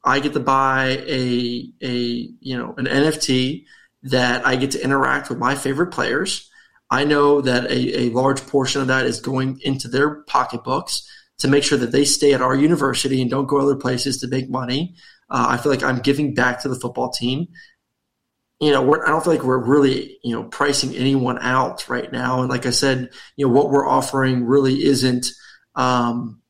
I 0.03 0.19
get 0.19 0.33
to 0.33 0.41
buy 0.41 1.05
a 1.07 1.73
a 1.81 1.95
you 2.41 2.59
know 2.59 2.75
an 2.77 2.87
NFT 2.87 3.67
that 4.03 4.45
I 4.45 4.57
get 4.57 4.73
to 4.73 4.83
interact 4.83 5.29
with 5.29 5.39
my 5.39 5.55
favorite 5.55 5.93
players. 5.93 6.48
I 6.91 7.05
know 7.05 7.41
that 7.43 7.71
a, 7.71 8.01
a 8.01 8.11
large 8.11 8.47
portion 8.47 8.81
of 8.81 8.87
that 8.89 9.07
is 9.07 9.21
going 9.21 9.61
into 9.63 9.89
their 9.89 10.23
pocketbooks 10.23 11.09
to 11.39 11.49
make 11.49 11.63
sure 11.63 11.79
that 11.79 11.93
they 11.93 12.05
stay 12.05 12.33
at 12.33 12.43
our 12.43 12.55
university 12.55 13.21
and 13.21 13.31
don't 13.31 13.47
go 13.47 13.59
other 13.59 13.77
places 13.77 14.19
to 14.19 14.29
make 14.29 14.51
money. 14.51 14.97
Uh, 15.31 15.47
I 15.51 15.57
feel 15.59 15.71
like 15.71 15.83
I'm 15.83 16.01
giving 16.01 16.35
back 16.35 16.63
to 16.63 16.69
the 16.69 16.79
football 16.79 17.11
team. 17.11 17.49
You 18.61 18.73
know, 18.73 18.95
I 18.95 19.09
don't 19.09 19.23
feel 19.23 19.35
like 19.35 19.45
we're 19.45 19.65
really, 19.65 20.19
you 20.25 20.35
know, 20.35 20.45
pricing 20.45 20.95
anyone 20.97 21.39
out 21.41 21.89
right 21.89 22.11
now. 22.11 22.41
And 22.41 22.51
like 22.51 22.67
I 22.67 22.71
said, 22.71 23.11
you 23.37 23.47
know, 23.47 23.53
what 23.53 23.71
we're 23.71 23.87
offering 23.87 24.45
really 24.45 24.83
isn't, 24.85 25.29
um, 25.77 26.41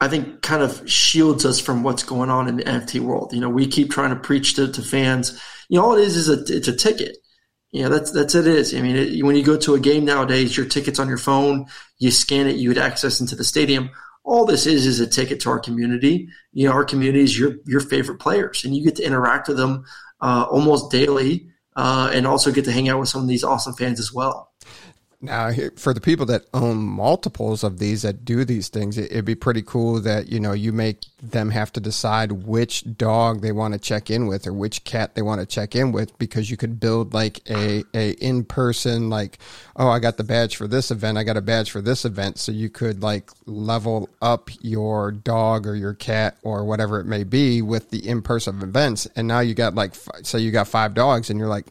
I 0.00 0.08
think 0.08 0.40
kind 0.40 0.62
of 0.62 0.88
shields 0.88 1.44
us 1.44 1.60
from 1.60 1.82
what's 1.82 2.04
going 2.04 2.30
on 2.30 2.48
in 2.48 2.56
the 2.56 2.64
NFT 2.64 3.00
world. 3.00 3.32
You 3.34 3.40
know, 3.40 3.50
we 3.50 3.66
keep 3.66 3.90
trying 3.90 4.10
to 4.10 4.16
preach 4.16 4.54
to, 4.54 4.72
to 4.72 4.82
fans, 4.82 5.38
you 5.68 5.78
know, 5.78 5.84
all 5.84 5.96
it 5.96 6.02
is 6.02 6.16
is 6.16 6.28
a, 6.28 6.56
it's 6.56 6.68
a 6.68 6.76
ticket. 6.76 7.16
Know, 7.82 7.88
that's 7.88 8.12
that's 8.12 8.36
it 8.36 8.46
is. 8.46 8.72
I 8.72 8.80
mean, 8.80 8.96
it, 8.96 9.24
when 9.24 9.34
you 9.34 9.42
go 9.42 9.58
to 9.58 9.74
a 9.74 9.80
game 9.80 10.04
nowadays, 10.04 10.56
your 10.56 10.66
ticket's 10.66 11.00
on 11.00 11.08
your 11.08 11.18
phone. 11.18 11.66
You 11.98 12.12
scan 12.12 12.46
it, 12.46 12.56
you 12.56 12.72
get 12.72 12.82
access 12.82 13.20
into 13.20 13.34
the 13.34 13.42
stadium. 13.42 13.90
All 14.22 14.46
this 14.46 14.66
is 14.66 14.86
is 14.86 15.00
a 15.00 15.06
ticket 15.08 15.40
to 15.40 15.50
our 15.50 15.58
community. 15.58 16.28
You 16.52 16.68
know, 16.68 16.72
our 16.72 16.84
community 16.84 17.24
is 17.24 17.36
your 17.38 17.56
your 17.66 17.80
favorite 17.80 18.20
players, 18.20 18.64
and 18.64 18.76
you 18.76 18.84
get 18.84 18.96
to 18.96 19.04
interact 19.04 19.48
with 19.48 19.56
them 19.56 19.84
uh, 20.20 20.46
almost 20.48 20.92
daily, 20.92 21.48
uh, 21.74 22.10
and 22.14 22.28
also 22.28 22.52
get 22.52 22.64
to 22.66 22.72
hang 22.72 22.88
out 22.88 23.00
with 23.00 23.08
some 23.08 23.22
of 23.22 23.28
these 23.28 23.42
awesome 23.42 23.74
fans 23.74 23.98
as 23.98 24.12
well. 24.12 24.53
Now, 25.24 25.50
for 25.76 25.94
the 25.94 26.00
people 26.00 26.26
that 26.26 26.44
own 26.52 26.76
multiples 26.76 27.64
of 27.64 27.78
these 27.78 28.02
that 28.02 28.24
do 28.24 28.44
these 28.44 28.68
things, 28.68 28.98
it'd 28.98 29.24
be 29.24 29.34
pretty 29.34 29.62
cool 29.62 30.00
that 30.02 30.28
you 30.28 30.38
know 30.38 30.52
you 30.52 30.72
make 30.72 30.98
them 31.22 31.50
have 31.50 31.72
to 31.72 31.80
decide 31.80 32.32
which 32.32 32.84
dog 32.96 33.40
they 33.40 33.50
want 33.50 33.72
to 33.72 33.80
check 33.80 34.10
in 34.10 34.26
with 34.26 34.46
or 34.46 34.52
which 34.52 34.84
cat 34.84 35.14
they 35.14 35.22
want 35.22 35.40
to 35.40 35.46
check 35.46 35.74
in 35.74 35.92
with 35.92 36.16
because 36.18 36.50
you 36.50 36.56
could 36.58 36.78
build 36.78 37.14
like 37.14 37.40
a 37.48 37.84
a 37.94 38.10
in 38.12 38.44
person 38.44 39.08
like 39.08 39.38
oh 39.76 39.88
I 39.88 39.98
got 39.98 40.18
the 40.18 40.24
badge 40.24 40.56
for 40.56 40.68
this 40.68 40.90
event 40.90 41.16
I 41.16 41.24
got 41.24 41.38
a 41.38 41.42
badge 41.42 41.70
for 41.70 41.80
this 41.80 42.04
event. 42.04 42.38
So 42.38 42.52
you 42.52 42.68
could 42.68 43.02
like 43.02 43.30
level 43.46 44.10
up 44.20 44.50
your 44.60 45.10
dog 45.10 45.66
or 45.66 45.74
your 45.74 45.94
cat 45.94 46.36
or 46.42 46.64
whatever 46.64 47.00
it 47.00 47.06
may 47.06 47.24
be 47.24 47.62
with 47.62 47.90
the 47.90 48.06
in 48.06 48.20
person 48.20 48.60
events. 48.62 49.08
And 49.16 49.26
now 49.26 49.40
you 49.40 49.54
got 49.54 49.74
like 49.74 49.94
say 50.22 50.40
you 50.40 50.50
got 50.50 50.68
five 50.68 50.92
dogs 50.92 51.30
and 51.30 51.38
you're 51.38 51.48
like 51.48 51.66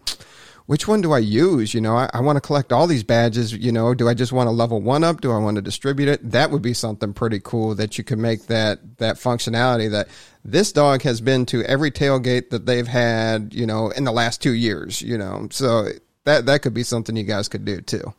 which 0.65 0.88
one 0.88 1.02
do 1.02 1.12
I 1.12 1.19
use? 1.19 1.73
You 1.73 1.82
know, 1.82 1.95
I, 1.95 2.10
I 2.13 2.21
want 2.21 2.38
to 2.38 2.41
collect 2.41 2.71
all 2.71 2.88
these 2.88 3.04
badges. 3.04 3.54
You 3.54 3.71
know, 3.71 3.93
do 3.93 4.08
I 4.08 4.13
just 4.13 4.32
want 4.32 4.47
to 4.47 4.52
level 4.52 4.82
one 4.82 5.04
up? 5.04 5.21
Do 5.21 5.32
I 5.32 5.38
want 5.38 5.56
to 5.56 5.62
distribute 5.62 6.10
it? 6.10 6.32
That 6.32 6.52
would 6.52 6.62
be 6.62 6.73
something 6.73 7.13
pretty 7.13 7.39
cool 7.43 7.76
that 7.76 7.97
you 7.97 8.04
could 8.04 8.19
make 8.19 8.47
that 8.47 8.97
that 8.97 9.17
functionality 9.17 9.91
that 9.91 10.08
this 10.45 10.71
dog 10.71 11.02
has 11.04 11.21
been 11.21 11.45
to 11.47 11.63
every 11.63 11.91
tailgate 11.91 12.49
that 12.52 12.65
they've 12.65 12.88
had. 12.88 13.54
You 13.54 13.65
know, 13.65 13.89
in 13.89 14.04
the 14.04 14.12
last 14.12 14.41
two 14.41 14.54
years. 14.54 15.02
You 15.02 15.17
know, 15.17 15.47
so 15.52 15.89
that 16.23 16.45
that 16.45 16.62
could 16.62 16.73
be 16.73 16.84
something 16.84 17.15
you 17.15 17.23
guys 17.23 17.49
could 17.49 17.65
do 17.65 17.82
too. 17.82 18.13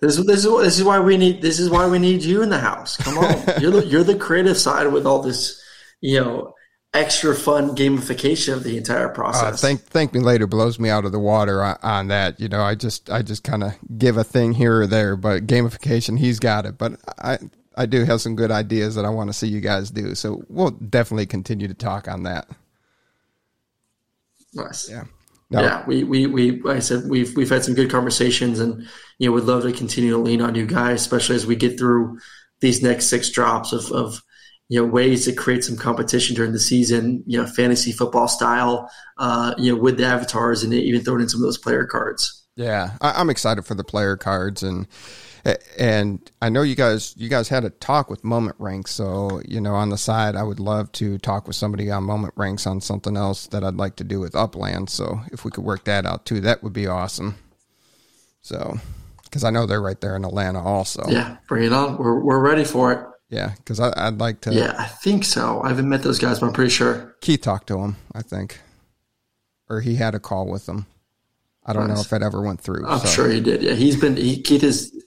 This, 0.00 0.16
this 0.16 0.44
is 0.44 0.58
this 0.60 0.78
is 0.78 0.84
why 0.84 1.00
we 1.00 1.16
need 1.16 1.42
this 1.42 1.58
is 1.58 1.68
why 1.68 1.88
we 1.88 1.98
need 1.98 2.22
you 2.22 2.42
in 2.42 2.50
the 2.50 2.58
house. 2.58 2.96
Come 2.96 3.18
on, 3.18 3.42
you're 3.60 3.72
the, 3.72 3.86
you're 3.86 4.04
the 4.04 4.16
creative 4.16 4.56
side 4.56 4.92
with 4.92 5.06
all 5.06 5.22
this, 5.22 5.60
you 6.00 6.20
know, 6.20 6.54
extra 6.94 7.34
fun 7.34 7.76
gamification 7.76 8.54
of 8.54 8.64
the 8.64 8.76
entire 8.76 9.10
uh, 9.10 9.14
process. 9.14 9.54
Uh, 9.54 9.66
thank 9.66 9.80
thank 9.82 10.14
me 10.14 10.20
later 10.20 10.46
blows 10.46 10.78
me 10.78 10.88
out 10.88 11.04
of 11.04 11.12
the 11.12 11.18
water 11.18 11.62
on, 11.62 11.78
on 11.82 12.08
that. 12.08 12.40
You 12.40 12.48
know, 12.48 12.62
I 12.62 12.74
just 12.74 13.10
I 13.10 13.22
just 13.22 13.44
kind 13.44 13.62
of 13.62 13.74
give 13.96 14.16
a 14.16 14.24
thing 14.24 14.52
here 14.52 14.82
or 14.82 14.86
there, 14.86 15.16
but 15.16 15.46
gamification 15.46 16.18
he's 16.18 16.38
got 16.38 16.66
it. 16.66 16.78
But 16.78 16.98
I 17.18 17.38
I 17.76 17.86
do 17.86 18.04
have 18.04 18.20
some 18.20 18.34
good 18.34 18.50
ideas 18.50 18.96
that 18.96 19.04
I 19.04 19.10
want 19.10 19.28
to 19.28 19.32
see 19.32 19.46
you 19.46 19.60
guys 19.60 19.90
do. 19.90 20.14
So 20.16 20.44
we'll 20.48 20.70
definitely 20.70 21.26
continue 21.26 21.68
to 21.68 21.74
talk 21.74 22.08
on 22.08 22.24
that. 22.24 22.48
Nice. 24.52 24.90
Yeah. 24.90 25.04
No. 25.50 25.62
Yeah, 25.62 25.84
we, 25.86 26.04
we, 26.04 26.26
we, 26.26 26.60
like 26.60 26.76
I 26.76 26.80
said, 26.80 27.08
we've, 27.08 27.34
we've 27.34 27.48
had 27.48 27.64
some 27.64 27.74
good 27.74 27.90
conversations 27.90 28.58
and, 28.58 28.86
you 29.18 29.28
know, 29.28 29.32
we'd 29.32 29.44
love 29.44 29.62
to 29.62 29.72
continue 29.72 30.10
to 30.10 30.18
lean 30.18 30.42
on 30.42 30.54
you 30.54 30.66
guys, 30.66 31.00
especially 31.00 31.36
as 31.36 31.46
we 31.46 31.56
get 31.56 31.78
through 31.78 32.18
these 32.60 32.82
next 32.82 33.06
six 33.06 33.30
drops 33.30 33.72
of, 33.72 33.90
of 33.92 34.22
you 34.68 34.80
know 34.80 34.86
ways 34.86 35.24
to 35.24 35.32
create 35.32 35.64
some 35.64 35.76
competition 35.76 36.36
during 36.36 36.52
the 36.52 36.60
season, 36.60 37.22
you 37.26 37.40
know, 37.40 37.46
fantasy 37.46 37.92
football 37.92 38.28
style, 38.28 38.90
uh, 39.16 39.54
you 39.58 39.74
know, 39.74 39.80
with 39.80 39.96
the 39.96 40.04
avatars 40.04 40.62
and 40.62 40.74
even 40.74 41.02
throwing 41.02 41.22
in 41.22 41.28
some 41.28 41.40
of 41.40 41.46
those 41.46 41.58
player 41.58 41.86
cards. 41.86 42.44
Yeah, 42.56 42.96
I, 43.00 43.20
am 43.20 43.30
excited 43.30 43.64
for 43.64 43.74
the 43.74 43.84
player 43.84 44.16
cards 44.16 44.62
and 44.62 44.86
and 45.78 46.30
I 46.42 46.48
know 46.48 46.62
you 46.62 46.74
guys 46.74 47.14
you 47.16 47.28
guys 47.28 47.48
had 47.48 47.64
a 47.64 47.70
talk 47.70 48.10
with 48.10 48.24
Moment 48.24 48.56
Ranks, 48.58 48.90
so 48.90 49.40
you 49.46 49.60
know 49.60 49.74
on 49.74 49.88
the 49.90 49.98
side 49.98 50.36
I 50.36 50.42
would 50.42 50.60
love 50.60 50.90
to 50.92 51.18
talk 51.18 51.46
with 51.46 51.56
somebody 51.56 51.90
on 51.90 52.04
Moment 52.04 52.34
Ranks 52.36 52.66
on 52.66 52.80
something 52.80 53.16
else 53.16 53.46
that 53.48 53.64
I'd 53.64 53.74
like 53.74 53.96
to 53.96 54.04
do 54.04 54.20
with 54.20 54.34
Upland. 54.34 54.90
So 54.90 55.20
if 55.32 55.44
we 55.44 55.50
could 55.50 55.64
work 55.64 55.84
that 55.84 56.04
out 56.04 56.26
too, 56.26 56.40
that 56.40 56.62
would 56.62 56.72
be 56.72 56.86
awesome. 56.86 57.36
So 58.42 58.78
because 59.24 59.44
I 59.44 59.50
know 59.50 59.66
they're 59.66 59.80
right 59.80 60.00
there 60.00 60.16
in 60.16 60.24
Atlanta 60.24 60.62
also. 60.62 61.04
Yeah, 61.08 61.36
bring 61.46 61.64
it 61.64 61.72
on. 61.72 61.96
We're 61.96 62.18
we're 62.20 62.40
ready 62.40 62.64
for 62.64 62.92
it. 62.92 63.06
Yeah, 63.30 63.52
because 63.56 63.78
I'd 63.78 64.18
like 64.18 64.40
to. 64.42 64.54
Yeah, 64.54 64.74
I 64.78 64.86
think 64.86 65.24
so. 65.24 65.60
I 65.62 65.68
haven't 65.68 65.88
met 65.88 66.02
those 66.02 66.18
guys, 66.18 66.40
but 66.40 66.46
I'm 66.46 66.52
pretty 66.54 66.70
sure. 66.70 67.14
Keith 67.20 67.42
talked 67.42 67.66
to 67.68 67.78
him, 67.78 67.96
I 68.14 68.22
think, 68.22 68.58
or 69.68 69.80
he 69.80 69.96
had 69.96 70.14
a 70.14 70.18
call 70.18 70.46
with 70.46 70.64
them. 70.66 70.86
I 71.64 71.74
don't 71.74 71.88
nice. 71.88 71.96
know 71.96 72.00
if 72.00 72.08
that 72.08 72.22
ever 72.22 72.40
went 72.40 72.62
through. 72.62 72.86
I'm 72.86 73.00
so. 73.00 73.08
sure 73.08 73.28
he 73.28 73.40
did. 73.40 73.62
Yeah, 73.62 73.74
he's 73.74 74.00
been. 74.00 74.16
He, 74.16 74.40
Keith 74.40 74.62
is. 74.62 75.04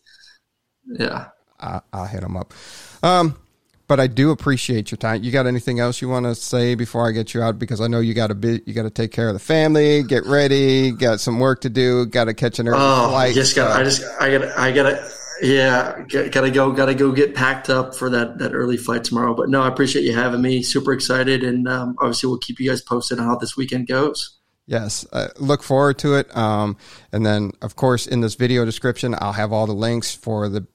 Yeah, 0.86 1.29
I, 1.60 1.81
will 1.91 2.05
hit 2.05 2.21
him 2.21 2.38
up. 2.38 2.53
Um, 3.01 3.39
but 3.88 3.99
I 3.99 4.05
do 4.05 4.29
appreciate 4.29 4.91
your 4.91 4.99
time. 4.99 5.23
You 5.23 5.31
got 5.31 5.47
anything 5.47 5.79
else 5.79 5.99
you 5.99 6.07
want 6.07 6.27
to 6.27 6.36
say 6.36 6.75
before 6.75 7.07
I 7.07 7.12
get 7.12 7.34
you 7.34 7.41
out? 7.41 7.57
Because 7.57 7.81
I 7.81 7.88
know 7.88 8.01
you 8.01 8.13
got 8.13 8.29
a 8.29 8.36
bit. 8.36 8.67
You 8.67 8.75
got 8.75 8.84
to 8.84 8.91
take 8.91 9.12
care 9.12 9.29
of 9.29 9.34
the 9.34 9.39
family, 9.39 10.03
get 10.03 10.27
ready, 10.27 10.91
got 10.91 11.19
some 11.19 11.39
work 11.39 11.62
to 11.62 11.69
do, 11.69 12.05
got 12.05 12.25
to 12.25 12.36
catch 12.36 12.60
an 12.60 12.67
early 12.67 12.77
oh, 12.79 13.10
flight. 13.10 13.34
Just 13.34 13.55
got. 13.55 13.71
I 13.71 13.84
just. 13.84 14.03
I 14.21 14.38
got. 14.38 14.57
I 14.60 14.71
got 14.71 14.84
to 14.84 15.12
yeah, 15.41 16.04
gotta 16.08 16.51
go, 16.51 16.71
gotta 16.71 16.93
go 16.93 17.12
get 17.12 17.36
packed 17.36 17.69
up 17.69 17.95
for 17.95 18.10
that 18.10 18.38
that 18.38 18.54
early 18.54 18.77
flight 18.77 19.04
tomorrow. 19.04 19.34
But 19.34 19.49
no, 19.49 19.62
I 19.62 19.67
appreciate 19.67 20.04
you 20.04 20.13
having 20.13 20.41
me. 20.41 20.62
Super 20.62 20.93
excited, 20.93 21.43
and 21.43 21.67
um, 21.67 21.95
obviously 21.99 22.30
we'll 22.30 22.39
keep 22.39 22.60
you 22.60 22.69
guys 22.69 22.82
posted 22.82 23.19
on 23.19 23.25
how 23.25 23.36
this 23.36 23.58
weekend 23.58 23.88
goes. 23.88 24.38
Yes, 24.67 25.06
uh, 25.12 25.30
look 25.38 25.63
forward 25.63 25.97
to 25.99 26.15
it. 26.15 26.36
Um, 26.38 26.77
and 27.12 27.25
then, 27.25 27.51
of 27.62 27.75
course, 27.75 28.08
in 28.08 28.21
this 28.21 28.36
video 28.36 28.63
description, 28.63 29.15
I'll 29.19 29.34
have 29.34 29.51
all 29.51 29.65
the 29.67 29.73
links 29.73 30.13
for 30.15 30.47
the 30.47 30.65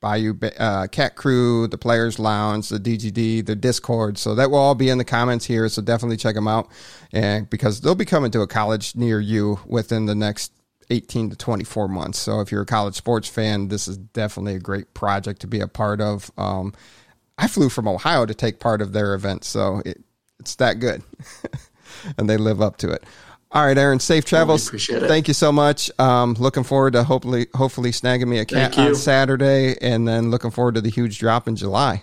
Bayou 0.00 0.38
uh, 0.58 0.86
Cat 0.86 1.16
Crew, 1.16 1.66
the 1.66 1.78
Players 1.78 2.18
Lounge, 2.18 2.68
the 2.68 2.78
DGD, 2.78 3.44
the 3.44 3.56
Discord. 3.56 4.18
So 4.18 4.34
that 4.34 4.50
will 4.50 4.58
all 4.58 4.74
be 4.74 4.88
in 4.88 4.98
the 4.98 5.04
comments 5.04 5.46
here. 5.46 5.68
So 5.68 5.82
definitely 5.82 6.16
check 6.16 6.34
them 6.34 6.48
out, 6.48 6.68
and 7.12 7.48
because 7.48 7.80
they'll 7.80 7.94
be 7.94 8.04
coming 8.04 8.30
to 8.32 8.40
a 8.42 8.46
college 8.46 8.94
near 8.94 9.20
you 9.20 9.60
within 9.66 10.06
the 10.06 10.14
next 10.14 10.52
18 10.90 11.30
to 11.30 11.36
24 11.36 11.88
months. 11.88 12.18
So 12.18 12.40
if 12.40 12.52
you're 12.52 12.62
a 12.62 12.66
college 12.66 12.94
sports 12.94 13.28
fan, 13.28 13.68
this 13.68 13.88
is 13.88 13.96
definitely 13.96 14.56
a 14.56 14.60
great 14.60 14.92
project 14.94 15.40
to 15.40 15.46
be 15.46 15.60
a 15.60 15.68
part 15.68 16.00
of. 16.00 16.30
Um, 16.36 16.74
I 17.38 17.48
flew 17.48 17.68
from 17.68 17.88
Ohio 17.88 18.26
to 18.26 18.34
take 18.34 18.60
part 18.60 18.82
of 18.82 18.92
their 18.92 19.14
event, 19.14 19.44
so 19.44 19.82
it, 19.86 20.02
it's 20.38 20.56
that 20.56 20.78
good, 20.78 21.02
and 22.18 22.28
they 22.28 22.36
live 22.36 22.60
up 22.60 22.76
to 22.78 22.90
it. 22.90 23.04
All 23.52 23.64
right, 23.64 23.76
Aaron. 23.76 23.98
Safe 23.98 24.24
travels. 24.24 24.68
appreciate 24.68 25.02
it. 25.02 25.08
Thank 25.08 25.26
you 25.26 25.34
so 25.34 25.50
much. 25.50 25.90
Um, 25.98 26.34
looking 26.34 26.62
forward 26.62 26.92
to 26.92 27.02
hopefully 27.02 27.48
hopefully 27.54 27.90
snagging 27.90 28.28
me 28.28 28.38
a 28.38 28.44
cat 28.44 28.78
on 28.78 28.94
Saturday, 28.94 29.76
and 29.80 30.06
then 30.06 30.30
looking 30.30 30.50
forward 30.50 30.76
to 30.76 30.80
the 30.80 30.90
huge 30.90 31.18
drop 31.18 31.48
in 31.48 31.56
July. 31.56 32.02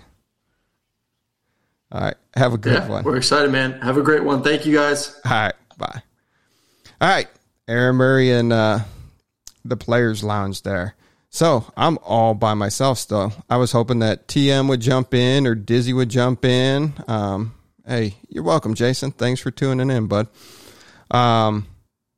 All 1.92 2.02
right. 2.02 2.16
Have 2.36 2.54
a 2.54 2.58
good 2.58 2.74
yeah, 2.74 2.90
one. 2.90 3.04
We're 3.04 3.16
excited, 3.16 3.52
man. 3.52 3.80
Have 3.82 3.98
a 3.98 4.02
great 4.02 4.24
one. 4.24 4.44
Thank 4.44 4.66
you, 4.66 4.74
guys. 4.74 5.20
All 5.24 5.32
right. 5.32 5.54
Bye. 5.78 6.02
All 7.00 7.08
right. 7.08 7.30
Aaron 7.68 7.96
Murray 7.96 8.32
and 8.32 8.54
uh, 8.54 8.80
the 9.66 9.78
Players 9.78 10.24
Lounge 10.24 10.62
there. 10.62 10.96
So 11.30 11.66
I'm 11.76 11.98
all 12.04 12.34
by 12.34 12.54
myself 12.54 12.98
still. 12.98 13.34
I 13.50 13.58
was 13.58 13.72
hoping 13.72 14.00
that 14.00 14.28
TM 14.28 14.70
would 14.70 14.80
jump 14.80 15.14
in 15.14 15.46
or 15.46 15.56
Dizzy 15.56 15.94
would 15.94 16.10
jump 16.10 16.46
in. 16.46 16.94
Um, 17.08 17.54
hey, 17.86 18.16
you're 18.30 18.44
welcome, 18.44 18.74
Jason. 18.74 19.12
Thanks 19.12 19.42
for 19.42 19.52
tuning 19.52 19.90
in, 19.90 20.08
bud. 20.08 20.28
Um, 21.12 21.68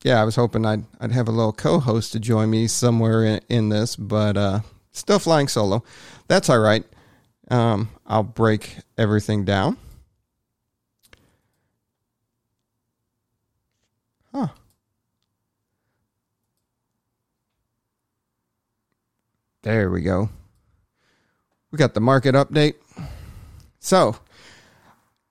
yeah, 0.03 0.21
I 0.21 0.23
was 0.23 0.35
hoping 0.35 0.65
I'd 0.65 0.83
I'd 0.99 1.11
have 1.11 1.27
a 1.27 1.31
little 1.31 1.51
co-host 1.51 2.13
to 2.13 2.19
join 2.19 2.49
me 2.49 2.67
somewhere 2.67 3.25
in, 3.25 3.41
in 3.49 3.69
this, 3.69 3.95
but 3.95 4.37
uh, 4.37 4.59
still 4.91 5.19
flying 5.19 5.47
solo. 5.47 5.83
That's 6.27 6.49
all 6.49 6.59
right. 6.59 6.85
Um, 7.51 7.89
I'll 8.05 8.23
break 8.23 8.77
everything 8.97 9.43
down. 9.43 9.77
Huh. 14.33 14.49
There 19.69 19.91
we 19.91 20.01
go. 20.01 20.31
We 21.69 21.77
got 21.77 21.93
the 21.93 21.99
market 21.99 22.33
update. 22.33 22.73
So 23.79 24.15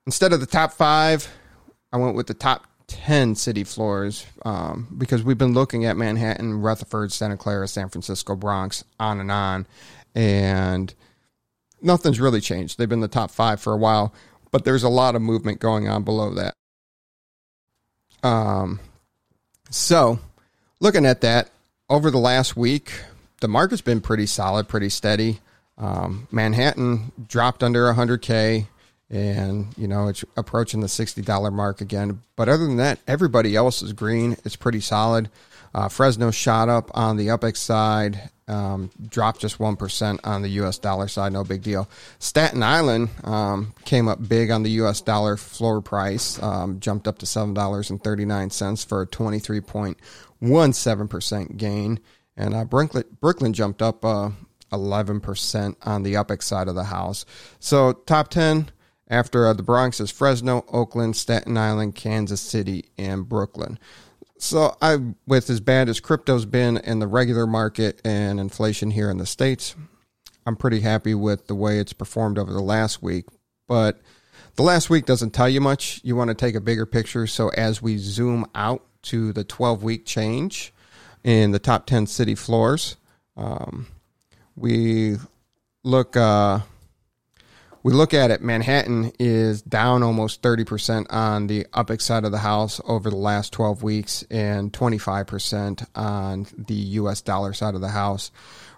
instead 0.05 0.31
of 0.31 0.39
the 0.39 0.45
top 0.45 0.71
five, 0.71 1.27
I 1.91 1.97
went 1.97 2.15
with 2.15 2.27
the 2.27 2.33
top 2.33 2.65
10 2.87 3.35
city 3.35 3.65
floors 3.65 4.25
um, 4.45 4.95
because 4.97 5.23
we've 5.23 5.37
been 5.37 5.53
looking 5.53 5.83
at 5.83 5.97
Manhattan, 5.97 6.61
Rutherford, 6.61 7.11
Santa 7.11 7.35
Clara, 7.35 7.67
San 7.67 7.89
Francisco, 7.89 8.33
Bronx, 8.33 8.85
on 8.97 9.19
and 9.19 9.29
on. 9.29 9.67
And 10.15 10.93
nothing's 11.81 12.21
really 12.21 12.39
changed. 12.39 12.77
They've 12.77 12.87
been 12.87 13.01
the 13.01 13.09
top 13.09 13.31
five 13.31 13.59
for 13.59 13.73
a 13.73 13.77
while, 13.77 14.13
but 14.51 14.63
there's 14.63 14.83
a 14.83 14.89
lot 14.89 15.15
of 15.15 15.21
movement 15.21 15.59
going 15.59 15.89
on 15.89 16.03
below 16.03 16.33
that. 16.35 16.53
Um, 18.23 18.79
so 19.69 20.19
looking 20.79 21.05
at 21.05 21.19
that 21.19 21.49
over 21.89 22.09
the 22.09 22.19
last 22.19 22.55
week, 22.55 22.93
the 23.39 23.47
market's 23.47 23.81
been 23.81 24.01
pretty 24.01 24.25
solid, 24.25 24.67
pretty 24.67 24.89
steady. 24.89 25.39
Um, 25.77 26.27
Manhattan 26.31 27.11
dropped 27.27 27.63
under 27.63 27.91
100K 27.93 28.65
and, 29.09 29.67
you 29.77 29.87
know, 29.87 30.07
it's 30.07 30.25
approaching 30.37 30.81
the 30.81 30.87
$60 30.87 31.53
mark 31.53 31.81
again. 31.81 32.21
But 32.35 32.49
other 32.49 32.67
than 32.67 32.77
that, 32.77 32.99
everybody 33.07 33.55
else 33.55 33.81
is 33.81 33.93
green. 33.93 34.37
It's 34.45 34.55
pretty 34.55 34.81
solid. 34.81 35.29
Uh, 35.73 35.87
Fresno 35.87 36.29
shot 36.31 36.67
up 36.69 36.91
on 36.93 37.17
the 37.17 37.27
UPX 37.27 37.57
side. 37.57 38.29
um, 38.47 38.89
dropped 39.07 39.41
just 39.41 39.59
1% 39.59 40.19
on 40.23 40.41
the 40.41 40.49
US 40.61 40.79
dollar 40.79 41.07
side, 41.07 41.31
no 41.33 41.43
big 41.43 41.61
deal. 41.61 41.87
Staten 42.17 42.63
Island 42.63 43.09
um, 43.23 43.75
came 43.85 44.07
up 44.07 44.27
big 44.27 44.49
on 44.49 44.63
the 44.63 44.71
US 44.81 45.01
dollar 45.01 45.37
floor 45.37 45.81
price, 45.81 46.41
um, 46.41 46.79
jumped 46.79 47.07
up 47.07 47.19
to 47.19 47.27
$7.39 47.27 48.87
for 48.87 49.03
a 49.03 49.07
23.17% 49.07 51.57
gain. 51.57 51.99
And 52.39 52.55
uh, 52.55 52.63
Brooklyn, 52.63 53.03
Brooklyn 53.19 53.53
jumped 53.53 53.81
up 53.81 54.03
uh, 54.03 54.29
11% 54.71 55.75
on 55.83 56.03
the 56.03 56.13
UPX 56.13 56.43
side 56.43 56.69
of 56.69 56.75
the 56.75 56.85
house. 56.85 57.25
So, 57.59 57.91
top 57.93 58.29
10 58.29 58.71
after 59.09 59.45
uh, 59.45 59.53
the 59.53 59.63
Bronx 59.63 59.99
is 59.99 60.09
Fresno, 60.09 60.63
Oakland, 60.69 61.15
Staten 61.17 61.57
Island, 61.57 61.95
Kansas 61.95 62.41
City, 62.41 62.85
and 62.97 63.27
Brooklyn. 63.27 63.77
So 64.37 64.77
I, 64.81 64.97
with 65.27 65.49
as 65.49 65.59
bad 65.59 65.89
as 65.89 65.99
crypto's 65.99 66.45
been 66.45 66.77
in 66.77 66.99
the 66.99 67.07
regular 67.07 67.45
market 67.45 67.99
and 68.05 68.39
inflation 68.39 68.91
here 68.91 69.09
in 69.09 69.17
the 69.17 69.25
states, 69.25 69.75
I'm 70.45 70.55
pretty 70.55 70.79
happy 70.79 71.13
with 71.13 71.47
the 71.47 71.55
way 71.55 71.79
it's 71.79 71.91
performed 71.91 72.37
over 72.37 72.53
the 72.53 72.61
last 72.61 73.03
week. 73.03 73.25
But 73.67 73.99
the 74.55 74.63
last 74.63 74.89
week 74.89 75.05
doesn't 75.05 75.31
tell 75.31 75.49
you 75.49 75.59
much. 75.59 75.99
You 76.05 76.15
want 76.15 76.29
to 76.29 76.35
take 76.35 76.55
a 76.55 76.61
bigger 76.61 76.85
picture. 76.85 77.27
So 77.27 77.49
as 77.49 77.81
we 77.81 77.97
zoom 77.97 78.45
out 78.55 78.85
to 79.03 79.33
the 79.33 79.43
12 79.43 79.83
week 79.83 80.05
change 80.05 80.73
in 81.23 81.51
the 81.51 81.59
top 81.59 81.85
10 81.85 82.07
city 82.07 82.35
floors, 82.35 82.95
um, 83.37 83.87
we 84.55 85.17
look. 85.83 86.15
Uh, 86.15 86.59
we 87.81 87.93
look 87.93 88.13
at 88.13 88.29
it, 88.29 88.41
Manhattan 88.41 89.13
is 89.19 89.61
down 89.61 90.03
almost 90.03 90.41
30% 90.41 91.05
on 91.09 91.47
the 91.47 91.65
UPX 91.73 92.01
side 92.01 92.25
of 92.25 92.31
the 92.33 92.39
house 92.39 92.81
over 92.85 93.09
the 93.09 93.15
last 93.15 93.53
12 93.53 93.83
weeks 93.83 94.23
and 94.29 94.73
25% 94.73 95.87
on 95.95 96.45
the 96.57 96.73
US 96.73 97.21
dollar 97.21 97.53
side 97.53 97.75
of 97.75 97.81
the 97.81 97.89
house. 97.89 98.31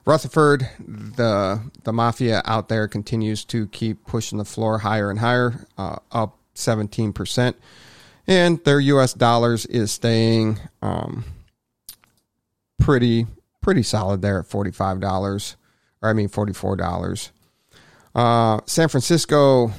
Rutherford, 0.06 0.68
the 0.80 1.62
the 1.84 1.94
mafia 1.94 2.42
out 2.46 2.70
there 2.70 2.88
continues 2.88 3.44
to 3.46 3.68
keep 3.68 4.06
pushing 4.06 4.38
the 4.38 4.46
floor 4.46 4.80
higher 4.80 5.10
and 5.10 5.20
higher, 5.20 5.66
uh, 5.78 5.98
up 6.12 6.38
17%. 6.56 7.56
And 8.28 8.64
their 8.64 8.80
US 8.80 9.14
dollars 9.14 9.66
is 9.66 9.92
staying 9.92 10.60
um, 10.82 11.26
pretty 12.82 13.28
pretty 13.62 13.84
solid 13.84 14.22
there 14.22 14.40
at 14.40 14.50
$45 14.50 15.56
or 16.02 16.10
I 16.10 16.14
mean 16.14 16.30
$44. 16.30 17.32
Uh, 18.14 18.60
San 18.66 18.90
Francisco, 18.90 19.72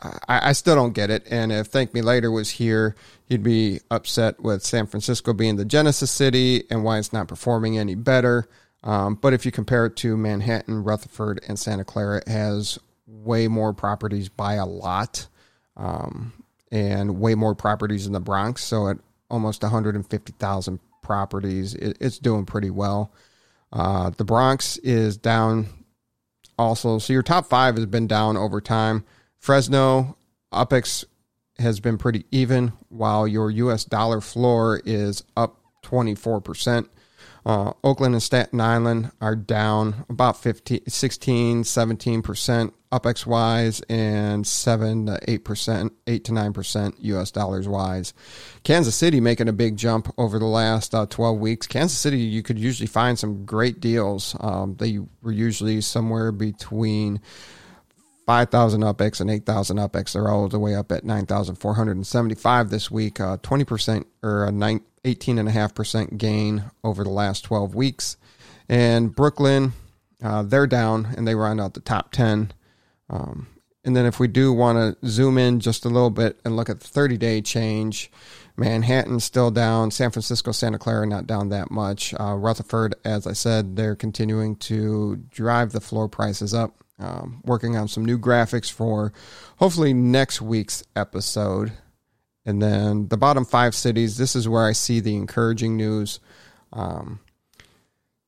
I, 0.00 0.50
I, 0.50 0.52
still 0.52 0.76
don't 0.76 0.92
get 0.92 1.10
it. 1.10 1.26
And 1.28 1.50
if 1.50 1.66
Thank 1.66 1.94
Me 1.94 2.02
Later 2.02 2.30
was 2.30 2.50
here, 2.50 2.94
he'd 3.24 3.42
be 3.42 3.80
upset 3.90 4.40
with 4.40 4.62
San 4.62 4.86
Francisco 4.86 5.32
being 5.32 5.56
the 5.56 5.64
Genesis 5.64 6.10
city 6.10 6.64
and 6.70 6.84
why 6.84 6.98
it's 6.98 7.12
not 7.12 7.26
performing 7.26 7.76
any 7.76 7.94
better. 7.96 8.48
Um, 8.84 9.16
but 9.16 9.32
if 9.32 9.44
you 9.44 9.50
compare 9.50 9.86
it 9.86 9.96
to 9.96 10.16
Manhattan, 10.16 10.84
Rutherford, 10.84 11.40
and 11.48 11.58
Santa 11.58 11.84
Clara, 11.84 12.18
it 12.18 12.28
has 12.28 12.78
way 13.06 13.48
more 13.48 13.72
properties 13.72 14.28
by 14.28 14.54
a 14.54 14.66
lot 14.66 15.26
um, 15.76 16.32
and 16.70 17.18
way 17.18 17.34
more 17.34 17.56
properties 17.56 18.06
in 18.06 18.12
the 18.12 18.20
Bronx. 18.20 18.62
So 18.62 18.88
at 18.88 18.98
almost 19.28 19.62
150,000 19.62 20.78
properties, 21.06 21.74
it, 21.74 21.96
it's 22.00 22.18
doing 22.18 22.44
pretty 22.44 22.70
well. 22.70 23.12
Uh, 23.72 24.10
the 24.10 24.24
Bronx 24.24 24.76
is 24.78 25.16
down 25.16 25.68
also. 26.58 26.98
So 26.98 27.12
your 27.12 27.22
top 27.22 27.46
five 27.46 27.76
has 27.76 27.86
been 27.86 28.08
down 28.08 28.36
over 28.36 28.60
time. 28.60 29.04
Fresno, 29.38 30.16
UPX 30.52 31.04
has 31.58 31.78
been 31.78 31.96
pretty 31.96 32.24
even, 32.32 32.72
while 32.88 33.26
your 33.28 33.50
US 33.50 33.84
dollar 33.84 34.20
floor 34.20 34.82
is 34.84 35.22
up 35.36 35.60
24%. 35.84 36.88
Uh, 37.44 37.72
Oakland 37.84 38.14
and 38.14 38.22
Staten 38.22 38.60
Island 38.60 39.12
are 39.20 39.36
down 39.36 40.04
about 40.08 40.42
15, 40.42 40.80
16, 40.88 41.62
17% 41.62 42.72
UPX 42.98 43.26
wise 43.26 43.80
and 43.88 44.46
7 44.46 45.06
to 45.06 45.20
8%, 45.26 45.90
8 46.06 46.24
to 46.24 46.32
9% 46.32 46.94
US 46.98 47.30
dollars 47.30 47.68
wise. 47.68 48.14
Kansas 48.62 48.94
City 48.94 49.20
making 49.20 49.48
a 49.48 49.52
big 49.52 49.76
jump 49.76 50.12
over 50.18 50.38
the 50.38 50.46
last 50.46 50.94
uh, 50.94 51.06
12 51.06 51.38
weeks. 51.38 51.66
Kansas 51.66 51.98
City, 51.98 52.18
you 52.18 52.42
could 52.42 52.58
usually 52.58 52.86
find 52.86 53.18
some 53.18 53.44
great 53.44 53.80
deals. 53.80 54.36
Um, 54.40 54.76
they 54.76 54.98
were 55.22 55.32
usually 55.32 55.80
somewhere 55.80 56.32
between 56.32 57.20
5,000 58.26 58.80
UPX 58.80 59.20
and 59.20 59.30
8,000 59.30 59.76
UPX. 59.76 60.12
They're 60.12 60.28
all 60.28 60.48
the 60.48 60.58
way 60.58 60.74
up 60.74 60.90
at 60.90 61.04
9,475 61.04 62.70
this 62.70 62.90
week. 62.90 63.20
Uh, 63.20 63.36
20% 63.38 64.04
or 64.22 64.46
a 64.46 64.52
9, 64.52 64.80
18.5% 65.04 66.18
gain 66.18 66.64
over 66.82 67.04
the 67.04 67.10
last 67.10 67.42
12 67.42 67.74
weeks. 67.74 68.16
And 68.68 69.14
Brooklyn, 69.14 69.72
uh, 70.22 70.42
they're 70.42 70.66
down 70.66 71.14
and 71.16 71.26
they 71.26 71.36
round 71.36 71.60
out 71.60 71.74
the 71.74 71.80
top 71.80 72.10
10. 72.10 72.52
Um, 73.08 73.48
and 73.84 73.94
then 73.94 74.04
if 74.04 74.18
we 74.18 74.26
do 74.26 74.52
want 74.52 75.00
to 75.00 75.08
zoom 75.08 75.38
in 75.38 75.60
just 75.60 75.84
a 75.84 75.88
little 75.88 76.10
bit 76.10 76.40
and 76.44 76.56
look 76.56 76.68
at 76.68 76.80
the 76.80 76.88
30 76.88 77.16
day 77.16 77.40
change, 77.40 78.10
Manhattan 78.56 79.20
still 79.20 79.50
down. 79.50 79.90
San 79.90 80.10
Francisco, 80.10 80.50
Santa 80.50 80.78
Clara 80.78 81.06
not 81.06 81.26
down 81.26 81.50
that 81.50 81.70
much. 81.70 82.14
Uh, 82.18 82.34
Rutherford, 82.34 82.96
as 83.04 83.26
I 83.26 83.32
said, 83.32 83.76
they're 83.76 83.94
continuing 83.94 84.56
to 84.56 85.16
drive 85.30 85.72
the 85.72 85.80
floor 85.80 86.08
prices 86.08 86.52
up. 86.52 86.74
Um, 86.98 87.42
working 87.44 87.76
on 87.76 87.88
some 87.88 88.06
new 88.06 88.18
graphics 88.18 88.72
for 88.72 89.12
hopefully 89.58 89.92
next 89.92 90.40
week's 90.40 90.82
episode. 90.96 91.72
And 92.46 92.62
then 92.62 93.08
the 93.08 93.18
bottom 93.18 93.44
five 93.44 93.74
cities, 93.74 94.16
this 94.16 94.34
is 94.34 94.48
where 94.48 94.64
I 94.64 94.72
see 94.72 95.00
the 95.00 95.14
encouraging 95.14 95.76
news. 95.76 96.20
Um, 96.72 97.20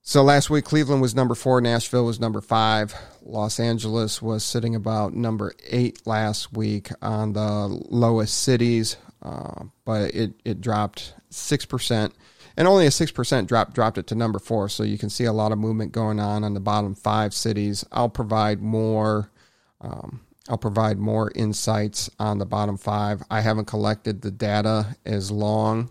so 0.09 0.23
last 0.23 0.49
week, 0.49 0.65
Cleveland 0.65 1.03
was 1.03 1.15
number 1.15 1.35
four, 1.35 1.61
Nashville 1.61 2.07
was 2.07 2.19
number 2.19 2.41
five, 2.41 2.95
Los 3.21 3.61
Angeles 3.61 4.23
was 4.23 4.43
sitting 4.43 4.75
about 4.75 5.13
number 5.13 5.53
eight 5.69 6.07
last 6.07 6.57
week 6.57 6.89
on 7.03 7.35
the 7.35 7.67
lowest 7.91 8.41
cities, 8.41 8.97
uh, 9.21 9.65
but 9.85 10.15
it, 10.15 10.33
it 10.47 10.63
dropped 10.63 11.13
6%. 11.31 12.13
And 12.57 12.67
only 12.67 12.87
a 12.87 12.89
6% 12.89 13.47
drop 13.47 13.75
dropped 13.75 13.99
it 13.99 14.07
to 14.07 14.15
number 14.15 14.39
four. 14.39 14.71
So 14.71 14.83
you 14.83 14.97
can 14.97 15.11
see 15.11 15.25
a 15.25 15.33
lot 15.35 15.53
of 15.53 15.59
movement 15.59 15.93
going 15.93 16.19
on 16.19 16.43
on 16.43 16.55
the 16.55 16.61
bottom 16.61 16.95
five 16.95 17.35
cities. 17.35 17.85
I'll 17.93 18.09
provide 18.09 18.63
more 18.63 19.31
um, 19.83 20.23
I'll 20.49 20.59
provide 20.59 20.99
more 20.99 21.31
insights 21.35 22.09
on 22.19 22.39
the 22.39 22.47
bottom 22.47 22.79
five. 22.79 23.23
I 23.31 23.43
haven't 23.43 23.67
collected 23.67 24.23
the 24.23 24.31
data 24.31 24.97
as 25.05 25.31
long 25.31 25.91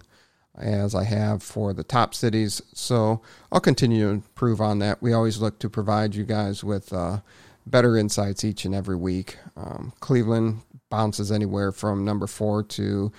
as 0.58 0.96
I 0.96 1.04
have 1.04 1.44
for 1.44 1.74
the 1.74 1.84
top 1.84 2.14
cities, 2.14 2.62
so 2.74 3.22
I'll 3.52 3.60
continue 3.60 4.06
to 4.06 4.12
improve 4.12 4.60
on 4.62 4.80
that. 4.80 5.02
We 5.02 5.14
always 5.14 5.40
look 5.40 5.60
to 5.60 5.70
provide 5.70 6.16
you 6.16 6.24
guys 6.24 6.64
with 6.64 6.92
uh, 6.92 7.20
better 7.66 7.98
insights 7.98 8.44
each 8.44 8.66
and 8.66 8.74
every 8.74 8.96
week. 8.96 9.38
Um, 9.56 9.94
Cleveland 10.00 10.62
bounces 10.90 11.32
anywhere 11.32 11.72
from 11.72 12.06
number 12.06 12.28
four 12.28 12.64
to 12.64 13.12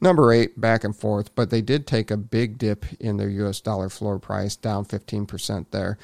number 0.00 0.32
eight, 0.32 0.60
back 0.60 0.84
and 0.84 0.94
forth, 0.94 1.34
but 1.34 1.50
they 1.50 1.60
did 1.60 1.86
take 1.86 2.10
a 2.10 2.16
big 2.16 2.58
dip 2.58 2.84
in 3.00 3.16
their 3.16 3.28
US 3.28 3.60
dollar 3.60 3.88
floor 3.88 4.18
price, 4.18 4.56
down 4.56 4.84
15% 4.84 5.66
there. 5.70 5.98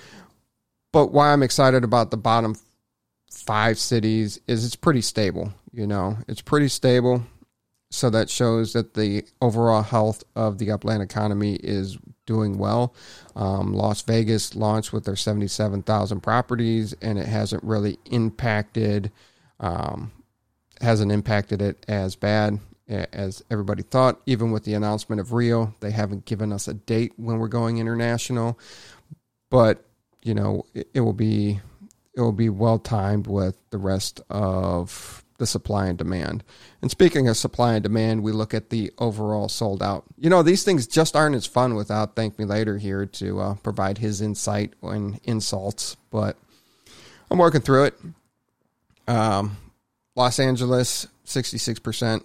But 0.93 1.13
why 1.13 1.33
I'm 1.33 1.43
excited 1.43 1.85
about 1.85 2.11
the 2.11 2.17
bottom 2.17 2.57
five 3.31 3.79
cities 3.79 4.41
is 4.47 4.65
it's 4.65 4.77
pretty 4.77 5.01
stable. 5.01 5.53
You 5.73 5.87
know, 5.87 6.19
it's 6.29 6.41
pretty 6.41 6.69
stable. 6.69 7.25
So 7.95 8.11
that 8.11 8.29
shows 8.29 8.73
that 8.73 8.95
the 8.95 9.25
overall 9.41 9.83
health 9.83 10.25
of 10.35 10.59
the 10.59 10.73
upland 10.73 11.01
economy 11.01 11.55
is 11.63 11.97
doing 12.27 12.59
well. 12.59 12.93
Um, 13.37 13.73
Las 13.73 14.03
Vegas 14.03 14.57
launched 14.57 14.93
with 14.93 15.05
their 15.05 15.15
77,000 15.15 16.21
properties, 16.21 16.93
and 17.01 17.21
it 17.21 17.27
hasn't 17.27 17.63
really 17.63 17.99
impacted 18.07 19.13
um, 19.61 20.11
hasn't 20.81 21.13
impacted 21.13 21.63
it 21.63 21.85
as 21.87 22.17
bad 22.17 22.59
as 22.89 23.45
everybody 23.49 23.85
thought. 23.85 24.21
Even 24.27 24.51
with 24.51 24.65
the 24.65 24.75
announcement 24.75 25.21
of 25.21 25.33
Rio, 25.33 25.73
they 25.79 25.93
haven't 25.93 26.25
given 26.25 26.53
us 26.53 26.67
a 26.67 26.75
date 26.75 27.13
when 27.17 27.39
we're 27.39 27.47
going 27.47 27.79
international, 27.79 28.59
but 29.51 29.85
you 30.21 30.35
know 30.35 30.67
it, 30.75 30.89
it 30.95 31.01
will 31.01 31.13
be 31.13 31.61
it 32.17 32.21
will 32.21 32.33
be 32.33 32.49
well 32.49 32.81
timed 32.81 33.29
with 33.29 33.57
the 33.71 33.79
rest 33.79 34.21
of 34.29 35.24
the 35.39 35.47
supply 35.47 35.87
and 35.87 35.99
demand. 35.99 36.45
And 36.81 36.91
speaking 36.91 37.29
of 37.29 37.37
supply 37.37 37.75
and 37.75 37.83
demand, 37.83 38.23
we 38.23 38.33
look 38.33 38.55
at 38.55 38.71
the 38.71 38.93
overall 38.99 39.49
sold 39.49 39.83
out. 39.83 40.05
You 40.19 40.31
know, 40.31 40.43
these 40.43 40.65
things 40.65 40.87
just 40.87 41.17
aren't 41.17 41.35
as 41.37 41.47
fun 41.47 41.75
without 41.75 42.15
Thank 42.15 42.39
Me 42.39 42.45
Later 42.45 42.79
here 42.79 43.07
to 43.07 43.41
uh, 43.41 43.55
provide 43.55 43.99
his 43.99 44.21
insight 44.21 44.75
and 44.83 45.21
insults, 45.25 45.97
but 46.11 46.37
I'm 47.31 47.39
working 47.39 47.61
through 47.61 47.85
it. 47.85 48.01
Um, 49.09 49.57
Los 50.15 50.39
Angeles, 50.39 51.09
66%. 51.27 52.23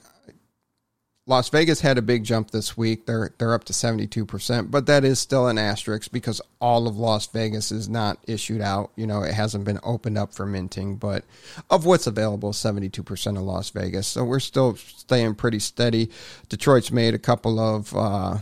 Las 1.30 1.48
Vegas 1.50 1.82
had 1.82 2.00
a 2.00 2.02
big 2.02 2.24
jump 2.24 2.50
this 2.50 2.76
week. 2.76 3.06
They're 3.06 3.30
they're 3.38 3.54
up 3.54 3.64
to 3.66 3.74
72%, 3.74 4.72
but 4.72 4.88
that 4.88 5.06
is 5.06 5.20
still 5.20 5.48
an 5.48 5.60
asterisk 5.60 6.12
because 6.12 6.42
all 6.60 6.88
of 6.88 6.98
Las 6.98 7.28
Vegas 7.28 7.72
is 7.72 7.88
not 7.88 8.18
issued 8.26 8.62
out. 8.62 8.90
You 8.96 9.06
know, 9.06 9.22
it 9.22 9.36
hasn't 9.36 9.64
been 9.64 9.80
opened 9.84 10.18
up 10.18 10.34
for 10.34 10.48
minting, 10.48 10.96
but 10.96 11.24
of 11.70 11.86
what's 11.86 12.08
available, 12.08 12.52
72% 12.52 13.38
of 13.38 13.44
Las 13.44 13.70
Vegas. 13.70 14.08
So 14.08 14.24
we're 14.24 14.40
still 14.40 14.76
staying 14.76 15.36
pretty 15.36 15.60
steady. 15.60 16.10
Detroit's 16.50 16.92
made 16.92 17.14
a 17.14 17.20
couple 17.20 17.60
of 17.60 17.96
uh, 17.96 18.40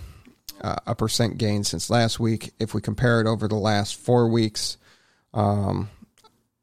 uh, 0.61 0.75
a 0.87 0.95
percent 0.95 1.37
gain 1.37 1.65
since 1.65 1.89
last 1.89 2.21
week. 2.21 2.53
If 2.57 2.73
we 2.73 2.79
compare 2.79 3.19
it 3.19 3.27
over 3.27 3.49
the 3.49 3.55
last 3.55 3.97
four 3.97 4.29
weeks, 4.29 4.77
um, 5.33 5.89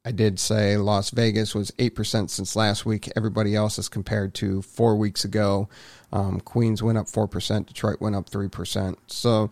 I 0.04 0.12
did 0.12 0.38
say 0.38 0.76
Las 0.76 1.10
Vegas 1.10 1.54
was 1.54 1.70
8% 1.72 2.28
since 2.28 2.56
last 2.56 2.84
week. 2.84 3.10
Everybody 3.16 3.54
else 3.54 3.78
is 3.78 3.88
compared 3.88 4.34
to 4.34 4.60
four 4.60 4.96
weeks 4.96 5.24
ago. 5.24 5.68
Um, 6.12 6.40
Queens 6.40 6.82
went 6.82 6.98
up 6.98 7.06
4%, 7.06 7.66
Detroit 7.66 8.00
went 8.00 8.14
up 8.14 8.28
3%. 8.28 8.96
So, 9.06 9.50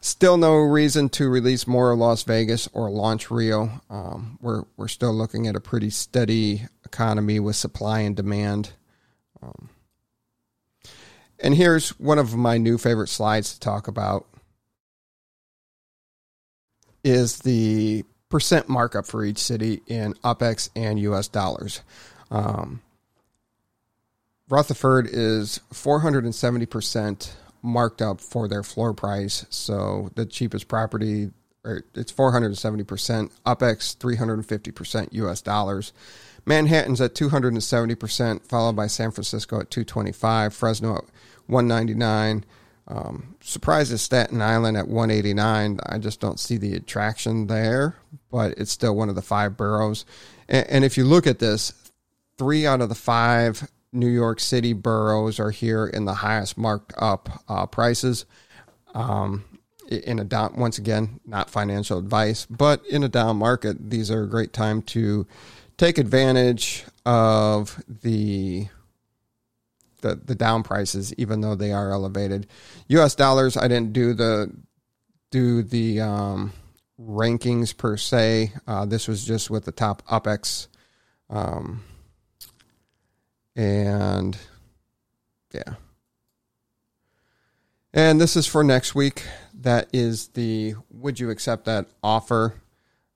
still 0.00 0.36
no 0.36 0.54
reason 0.54 1.08
to 1.10 1.28
release 1.28 1.66
more 1.66 1.94
Las 1.96 2.22
Vegas 2.22 2.68
or 2.72 2.90
launch 2.90 3.30
Rio. 3.30 3.80
Um, 3.90 4.38
we're, 4.40 4.62
we're 4.76 4.88
still 4.88 5.12
looking 5.12 5.48
at 5.48 5.56
a 5.56 5.60
pretty 5.60 5.90
steady 5.90 6.62
economy 6.84 7.40
with 7.40 7.56
supply 7.56 8.00
and 8.00 8.14
demand. 8.14 8.72
Um, 9.42 9.68
and 11.40 11.54
here's 11.54 11.90
one 11.98 12.18
of 12.18 12.36
my 12.36 12.56
new 12.56 12.78
favorite 12.78 13.08
slides 13.08 13.54
to 13.54 13.60
talk 13.60 13.88
about 13.88 14.26
is 17.04 17.40
the 17.40 18.04
percent 18.28 18.68
markup 18.68 19.06
for 19.06 19.24
each 19.24 19.38
city 19.38 19.82
in 19.86 20.14
UPX 20.24 20.70
and 20.76 20.98
US 21.00 21.28
dollars. 21.28 21.82
Um, 22.30 22.82
Rutherford 24.48 25.08
is 25.10 25.60
470% 25.72 27.30
marked 27.62 28.00
up 28.00 28.20
for 28.20 28.48
their 28.48 28.62
floor 28.62 28.94
price. 28.94 29.44
So 29.50 30.10
the 30.14 30.24
cheapest 30.24 30.68
property, 30.68 31.30
or 31.64 31.84
it's 31.94 32.12
470%, 32.12 33.30
UPX 33.46 33.96
350% 33.96 35.08
US 35.12 35.42
dollars. 35.42 35.92
Manhattan's 36.46 37.00
at 37.00 37.14
270%, 37.14 38.46
followed 38.46 38.76
by 38.76 38.86
San 38.86 39.10
Francisco 39.10 39.60
at 39.60 39.70
225, 39.70 40.54
Fresno 40.54 40.96
at 40.96 41.04
199. 41.46 42.44
Um, 42.90 43.36
surprised 43.42 43.92
at 43.92 44.00
Staten 44.00 44.40
Island 44.40 44.78
at 44.78 44.88
189. 44.88 45.78
I 45.84 45.98
just 45.98 46.20
don't 46.20 46.40
see 46.40 46.56
the 46.56 46.74
attraction 46.74 47.46
there, 47.46 47.96
but 48.30 48.52
it's 48.56 48.72
still 48.72 48.96
one 48.96 49.10
of 49.10 49.14
the 49.14 49.22
five 49.22 49.58
boroughs. 49.58 50.06
And, 50.48 50.66
and 50.68 50.84
if 50.84 50.96
you 50.96 51.04
look 51.04 51.26
at 51.26 51.38
this, 51.38 51.74
three 52.38 52.66
out 52.66 52.80
of 52.80 52.88
the 52.88 52.94
five 52.94 53.70
New 53.92 54.08
York 54.08 54.40
City 54.40 54.72
boroughs 54.72 55.38
are 55.38 55.50
here 55.50 55.86
in 55.86 56.06
the 56.06 56.14
highest 56.14 56.56
marked 56.56 56.94
up 56.96 57.42
uh, 57.48 57.66
prices. 57.66 58.24
Um, 58.94 59.44
in 59.90 60.18
a 60.18 60.24
down, 60.24 60.54
once 60.56 60.78
again, 60.78 61.20
not 61.24 61.48
financial 61.48 61.98
advice, 61.98 62.46
but 62.46 62.84
in 62.86 63.04
a 63.04 63.08
down 63.08 63.36
market, 63.36 63.90
these 63.90 64.10
are 64.10 64.22
a 64.22 64.28
great 64.28 64.52
time 64.52 64.82
to 64.82 65.26
take 65.78 65.96
advantage 65.96 66.84
of 67.06 67.82
the 68.02 68.68
the 69.98 70.16
the 70.16 70.34
down 70.34 70.62
prices, 70.62 71.12
even 71.14 71.40
though 71.40 71.54
they 71.54 71.72
are 71.72 71.92
elevated. 71.92 72.46
U.S. 72.88 73.14
dollars, 73.14 73.56
I 73.56 73.68
didn't 73.68 73.92
do 73.92 74.14
the 74.14 74.52
do 75.30 75.62
the 75.62 76.00
um, 76.00 76.52
rankings 77.00 77.76
per 77.76 77.96
se. 77.96 78.52
Uh, 78.66 78.86
this 78.86 79.08
was 79.08 79.24
just 79.24 79.50
with 79.50 79.64
the 79.64 79.72
top 79.72 80.02
UPX, 80.06 80.68
um, 81.30 81.84
and 83.56 84.36
yeah, 85.52 85.74
and 87.92 88.20
this 88.20 88.36
is 88.36 88.46
for 88.46 88.62
next 88.62 88.94
week. 88.94 89.24
That 89.54 89.88
is 89.92 90.28
the 90.28 90.74
would 90.90 91.18
you 91.18 91.30
accept 91.30 91.64
that 91.64 91.88
offer? 92.02 92.54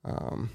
Um, 0.05 0.51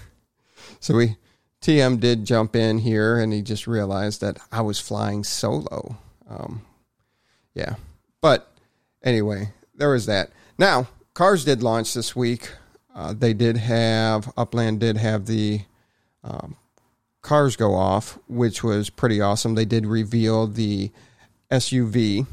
so 0.80 0.96
we 0.96 1.16
TM 1.62 2.00
did 2.00 2.24
jump 2.24 2.56
in 2.56 2.78
here 2.78 3.18
and 3.18 3.32
he 3.32 3.42
just 3.42 3.66
realized 3.66 4.20
that 4.22 4.38
I 4.50 4.62
was 4.62 4.80
flying 4.80 5.24
solo. 5.24 5.98
Um, 6.28 6.62
yeah. 7.54 7.74
But 8.20 8.50
anyway, 9.02 9.52
there 9.74 9.90
was 9.90 10.06
that. 10.06 10.30
Now, 10.58 10.88
cars 11.14 11.44
did 11.44 11.62
launch 11.62 11.92
this 11.94 12.16
week. 12.16 12.50
Uh, 12.94 13.12
they 13.12 13.34
did 13.34 13.56
have, 13.56 14.32
Upland 14.36 14.80
did 14.80 14.96
have 14.96 15.26
the 15.26 15.62
um, 16.24 16.56
cars 17.22 17.56
go 17.56 17.74
off, 17.74 18.18
which 18.28 18.62
was 18.64 18.90
pretty 18.90 19.20
awesome. 19.20 19.54
They 19.54 19.64
did 19.64 19.86
reveal 19.86 20.46
the 20.46 20.90
SUV. 21.50 22.26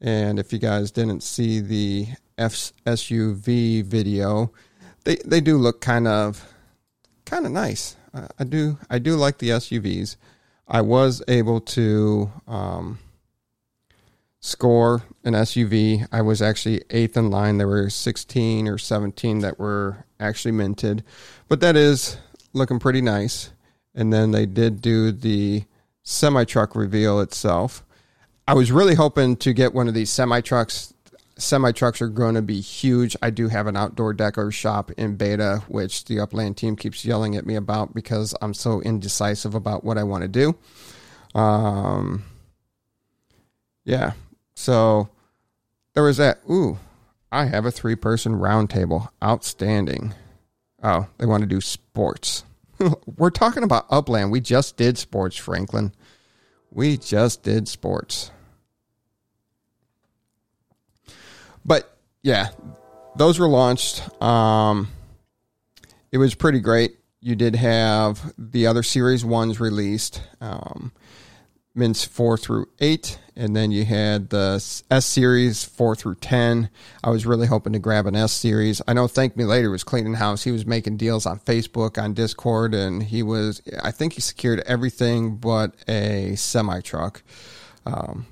And 0.00 0.38
if 0.38 0.52
you 0.52 0.58
guys 0.58 0.90
didn't 0.90 1.22
see 1.22 1.60
the 1.60 2.08
F- 2.36 2.72
SUV 2.84 3.84
video, 3.84 4.52
they, 5.04 5.16
they 5.24 5.40
do 5.40 5.56
look 5.56 5.80
kind 5.80 6.06
of 6.06 6.52
kind 7.24 7.46
of 7.46 7.52
nice. 7.52 7.96
I 8.38 8.44
do 8.44 8.78
I 8.88 8.98
do 8.98 9.16
like 9.16 9.38
the 9.38 9.50
SUVs. 9.50 10.16
I 10.68 10.80
was 10.80 11.22
able 11.28 11.60
to 11.60 12.30
um, 12.48 12.98
score 14.40 15.02
an 15.24 15.34
SUV. 15.34 16.06
I 16.10 16.22
was 16.22 16.42
actually 16.42 16.82
eighth 16.90 17.16
in 17.16 17.30
line. 17.30 17.58
There 17.58 17.68
were 17.68 17.90
16 17.90 18.66
or 18.66 18.78
17 18.78 19.40
that 19.40 19.58
were 19.58 20.04
actually 20.18 20.52
minted, 20.52 21.04
but 21.48 21.60
that 21.60 21.76
is 21.76 22.16
looking 22.52 22.78
pretty 22.78 23.00
nice. 23.00 23.50
And 23.94 24.12
then 24.12 24.32
they 24.32 24.46
did 24.46 24.82
do 24.82 25.12
the 25.12 25.64
semi 26.02 26.44
truck 26.44 26.74
reveal 26.74 27.20
itself. 27.20 27.84
I 28.48 28.54
was 28.54 28.70
really 28.70 28.94
hoping 28.94 29.36
to 29.38 29.52
get 29.52 29.74
one 29.74 29.88
of 29.88 29.94
these 29.94 30.10
semi 30.10 30.40
trucks 30.40 30.94
semi 31.38 31.72
trucks 31.72 32.00
are 32.00 32.08
going 32.08 32.34
to 32.34 32.42
be 32.42 32.60
huge. 32.60 33.16
I 33.22 33.30
do 33.30 33.48
have 33.48 33.66
an 33.66 33.76
outdoor 33.76 34.12
decor 34.12 34.50
shop 34.50 34.90
in 34.92 35.16
beta, 35.16 35.62
which 35.68 36.04
the 36.04 36.20
Upland 36.20 36.56
team 36.56 36.76
keeps 36.76 37.04
yelling 37.04 37.36
at 37.36 37.46
me 37.46 37.54
about 37.54 37.94
because 37.94 38.34
I'm 38.40 38.54
so 38.54 38.80
indecisive 38.80 39.54
about 39.54 39.84
what 39.84 39.98
I 39.98 40.02
want 40.02 40.22
to 40.22 40.28
do. 40.28 40.56
Um, 41.38 42.24
yeah, 43.84 44.12
so 44.54 45.08
there 45.94 46.02
was 46.02 46.16
that. 46.16 46.40
Ooh, 46.50 46.78
I 47.30 47.46
have 47.46 47.66
a 47.66 47.70
three 47.70 47.96
person 47.96 48.34
roundtable. 48.34 49.08
Outstanding. 49.22 50.14
Oh, 50.82 51.06
they 51.18 51.26
want 51.26 51.42
to 51.42 51.48
do 51.48 51.60
sports. 51.60 52.44
We're 53.16 53.30
talking 53.30 53.62
about 53.62 53.86
Upland. 53.90 54.30
We 54.30 54.40
just 54.40 54.76
did 54.76 54.98
sports, 54.98 55.36
Franklin. 55.36 55.92
We 56.70 56.96
just 56.96 57.42
did 57.42 57.68
sports. 57.68 58.30
But 61.66 61.98
yeah, 62.22 62.50
those 63.16 63.38
were 63.38 63.48
launched. 63.48 64.22
Um, 64.22 64.88
it 66.12 66.18
was 66.18 66.34
pretty 66.34 66.60
great. 66.60 66.96
You 67.20 67.34
did 67.34 67.56
have 67.56 68.32
the 68.38 68.68
other 68.68 68.84
series 68.84 69.24
ones 69.24 69.58
released, 69.58 70.22
um, 70.40 70.92
Mints 71.74 72.04
four 72.06 72.38
through 72.38 72.68
eight, 72.80 73.18
and 73.34 73.54
then 73.54 73.70
you 73.70 73.84
had 73.84 74.30
the 74.30 74.64
S 74.90 75.04
series 75.04 75.62
four 75.62 75.94
through 75.94 76.14
ten. 76.14 76.70
I 77.04 77.10
was 77.10 77.26
really 77.26 77.46
hoping 77.46 77.74
to 77.74 77.78
grab 77.78 78.06
an 78.06 78.16
S 78.16 78.32
series. 78.32 78.80
I 78.88 78.94
know 78.94 79.06
Thank 79.06 79.36
Me 79.36 79.44
Later 79.44 79.70
was 79.70 79.84
cleaning 79.84 80.14
house. 80.14 80.42
He 80.42 80.52
was 80.52 80.64
making 80.64 80.96
deals 80.96 81.26
on 81.26 81.38
Facebook, 81.40 82.02
on 82.02 82.14
Discord, 82.14 82.72
and 82.74 83.02
he 83.02 83.22
was. 83.22 83.60
I 83.82 83.90
think 83.90 84.14
he 84.14 84.22
secured 84.22 84.60
everything 84.60 85.36
but 85.36 85.74
a 85.86 86.34
semi 86.36 86.80
truck. 86.80 87.22
Um, 87.84 88.26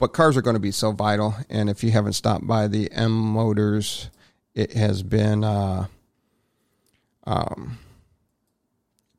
but 0.00 0.14
cars 0.14 0.36
are 0.36 0.42
going 0.42 0.54
to 0.54 0.60
be 0.60 0.72
so 0.72 0.90
vital. 0.90 1.36
And 1.48 1.70
if 1.70 1.84
you 1.84 1.92
haven't 1.92 2.14
stopped 2.14 2.46
by 2.46 2.66
the 2.66 2.90
M 2.90 3.12
Motors, 3.12 4.10
it 4.54 4.72
has 4.72 5.04
been 5.04 5.44
uh, 5.44 5.86
um, 7.24 7.78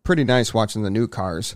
pretty 0.04 0.26
nice 0.26 0.54
watching 0.54 0.82
the 0.82 0.90
new 0.90 1.08
cars. 1.08 1.56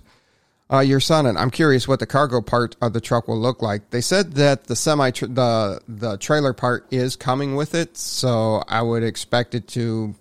Uh, 0.72 0.80
your 0.80 1.00
son 1.00 1.28
and 1.28 1.38
I'm 1.38 1.52
curious 1.52 1.88
what 1.88 2.00
the 2.00 2.08
cargo 2.08 2.42
part 2.42 2.76
of 2.82 2.94
the 2.94 3.02
truck 3.02 3.28
will 3.28 3.40
look 3.40 3.62
like. 3.62 3.90
They 3.90 4.02
said 4.02 4.34
that 4.34 4.66
the 4.66 4.76
semi 4.76 5.12
the 5.12 5.82
the 5.88 6.18
trailer 6.18 6.54
part 6.54 6.88
is 6.92 7.16
coming 7.16 7.56
with 7.56 7.76
it, 7.76 7.98
so 7.98 8.64
I 8.68 8.82
would 8.82 9.04
expect 9.04 9.54
it 9.54 9.68
to. 9.70 10.16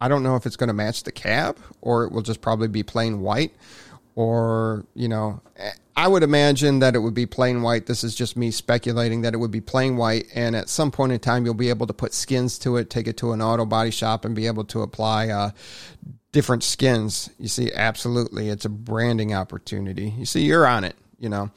I 0.00 0.08
don't 0.08 0.22
know 0.22 0.36
if 0.36 0.44
it's 0.44 0.56
going 0.56 0.68
to 0.68 0.74
match 0.74 1.04
the 1.04 1.12
cab 1.12 1.58
or 1.80 2.04
it 2.04 2.12
will 2.12 2.22
just 2.22 2.42
probably 2.42 2.68
be 2.68 2.82
plain 2.82 3.20
white, 3.20 3.54
or 4.14 4.84
you 4.94 5.08
know 5.08 5.40
I 5.96 6.08
would 6.08 6.24
imagine 6.24 6.80
that 6.80 6.96
it 6.96 6.98
would 6.98 7.14
be 7.14 7.26
plain 7.26 7.62
white. 7.62 7.86
This 7.86 8.02
is 8.02 8.14
just 8.14 8.36
me 8.36 8.50
speculating 8.50 9.22
that 9.22 9.32
it 9.32 9.36
would 9.36 9.52
be 9.52 9.60
plain 9.60 9.96
white, 9.96 10.26
and 10.34 10.56
at 10.56 10.68
some 10.68 10.90
point 10.90 11.12
in 11.12 11.20
time, 11.20 11.44
you'll 11.44 11.54
be 11.54 11.68
able 11.68 11.86
to 11.86 11.92
put 11.92 12.12
skins 12.12 12.58
to 12.60 12.76
it, 12.76 12.90
take 12.90 13.06
it 13.06 13.16
to 13.18 13.32
an 13.32 13.40
auto 13.40 13.64
body 13.64 13.92
shop, 13.92 14.24
and 14.24 14.34
be 14.34 14.48
able 14.48 14.64
to 14.64 14.82
apply 14.82 15.28
uh, 15.28 15.50
different 16.32 16.64
skins. 16.64 17.30
You 17.38 17.46
see, 17.46 17.72
absolutely, 17.72 18.48
it's 18.48 18.64
a 18.64 18.70
branding 18.70 19.34
opportunity. 19.34 20.10
You 20.10 20.26
see, 20.26 20.42
you're 20.42 20.66
on 20.66 20.82
it. 20.82 20.96
You 21.20 21.28
know, 21.28 21.50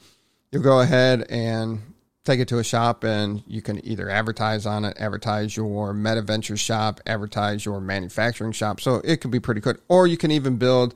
you'll 0.52 0.62
go 0.62 0.80
ahead 0.80 1.26
and 1.28 1.80
take 2.24 2.38
it 2.38 2.48
to 2.48 2.58
a 2.58 2.64
shop, 2.64 3.02
and 3.02 3.42
you 3.48 3.60
can 3.60 3.84
either 3.84 4.08
advertise 4.08 4.66
on 4.66 4.84
it, 4.84 4.96
advertise 5.00 5.56
your 5.56 5.92
Metaventures 5.92 6.60
shop, 6.60 7.00
advertise 7.06 7.64
your 7.64 7.80
manufacturing 7.80 8.52
shop. 8.52 8.80
So 8.80 9.00
it 9.02 9.20
could 9.20 9.32
be 9.32 9.40
pretty 9.40 9.60
good, 9.60 9.80
or 9.88 10.06
you 10.06 10.16
can 10.16 10.30
even 10.30 10.58
build 10.58 10.94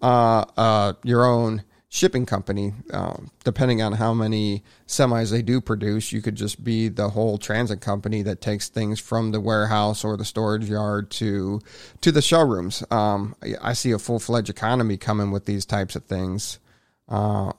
uh, 0.00 0.46
uh, 0.56 0.92
your 1.02 1.26
own 1.26 1.64
shipping 1.88 2.26
company. 2.26 2.74
Um, 2.92 3.30
depending 3.44 3.80
on 3.82 3.94
how 3.94 4.12
many 4.12 4.62
semis 4.86 5.30
they 5.30 5.42
do 5.42 5.60
produce, 5.60 6.12
you 6.12 6.20
could 6.20 6.34
just 6.34 6.62
be 6.62 6.88
the 6.88 7.10
whole 7.10 7.38
transit 7.38 7.80
company 7.80 8.22
that 8.22 8.40
takes 8.40 8.68
things 8.68 9.00
from 9.00 9.32
the 9.32 9.40
warehouse 9.40 10.04
or 10.04 10.16
the 10.16 10.24
storage 10.24 10.68
yard 10.68 11.10
to 11.12 11.60
to 12.02 12.12
the 12.12 12.22
showrooms. 12.22 12.84
Um, 12.90 13.34
I, 13.62 13.72
see 13.72 13.92
a 13.92 13.98
full 13.98 14.18
fledged 14.18 14.50
economy 14.50 14.96
coming 14.96 15.30
with 15.30 15.46
these 15.46 15.64
types 15.64 15.96
of 15.96 16.04
things. 16.04 16.58
Uh, 17.08 17.52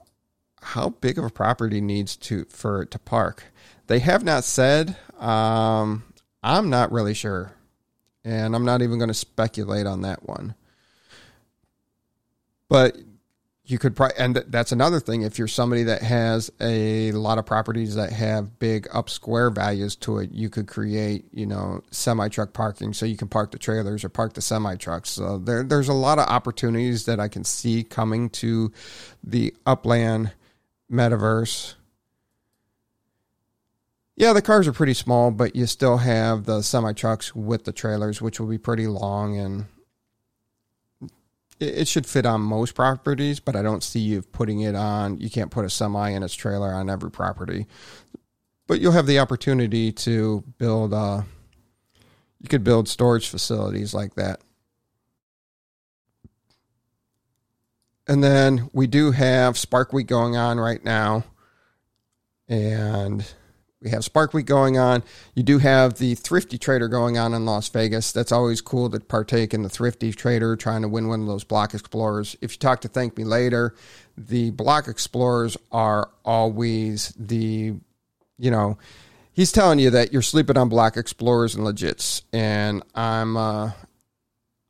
how 0.62 0.90
big 0.90 1.18
of 1.18 1.24
a 1.24 1.30
property 1.30 1.82
needs 1.82 2.16
to 2.16 2.46
for 2.46 2.84
it 2.84 2.92
to 2.92 3.00
park. 3.00 3.46
They 3.88 4.00
have 4.00 4.24
not 4.24 4.44
said. 4.44 4.96
Um, 5.18 6.04
I'm 6.44 6.70
not 6.70 6.92
really 6.92 7.14
sure, 7.14 7.54
and 8.24 8.56
I'm 8.56 8.66
not 8.66 8.82
even 8.82 9.00
going 9.00 9.10
to 9.10 9.14
speculate 9.14 9.88
on 9.88 10.02
that 10.02 10.28
one. 10.28 10.54
But 12.68 12.98
you 13.70 13.78
could 13.78 13.96
probably, 13.96 14.18
and 14.18 14.36
that's 14.48 14.72
another 14.72 15.00
thing. 15.00 15.22
If 15.22 15.38
you're 15.38 15.48
somebody 15.48 15.84
that 15.84 16.02
has 16.02 16.52
a 16.60 17.12
lot 17.12 17.38
of 17.38 17.46
properties 17.46 17.94
that 17.96 18.12
have 18.12 18.58
big 18.58 18.88
up 18.92 19.12
square 19.12 19.52
values 19.52 19.96
to 19.98 20.18
it, 20.18 20.32
you 20.32 20.50
could 20.50 20.68
create, 20.68 21.26
you 21.32 21.46
know, 21.46 21.84
semi 21.92 22.30
truck 22.30 22.52
parking 22.52 22.94
so 22.94 23.06
you 23.06 23.16
can 23.16 23.28
park 23.28 23.52
the 23.52 23.60
trailers 23.60 24.04
or 24.04 24.10
park 24.10 24.34
the 24.34 24.42
semi 24.42 24.76
trucks. 24.76 25.12
So 25.12 25.38
there, 25.38 25.62
there's 25.62 25.88
a 25.88 25.94
lot 25.94 26.18
of 26.18 26.28
opportunities 26.28 27.06
that 27.06 27.20
I 27.20 27.28
can 27.28 27.44
see 27.44 27.84
coming 27.84 28.32
to 28.32 28.72
the 29.24 29.54
upland 29.68 30.32
metaverse. 30.92 31.76
Yeah, 34.16 34.34
the 34.34 34.42
cars 34.42 34.68
are 34.68 34.74
pretty 34.74 34.96
small, 34.96 35.30
but 35.30 35.56
you 35.56 35.68
still 35.68 35.98
have 35.98 36.46
the 36.46 36.64
semi 36.64 36.94
trucks 36.94 37.36
with 37.36 37.66
the 37.66 37.72
trailers, 37.72 38.20
which 38.20 38.40
will 38.40 38.48
be 38.48 38.58
pretty 38.58 38.88
long 38.88 39.38
and 39.38 39.66
it 41.60 41.88
should 41.88 42.06
fit 42.06 42.26
on 42.26 42.42
most 42.42 42.74
properties, 42.74 43.40
but 43.40 43.56
I 43.56 43.62
don't 43.62 43.84
see 43.84 44.00
you 44.00 44.22
putting 44.22 44.62
it 44.62 44.76
on. 44.76 45.20
You 45.20 45.30
can't 45.30 45.52
put 45.52 45.66
a 45.66 45.70
semi 45.70 46.10
and 46.10 46.24
its 46.24 46.34
trailer 46.34 46.74
on 46.74 46.90
every 46.90 47.12
property, 47.12 47.68
but 48.68 48.80
you'll 48.80 48.94
have 48.94 49.08
the 49.08 49.20
opportunity 49.20 49.92
to 49.92 50.44
build. 50.58 50.94
Uh, 50.94 51.24
you 52.42 52.48
could 52.48 52.64
build 52.64 52.88
storage 52.88 53.28
facilities 53.28 53.94
like 53.94 54.16
that. 54.16 54.40
And 58.08 58.24
then 58.24 58.70
we 58.74 58.88
do 58.88 59.12
have 59.12 59.58
Spark 59.58 59.94
Week 59.94 60.08
going 60.08 60.36
on 60.36 60.60
right 60.60 60.84
now, 60.84 61.26
and 62.48 63.26
we 63.82 63.90
have 63.92 64.04
Spark 64.04 64.34
Week 64.34 64.46
going 64.46 64.78
on. 64.78 65.04
You 65.36 65.44
do 65.44 65.58
have 65.60 65.96
the 65.96 66.16
Thrifty 66.16 66.58
Trader 66.58 66.88
going 66.88 67.18
on 67.18 67.34
in 67.34 67.46
Las 67.46 67.70
Vegas. 67.70 68.12
That's 68.12 68.32
always 68.32 68.60
cool 68.62 68.90
to 68.90 69.00
partake 69.00 69.54
in 69.54 69.64
the 69.64 69.70
Thrifty 69.70 70.12
Trader, 70.12 70.56
trying 70.56 70.82
to 70.82 70.90
win 70.90 71.08
one 71.08 71.22
of 71.22 71.28
those 71.28 71.44
Block 71.46 71.74
Explorers. 71.74 72.36
If 72.42 72.54
you 72.54 72.58
talk 72.58 72.82
to 72.82 72.90
Thank 72.90 73.18
Me 73.18 73.24
Later, 73.24 73.74
the 74.18 74.52
Block 74.52 74.88
Explorers 74.88 75.56
are 75.72 76.10
always 76.26 77.14
the, 77.18 77.76
you 78.38 78.52
know, 78.52 78.78
he's 79.32 79.54
telling 79.54 79.80
you 79.80 79.92
that 79.92 80.12
you're 80.12 80.22
sleeping 80.22 80.58
on 80.58 80.68
Block 80.68 80.98
Explorers 80.98 81.56
and 81.56 81.66
legits. 81.66 82.24
And 82.34 82.84
I'm, 82.96 83.38
uh, 83.38 83.72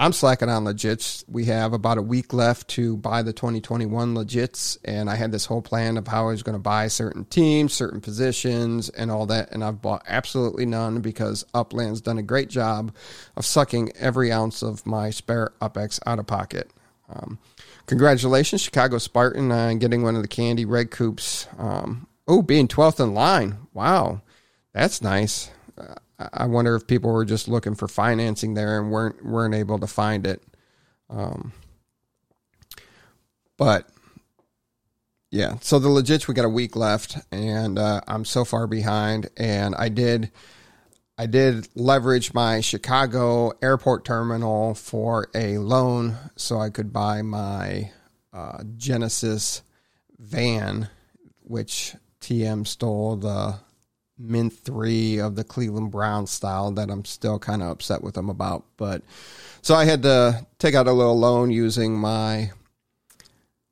I'm 0.01 0.13
slacking 0.13 0.47
on 0.47 0.63
legits. 0.63 1.25
We 1.27 1.43
have 1.45 1.73
about 1.73 1.97
a 1.97 2.01
week 2.01 2.31
left 2.31 2.69
to 2.69 2.95
buy 2.95 3.21
the 3.21 3.33
2021 3.33 4.15
legits, 4.15 4.77
and 4.85 5.09
I 5.09 5.15
had 5.15 5.33
this 5.33 5.45
whole 5.45 5.61
plan 5.61 5.97
of 5.97 6.07
how 6.07 6.29
I 6.29 6.31
was 6.31 6.41
going 6.41 6.55
to 6.55 6.59
buy 6.59 6.87
certain 6.87 7.25
teams, 7.25 7.73
certain 7.73 7.99
positions, 7.99 8.87
and 8.87 9.11
all 9.11 9.25
that. 9.25 9.51
And 9.51 9.61
I've 9.61 9.81
bought 9.81 10.05
absolutely 10.07 10.65
none 10.65 11.01
because 11.01 11.43
Upland's 11.53 11.99
done 11.99 12.17
a 12.17 12.23
great 12.23 12.47
job 12.47 12.95
of 13.35 13.45
sucking 13.45 13.91
every 13.97 14.31
ounce 14.31 14.61
of 14.61 14.85
my 14.85 15.09
spare 15.09 15.51
UpX 15.61 15.99
out 16.05 16.17
of 16.17 16.27
pocket. 16.27 16.71
Um, 17.13 17.37
congratulations, 17.85 18.61
Chicago 18.61 18.99
Spartan, 18.99 19.51
on 19.51 19.79
getting 19.79 20.01
one 20.01 20.15
of 20.15 20.21
the 20.21 20.29
candy 20.29 20.63
red 20.63 20.91
coupes. 20.91 21.45
Um, 21.57 22.07
oh, 22.25 22.41
being 22.41 22.69
12th 22.69 23.03
in 23.03 23.13
line. 23.13 23.57
Wow, 23.73 24.21
that's 24.71 25.01
nice. 25.01 25.51
I 26.33 26.47
wonder 26.47 26.75
if 26.75 26.85
people 26.85 27.11
were 27.11 27.25
just 27.25 27.47
looking 27.47 27.75
for 27.75 27.87
financing 27.87 28.53
there 28.53 28.79
and 28.79 28.91
weren't 28.91 29.25
weren't 29.25 29.55
able 29.55 29.79
to 29.79 29.87
find 29.87 30.27
it. 30.27 30.43
Um, 31.09 31.53
but 33.57 33.89
yeah, 35.31 35.57
so 35.61 35.77
the 35.77 35.89
legits 35.89 36.27
we 36.27 36.33
got 36.33 36.45
a 36.45 36.49
week 36.49 36.75
left, 36.75 37.17
and 37.31 37.77
uh, 37.77 38.01
I'm 38.07 38.25
so 38.25 38.43
far 38.43 38.65
behind. 38.67 39.29
And 39.37 39.75
I 39.75 39.89
did, 39.89 40.31
I 41.17 41.27
did 41.27 41.67
leverage 41.75 42.33
my 42.33 42.61
Chicago 42.61 43.51
airport 43.61 44.05
terminal 44.05 44.73
for 44.73 45.27
a 45.35 45.59
loan, 45.59 46.17
so 46.35 46.59
I 46.59 46.69
could 46.69 46.91
buy 46.91 47.21
my 47.21 47.91
uh, 48.33 48.63
Genesis 48.75 49.61
van, 50.17 50.89
which 51.41 51.95
TM 52.21 52.65
stole 52.65 53.15
the 53.15 53.59
mint 54.19 54.53
three 54.53 55.17
of 55.17 55.35
the 55.35 55.43
Cleveland 55.43 55.91
Brown 55.91 56.27
style 56.27 56.71
that 56.71 56.89
I'm 56.89 57.05
still 57.05 57.39
kind 57.39 57.63
of 57.63 57.69
upset 57.69 58.03
with 58.03 58.15
them 58.15 58.29
about. 58.29 58.65
But 58.77 59.01
so 59.61 59.73
I 59.73 59.85
had 59.85 60.03
to 60.03 60.45
take 60.59 60.75
out 60.75 60.87
a 60.87 60.93
little 60.93 61.17
loan 61.17 61.49
using 61.49 61.97
my 61.97 62.51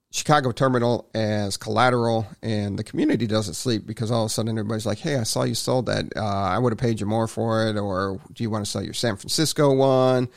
Chicago 0.09 0.51
terminal 0.51 1.09
as 1.13 1.57
collateral, 1.57 2.27
and 2.41 2.79
the 2.79 2.83
community 2.83 3.27
doesn't 3.27 3.55
sleep 3.55 3.85
because 3.85 4.09
all 4.09 4.23
of 4.23 4.27
a 4.27 4.33
sudden 4.33 4.57
everybody's 4.57 4.85
like, 4.85 4.99
"Hey, 4.99 5.17
I 5.17 5.23
saw 5.23 5.43
you 5.43 5.53
sold 5.53 5.87
that. 5.87 6.05
Uh, 6.15 6.23
I 6.23 6.57
would 6.57 6.71
have 6.71 6.79
paid 6.79 6.99
you 6.99 7.05
more 7.05 7.27
for 7.27 7.67
it, 7.67 7.77
or 7.77 8.19
do 8.33 8.43
you 8.43 8.49
want 8.49 8.65
to 8.65 8.71
sell 8.71 8.83
your 8.83 8.93
San 8.93 9.17
Francisco 9.17 9.73
one?" 9.73 10.29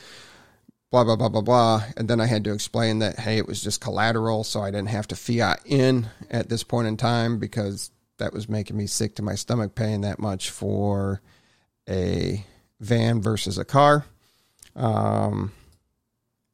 Blah 0.91 1.05
blah 1.05 1.15
blah 1.15 1.29
blah 1.29 1.41
blah, 1.41 1.83
and 1.95 2.09
then 2.09 2.19
I 2.19 2.25
had 2.25 2.43
to 2.43 2.53
explain 2.53 2.99
that 2.99 3.19
hey, 3.19 3.37
it 3.37 3.47
was 3.47 3.61
just 3.63 3.79
collateral, 3.79 4.43
so 4.43 4.61
I 4.61 4.71
didn't 4.71 4.89
have 4.89 5.07
to 5.07 5.15
fiat 5.15 5.61
in 5.63 6.09
at 6.29 6.49
this 6.49 6.63
point 6.63 6.89
in 6.89 6.97
time 6.97 7.39
because 7.39 7.91
that 8.21 8.33
was 8.33 8.47
making 8.47 8.77
me 8.77 8.87
sick 8.87 9.15
to 9.15 9.21
my 9.21 9.35
stomach 9.35 9.75
paying 9.75 10.01
that 10.01 10.19
much 10.19 10.49
for 10.49 11.21
a 11.89 12.45
van 12.79 13.21
versus 13.21 13.57
a 13.57 13.65
car. 13.65 14.05
Um, 14.75 15.51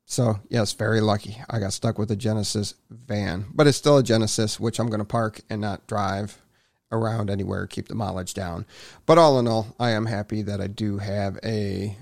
so 0.05 0.39
yes, 0.49 0.73
very 0.73 1.01
lucky. 1.01 1.37
I 1.49 1.59
got 1.59 1.73
stuck 1.73 1.99
with 1.99 2.09
a 2.11 2.15
Genesis 2.15 2.73
van, 2.89 3.45
but 3.53 3.67
it's 3.67 3.77
still 3.77 3.97
a 3.97 4.03
Genesis, 4.03 4.59
which 4.59 4.79
I'm 4.79 4.87
going 4.87 4.99
to 4.99 5.05
park 5.05 5.41
and 5.49 5.61
not 5.61 5.85
drive 5.87 6.41
around 6.91 7.29
anywhere, 7.29 7.67
keep 7.67 7.89
the 7.89 7.95
mileage 7.95 8.33
down. 8.33 8.65
But 9.05 9.17
all 9.17 9.37
in 9.39 9.47
all, 9.47 9.75
I 9.79 9.91
am 9.91 10.05
happy 10.05 10.41
that 10.43 10.61
I 10.61 10.67
do 10.67 10.97
have 10.99 11.37
a 11.43 11.97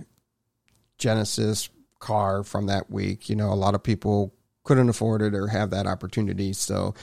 Genesis 0.99 1.69
car 1.99 2.43
from 2.43 2.67
that 2.67 2.91
week. 2.91 3.29
You 3.29 3.35
know, 3.35 3.51
a 3.51 3.55
lot 3.55 3.73
of 3.73 3.81
people 3.81 4.35
couldn't 4.63 4.89
afford 4.89 5.21
it 5.21 5.33
or 5.33 5.47
have 5.47 5.71
that 5.71 5.87
opportunity. 5.87 6.53
So 6.53 6.93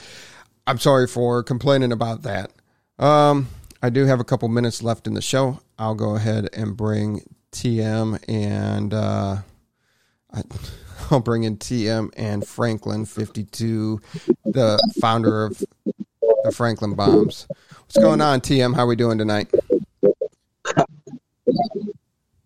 I'm 0.65 0.77
sorry 0.77 1.07
for 1.07 1.43
complaining 1.43 1.91
about 1.91 2.23
that. 2.23 2.51
Um, 2.97 3.47
I 3.81 3.89
do 3.89 4.05
have 4.05 4.19
a 4.19 4.23
couple 4.23 4.47
minutes 4.47 4.81
left 4.81 5.07
in 5.07 5.13
the 5.13 5.21
show. 5.21 5.59
I'll 5.77 5.95
go 5.95 6.15
ahead 6.15 6.49
and 6.53 6.77
bring 6.77 7.21
TM 7.51 8.23
and 8.27 8.93
uh, 8.93 9.37
I'll 11.11 11.19
bring 11.19 11.43
in 11.43 11.57
TM 11.57 12.11
and 12.15 12.47
Franklin 12.47 13.05
52, 13.05 14.01
the 14.45 14.93
founder 15.01 15.45
of 15.45 15.61
the 16.43 16.51
Franklin 16.51 16.95
Bombs. 16.95 17.47
What's 17.79 17.97
going 17.97 18.21
on, 18.21 18.41
TM? 18.41 18.75
How 18.75 18.83
are 18.83 18.87
we 18.87 18.95
doing 18.95 19.17
tonight? 19.17 19.51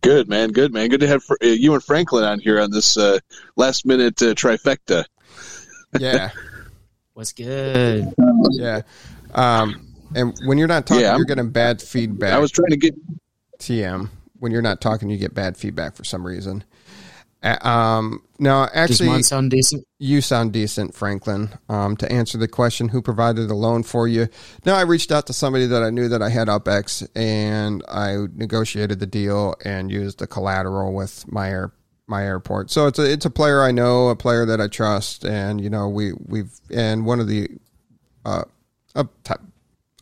Good 0.02 0.28
man, 0.28 0.52
good 0.52 0.74
man. 0.74 0.90
Good 0.90 1.02
to 1.02 1.08
have 1.08 1.22
uh, 1.30 1.46
you 1.46 1.74
and 1.74 1.84
Franklin 1.84 2.24
on 2.24 2.40
here 2.40 2.60
on 2.60 2.72
this 2.72 2.98
uh, 2.98 3.20
last 3.56 3.86
minute 3.86 4.22
uh, 4.22 4.34
trifecta. 4.34 5.06
Yeah. 6.00 6.32
What's 7.18 7.34
good? 7.34 8.14
Yeah. 8.52 8.84
Um, 9.34 9.88
and 10.14 10.38
when 10.46 10.60
you're 10.60 10.68
not 10.68 10.86
talking, 10.86 11.02
yeah, 11.02 11.16
you're 11.16 11.26
getting 11.26 11.50
bad 11.50 11.82
feedback. 11.82 12.32
I 12.32 12.38
was 12.38 12.52
trying 12.52 12.70
to 12.70 12.78
get 12.78 12.94
TM. 13.58 14.10
When 14.38 14.52
you're 14.52 14.62
not 14.62 14.82
talking, 14.82 15.10
you 15.10 15.18
get 15.18 15.34
bad 15.34 15.58
feedback 15.58 15.96
for 15.96 16.04
some 16.04 16.24
reason. 16.28 16.64
Uh, 17.42 17.58
um, 17.68 18.22
no, 18.38 18.70
actually, 18.72 19.08
Does 19.08 19.30
sound 19.30 19.50
decent? 19.50 19.88
You 19.98 20.22
sound 20.22 20.54
decent, 20.54 20.94
Franklin. 20.94 21.50
Um, 21.70 21.98
to 21.98 22.12
answer 22.12 22.38
the 22.38 22.48
question, 22.48 22.90
who 22.90 23.02
provided 23.02 23.48
the 23.48 23.56
loan 23.56 23.82
for 23.82 24.08
you? 24.08 24.28
No, 24.64 24.76
I 24.76 24.82
reached 24.82 25.12
out 25.12 25.26
to 25.26 25.34
somebody 25.34 25.66
that 25.66 25.82
I 25.82 25.90
knew 25.90 26.10
that 26.10 26.22
I 26.22 26.30
had 26.30 26.48
UpX, 26.48 27.08
and 27.16 27.84
I 27.90 28.28
negotiated 28.36 29.00
the 29.00 29.08
deal 29.08 29.56
and 29.66 29.92
used 29.92 30.20
the 30.20 30.28
collateral 30.28 30.94
with 30.94 31.26
my 31.32 31.50
air, 31.50 31.72
my 32.08 32.24
airport. 32.24 32.72
So 32.72 32.88
it's 32.88 33.00
a 33.00 33.12
it's 33.12 33.26
a 33.26 33.30
player 33.30 33.62
I 33.62 33.72
know, 33.72 34.10
a 34.10 34.16
player 34.16 34.46
that 34.46 34.62
I 34.62 34.68
trust, 34.68 35.26
and 35.26 35.62
you 35.62 35.70
know 35.70 35.88
we 35.88 36.14
we've 36.26 36.52
and 36.74 37.06
one 37.06 37.20
of 37.20 37.28
the 37.28 37.50
uh, 38.26 38.44
a, 38.96 39.08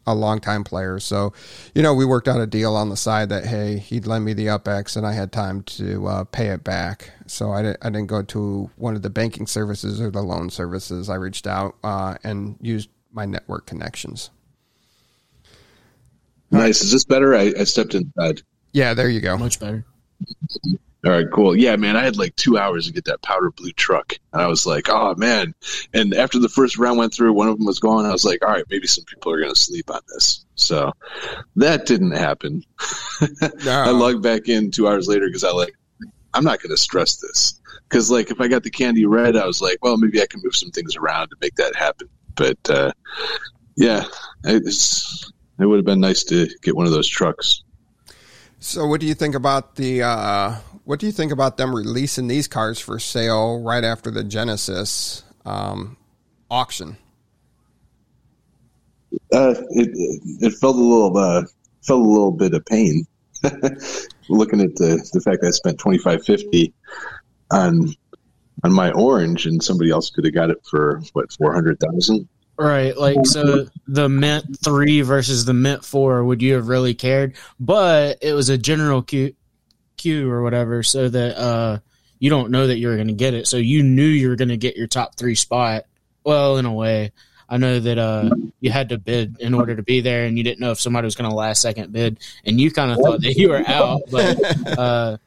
a 0.08 0.16
longtime 0.16 0.64
player. 0.64 0.99
So 0.99 1.34
you 1.74 1.82
know 1.82 1.93
we 1.93 2.06
worked 2.06 2.28
out 2.28 2.39
a 2.39 2.47
deal 2.47 2.76
on 2.76 2.89
the 2.89 2.97
side 2.97 3.30
that 3.30 3.45
hey 3.45 3.80
he'd 3.80 4.08
lend 4.08 4.24
me 4.24 4.34
the 4.34 4.47
UpX 4.47 4.95
and 4.95 5.06
I 5.06 5.14
had 5.14 5.32
time 5.32 5.64
to 5.64 6.08
uh, 6.08 6.24
pay 6.26 6.47
it 6.47 6.64
back. 6.64 7.12
So 7.28 7.51
I 7.51 7.62
didn't 7.64 7.78
I 7.82 7.89
didn't 7.89 8.08
go 8.08 8.22
to 8.22 8.70
one 8.76 8.95
of 8.95 9.01
the 9.01 9.10
banking 9.10 9.47
services 9.47 9.99
or 9.99 10.12
the 10.12 10.22
loan 10.22 10.49
services. 10.49 11.10
I 11.10 11.16
reached 11.16 11.47
out 11.47 11.76
uh, 11.84 12.16
and 12.24 12.58
used 12.62 12.89
my 13.12 13.26
network 13.26 13.66
connections. 13.66 14.30
Nice. 16.51 16.82
Is 16.82 16.91
this 16.91 17.03
better? 17.03 17.36
I, 17.36 17.53
I 17.60 17.64
stepped 17.64 17.95
inside. 17.95 18.41
Yeah, 18.72 18.93
there 18.93 19.10
you 19.10 19.22
go. 19.22 19.38
Much 19.38 19.60
better. 19.60 19.86
All 21.06 21.12
right, 21.12 21.28
cool. 21.32 21.56
Yeah, 21.56 21.76
man, 21.76 21.95
I 21.95 22.03
had 22.03 22.18
like 22.18 22.36
two 22.36 22.58
hours 22.58 22.88
to 22.88 22.93
get 22.93 23.06
that 23.06 23.22
powder 23.22 23.51
blue 23.51 23.72
truck. 23.72 24.14
And 24.34 24.41
I 24.41 24.47
was 24.47 24.66
like, 24.66 24.89
oh, 24.89 25.14
man. 25.16 25.53
And 25.93 26.16
after 26.16 26.39
the 26.39 26.49
first 26.49 26.80
round 26.80 26.97
went 26.97 27.14
through, 27.14 27.34
one 27.34 27.47
of 27.47 27.58
them 27.58 27.68
was 27.68 27.80
gone. 27.80 28.06
I 28.06 28.12
was 28.12 28.26
like, 28.26 28.43
all 28.43 28.51
right, 28.51 28.66
maybe 28.70 28.88
some 28.88 29.03
people 29.06 29.32
are 29.32 29.39
going 29.39 29.53
to 29.53 29.60
sleep 29.60 29.91
on 29.91 30.01
this. 30.14 30.45
So 30.56 30.91
that 31.58 31.86
didn't 31.86 32.14
happen. 32.14 32.64
No. 33.64 33.72
I 33.72 33.89
logged 33.89 34.22
back 34.22 34.49
in 34.49 34.72
two 34.72 34.88
hours 34.88 35.08
later 35.08 35.28
because 35.28 35.43
I 35.43 35.51
like, 35.51 35.74
I'm 36.34 36.43
not 36.43 36.62
going 36.62 36.76
to 36.76 36.82
stress 36.82 37.18
this. 37.18 37.60
Because, 37.88 38.12
like, 38.12 38.30
if 38.30 38.41
I 38.41 38.47
got 38.47 38.64
the 38.64 38.70
candy 38.70 39.06
red, 39.06 39.36
I 39.36 39.45
was 39.45 39.62
like, 39.62 39.78
well, 39.82 39.97
maybe 39.97 40.22
I 40.22 40.26
can 40.26 40.41
move 40.43 40.56
some 40.56 40.72
things 40.72 40.95
around 40.95 41.30
to 41.30 41.36
make 41.39 41.56
that 41.56 41.76
happen. 41.76 42.10
But 42.36 42.58
uh, 42.70 42.91
Yeah, 43.76 44.06
it's 44.43 45.32
it 45.60 45.66
would 45.66 45.78
have 45.78 45.86
been 45.86 45.99
nice 45.99 46.24
to 46.26 46.47
get 46.62 46.76
one 46.76 46.86
of 46.86 46.91
those 46.91 47.08
trucks. 47.08 47.64
So, 48.60 48.88
what 48.88 49.01
do 49.01 49.08
you 49.08 49.14
think 49.14 49.36
about 49.36 49.76
the? 49.76 50.03
Uh, 50.03 50.56
what 50.86 50.99
do 50.99 51.07
you 51.07 51.11
think 51.11 51.31
about 51.31 51.57
them 51.57 51.75
releasing 51.75 52.27
these 52.27 52.47
cars 52.47 52.79
for 52.79 52.99
sale 52.99 53.61
right 53.61 53.83
after 53.83 54.11
the 54.11 54.23
Genesis 54.23 55.23
um, 55.45 55.97
auction? 56.49 56.97
Uh, 59.33 59.55
it 59.71 59.89
it 60.41 60.53
felt 60.53 60.75
a 60.75 60.79
little 60.79 61.17
uh, 61.17 61.43
felt 61.81 62.01
a 62.01 62.09
little 62.09 62.31
bit 62.31 62.53
of 62.53 62.63
pain 62.65 63.05
looking 64.29 64.61
at 64.61 64.75
the 64.75 65.09
the 65.13 65.21
fact 65.21 65.41
that 65.41 65.47
I 65.47 65.51
spent 65.51 65.79
twenty 65.79 65.97
five 65.97 66.23
fifty 66.23 66.73
on 67.51 67.93
on 68.63 68.71
my 68.71 68.91
orange, 68.91 69.45
and 69.45 69.61
somebody 69.63 69.89
else 69.89 70.09
could 70.09 70.25
have 70.25 70.33
got 70.33 70.51
it 70.51 70.63
for 70.69 71.01
what 71.13 71.31
four 71.31 71.53
hundred 71.53 71.79
thousand. 71.79 72.27
Right, 72.57 72.95
like 72.95 73.25
so 73.25 73.67
the 73.88 74.07
Mint 74.07 74.57
three 74.63 75.01
versus 75.01 75.45
the 75.45 75.53
Mint 75.53 75.83
four, 75.83 76.23
would 76.23 76.41
you 76.41 76.53
have 76.53 76.67
really 76.67 76.93
cared? 76.93 77.36
But 77.59 78.19
it 78.21 78.33
was 78.33 78.49
a 78.49 78.57
general 78.57 79.01
queue, 79.97 80.29
or 80.29 80.41
whatever, 80.43 80.83
so 80.83 81.09
that 81.09 81.37
uh, 81.37 81.79
you 82.19 82.29
don't 82.29 82.51
know 82.51 82.67
that 82.67 82.77
you're 82.77 82.95
going 82.95 83.07
to 83.07 83.13
get 83.13 83.33
it. 83.33 83.47
So 83.47 83.57
you 83.57 83.83
knew 83.83 84.05
you 84.05 84.29
were 84.29 84.35
going 84.35 84.49
to 84.49 84.57
get 84.57 84.77
your 84.77 84.87
top 84.87 85.15
three 85.15 85.35
spot. 85.35 85.85
Well, 86.23 86.57
in 86.57 86.65
a 86.65 86.73
way, 86.73 87.11
I 87.47 87.57
know 87.57 87.79
that 87.79 87.97
uh, 87.97 88.29
you 88.59 88.71
had 88.71 88.89
to 88.89 88.97
bid 88.97 89.39
in 89.39 89.53
order 89.53 89.75
to 89.75 89.83
be 89.83 90.01
there, 90.01 90.25
and 90.25 90.37
you 90.37 90.43
didn't 90.43 90.59
know 90.59 90.71
if 90.71 90.79
somebody 90.79 91.05
was 91.05 91.15
going 91.15 91.29
to 91.29 91.35
last 91.35 91.61
second 91.61 91.91
bid, 91.91 92.19
and 92.45 92.59
you 92.59 92.71
kind 92.71 92.91
of 92.91 92.97
thought 92.97 93.21
that 93.21 93.35
you 93.35 93.49
were 93.49 93.63
out, 93.67 94.01
but. 94.11 94.37
Uh, 94.77 95.17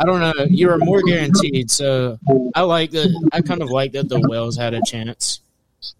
I 0.00 0.04
don't 0.04 0.20
know. 0.20 0.46
You 0.48 0.68
were 0.68 0.78
more 0.78 1.02
guaranteed, 1.02 1.70
so 1.70 2.18
I 2.54 2.62
like 2.62 2.92
that. 2.92 3.28
I 3.32 3.40
kind 3.40 3.62
of 3.62 3.70
like 3.70 3.92
that 3.92 4.08
the 4.08 4.20
whales 4.20 4.56
had 4.56 4.72
a 4.72 4.80
chance 4.86 5.40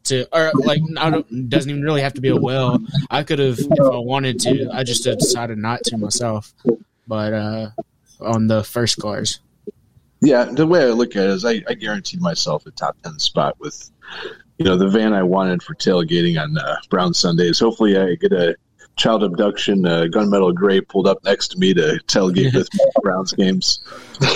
to, 0.05 0.27
or 0.33 0.53
like, 0.55 0.81
I 0.97 1.11
don't. 1.11 1.51
Doesn't 1.51 1.69
even 1.69 1.83
really 1.83 2.03
have 2.03 2.15
to 2.15 2.21
be 2.21 2.29
a 2.29 2.37
whale. 2.37 2.79
I 3.11 3.25
could 3.25 3.41
have, 3.41 3.59
if 3.59 3.81
I 3.81 3.97
wanted 3.97 4.39
to. 4.41 4.71
I 4.73 4.85
just 4.85 5.03
decided 5.03 5.59
not 5.59 5.83
to 5.85 5.97
myself. 5.97 6.53
But 7.09 7.33
uh 7.33 7.71
on 8.21 8.47
the 8.47 8.65
first 8.65 8.99
cars, 8.99 9.41
Yeah, 10.21 10.45
the 10.45 10.67
way 10.67 10.83
I 10.83 10.91
look 10.91 11.17
at 11.17 11.25
it 11.25 11.31
is, 11.31 11.45
I, 11.45 11.63
I 11.69 11.75
guaranteed 11.75 12.21
myself 12.21 12.67
a 12.67 12.71
top 12.73 12.97
ten 13.03 13.19
spot 13.19 13.59
with, 13.61 13.91
you 14.59 14.65
know, 14.65 14.77
the 14.77 14.89
van 14.89 15.13
I 15.13 15.23
wanted 15.23 15.63
for 15.63 15.75
tailgating 15.75 16.41
on 16.41 16.57
uh, 16.59 16.77
Brown 16.91 17.15
Sundays. 17.15 17.59
Hopefully, 17.61 17.97
I 17.97 18.15
get 18.17 18.33
a 18.33 18.57
child 18.97 19.23
abduction 19.23 19.87
uh, 19.87 20.07
gunmetal 20.11 20.53
gray 20.53 20.81
pulled 20.81 21.07
up 21.07 21.23
next 21.25 21.49
to 21.49 21.59
me 21.59 21.73
to 21.73 22.01
tailgate 22.09 22.53
with 22.53 22.69
Browns 23.03 23.33
games. 23.33 23.81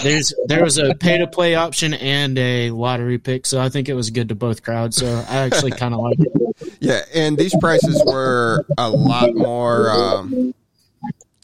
there's 0.04 0.32
there 0.46 0.62
was 0.62 0.78
a 0.78 0.94
pay 0.94 1.18
to 1.18 1.26
play 1.26 1.56
option 1.56 1.94
and 1.94 2.38
a 2.38 2.70
lottery 2.70 3.18
pick, 3.18 3.44
so 3.44 3.60
I 3.60 3.68
think 3.68 3.88
it 3.88 3.94
was 3.94 4.10
good 4.10 4.28
to 4.28 4.34
both 4.36 4.62
crowds. 4.62 4.96
So 4.96 5.06
I 5.28 5.38
actually 5.38 5.72
kind 5.72 5.92
of 5.94 6.00
like 6.00 6.18
it. 6.20 6.76
Yeah, 6.80 7.00
and 7.12 7.36
these 7.36 7.54
prices 7.58 8.00
were 8.06 8.64
a 8.78 8.88
lot 8.88 9.34
more. 9.34 9.90
Um, 9.90 10.54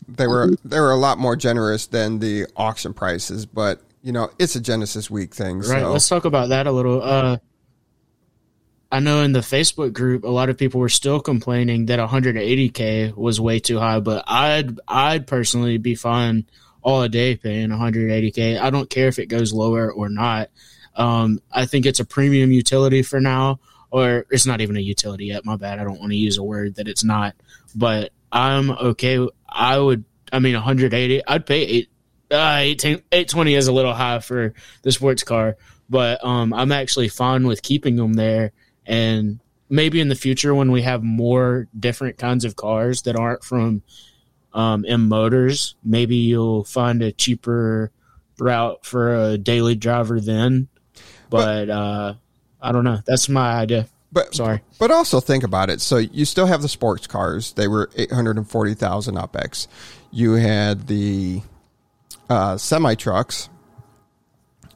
they 0.09 0.27
were 0.27 0.51
they 0.65 0.81
were 0.81 0.91
a 0.91 0.97
lot 0.97 1.19
more 1.19 1.37
generous 1.37 1.87
than 1.87 2.19
the 2.19 2.47
auction 2.57 2.95
prices, 2.95 3.47
but 3.47 3.83
you 4.03 4.13
know 4.13 4.31
it's 4.39 4.57
a 4.57 4.61
Genesis 4.61 5.11
week 5.11 5.35
thing. 5.35 5.59
Right. 5.59 5.83
So 5.83 5.93
Let's 5.93 6.09
talk 6.09 6.25
about 6.25 6.49
that 6.49 6.67
a 6.67 6.73
little. 6.73 7.03
Uh, 7.03 7.39
I 8.91 9.01
know 9.01 9.21
in 9.21 9.33
the 9.33 9.41
Facebook 9.41 9.93
group, 9.93 10.25
a 10.25 10.29
lot 10.29 10.49
of 10.49 10.57
people 10.57 10.81
were 10.81 10.89
still 10.89 11.21
complaining 11.21 11.87
that 11.87 11.99
180k 11.99 13.15
was 13.15 13.39
way 13.39 13.61
too 13.61 13.79
high, 13.79 14.01
but 14.01 14.25
I'd 14.27 14.81
I'd 14.89 15.27
personally 15.27 15.77
be 15.77 15.95
fine 15.95 16.47
all 16.81 17.03
a 17.03 17.09
day 17.09 17.37
paying 17.37 17.69
180k. 17.69 18.59
I 18.59 18.71
don't 18.71 18.89
care 18.89 19.09
if 19.09 19.19
it 19.19 19.27
goes 19.27 19.53
lower 19.53 19.93
or 19.93 20.09
not. 20.09 20.49
Um, 20.97 21.41
I 21.53 21.67
think 21.67 21.85
it's 21.85 22.01
a 22.01 22.05
premium 22.05 22.51
utility 22.51 23.03
for 23.03 23.21
now, 23.21 23.61
or 23.91 24.25
it's 24.31 24.47
not 24.47 24.63
even 24.63 24.77
a 24.77 24.81
utility 24.81 25.27
yet. 25.27 25.45
My 25.45 25.57
bad. 25.57 25.79
I 25.79 25.85
don't 25.85 26.01
want 26.01 26.13
to 26.13 26.19
use 26.19 26.39
a 26.39 26.43
word 26.43 26.77
that 26.77 26.89
it's 26.89 27.05
not, 27.05 27.37
but 27.75 28.11
I'm 28.33 28.71
okay. 28.71 29.27
I 29.49 29.79
would. 29.79 30.05
I 30.33 30.39
mean, 30.41 30.55
180. 30.55 31.27
I'd 31.27 31.47
pay 31.47 31.63
eight. 31.63 31.91
Uh, 32.31 32.59
18, 32.61 32.97
820 33.11 33.55
is 33.55 33.69
a 33.69 33.73
little 33.73 33.95
high 33.95 34.19
for 34.19 34.53
the 34.83 34.93
sports 34.93 35.23
car, 35.23 35.57
but 35.89 36.23
um, 36.23 36.53
I'm 36.53 36.73
actually 36.73 37.09
fine 37.09 37.47
with 37.47 37.63
keeping 37.63 37.97
them 37.97 38.13
there. 38.13 38.53
And 38.85 39.41
maybe 39.71 39.99
in 39.99 40.09
the 40.09 40.15
future, 40.15 40.55
when 40.55 40.71
we 40.71 40.83
have 40.83 41.03
more 41.03 41.69
different 41.79 42.19
kinds 42.19 42.45
of 42.45 42.55
cars 42.55 43.03
that 43.03 43.17
aren't 43.17 43.45
from 43.45 43.83
um, 44.53 44.85
M 44.87 45.09
Motors, 45.09 45.75
maybe 45.83 46.17
you'll 46.17 46.65
find 46.65 47.01
a 47.03 47.13
cheaper 47.13 47.93
route 48.39 48.85
for 48.85 49.15
a 49.15 49.39
daily 49.39 49.75
driver 49.75 50.21
then. 50.21 50.69
But, 51.31 51.71
uh, 51.71 52.15
I 52.61 52.73
don't 52.73 52.85
know. 52.85 53.01
That's 53.07 53.29
my 53.29 53.53
idea. 53.53 53.87
But 54.11 54.35
Sorry. 54.35 54.63
But 54.79 54.91
also 54.91 55.21
think 55.21 55.45
about 55.45 55.71
it. 55.71 55.81
So 55.81 55.99
you 55.99 56.25
still 56.25 56.47
have 56.47 56.63
the 56.63 56.69
sports 56.69 57.07
cars. 57.07 57.53
They 57.53 57.69
were 57.69 57.91
eight 57.97 58.13
hundred 58.13 58.37
and 58.37 58.49
forty 58.49 58.75
thousand 58.75 59.17
UpX. 59.17 59.69
You 60.11 60.33
had 60.35 60.87
the 60.87 61.43
uh, 62.31 62.57
semi 62.57 62.95
trucks, 62.95 63.49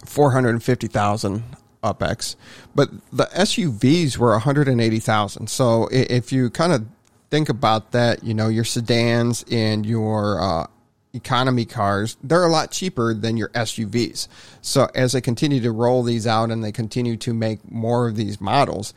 four 0.05 0.33
hundred 0.33 0.51
and 0.51 0.63
fifty 0.63 0.87
thousand 0.87 1.45
UpX. 1.83 2.37
But 2.75 2.91
the 3.13 3.25
SUVs 3.27 4.19
were 4.19 4.33
one 4.33 4.41
hundred 4.41 4.69
and 4.69 4.81
eighty 4.81 5.01
thousand. 5.01 5.49
So 5.49 5.89
if 5.91 6.33
you 6.33 6.51
kind 6.51 6.73
of 6.73 6.87
think 7.31 7.49
about 7.49 7.93
that, 7.93 8.23
you 8.23 8.35
know 8.35 8.49
your 8.49 8.65
sedans 8.65 9.45
and 9.51 9.87
your 9.87 10.41
uh, 10.41 10.67
economy 11.15 11.65
cars, 11.65 12.17
they're 12.23 12.45
a 12.45 12.49
lot 12.49 12.71
cheaper 12.71 13.15
than 13.15 13.37
your 13.37 13.49
SUVs. 13.51 14.29
So 14.61 14.89
as 14.95 15.13
they 15.13 15.21
continue 15.21 15.61
to 15.61 15.73
roll 15.73 16.03
these 16.03 16.27
out 16.27 16.51
and 16.51 16.63
they 16.63 16.73
continue 16.73 17.17
to 17.19 17.35
make 17.35 17.71
more 17.71 18.09
of 18.09 18.17
these 18.17 18.41
models, 18.41 18.95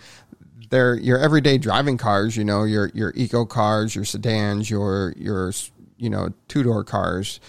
they're 0.76 0.95
your 0.95 1.17
everyday 1.17 1.57
driving 1.57 1.97
cars, 1.97 2.36
you 2.36 2.43
know, 2.43 2.65
your 2.65 2.91
your 2.93 3.13
eco 3.15 3.45
cars, 3.45 3.95
your 3.95 4.03
sedans, 4.03 4.69
your 4.69 5.13
your 5.15 5.53
you 5.97 6.09
know, 6.09 6.34
two-door 6.49 6.84
cars, 6.84 7.39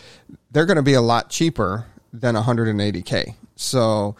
they're 0.53 0.67
going 0.67 0.77
to 0.77 0.83
be 0.83 0.95
a 0.95 1.01
lot 1.01 1.29
cheaper 1.29 1.85
than 2.13 2.37
180k. 2.37 3.35
So 3.57 4.15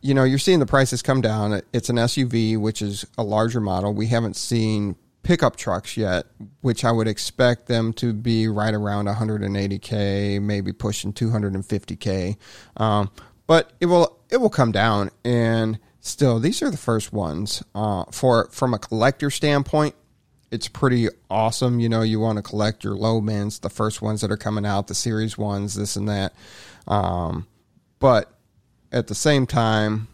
you 0.00 0.14
know, 0.14 0.24
you're 0.24 0.38
seeing 0.38 0.60
the 0.60 0.66
prices 0.66 1.02
come 1.02 1.20
down. 1.20 1.60
It's 1.74 1.90
an 1.90 1.96
SUV, 1.96 2.56
which 2.56 2.80
is 2.80 3.04
a 3.18 3.22
larger 3.22 3.60
model. 3.60 3.92
We 3.92 4.06
haven't 4.06 4.36
seen 4.36 4.96
pickup 5.22 5.56
trucks 5.56 5.96
yet, 5.98 6.24
which 6.62 6.84
I 6.84 6.92
would 6.92 7.08
expect 7.08 7.66
them 7.66 7.92
to 7.94 8.14
be 8.14 8.48
right 8.48 8.72
around 8.72 9.08
180k, 9.08 10.40
maybe 10.40 10.72
pushing 10.72 11.12
250k. 11.12 12.36
Um, 12.78 13.10
but 13.46 13.72
it 13.80 13.86
will 13.86 14.18
it 14.30 14.38
will 14.38 14.50
come 14.50 14.72
down, 14.72 15.10
and 15.22 15.78
still, 16.02 16.38
these 16.38 16.60
are 16.60 16.70
the 16.70 16.76
first 16.76 17.12
ones 17.12 17.62
uh, 17.74 18.04
for 18.10 18.48
from 18.50 18.74
a 18.74 18.78
collector 18.78 19.30
standpoint. 19.30 19.94
It's 20.50 20.68
pretty 20.68 21.08
awesome. 21.30 21.80
You 21.80 21.88
know, 21.88 22.02
you 22.02 22.20
want 22.20 22.36
to 22.36 22.42
collect 22.42 22.84
your 22.84 22.94
low 22.94 23.22
mins, 23.22 23.60
the 23.60 23.70
first 23.70 24.02
ones 24.02 24.20
that 24.20 24.30
are 24.30 24.36
coming 24.36 24.66
out, 24.66 24.88
the 24.88 24.94
series 24.94 25.38
ones, 25.38 25.74
this 25.74 25.96
and 25.96 26.06
that. 26.10 26.34
Um, 26.86 27.46
but 27.98 28.30
at 28.90 29.06
the 29.06 29.14
same 29.14 29.46
time, 29.46 30.08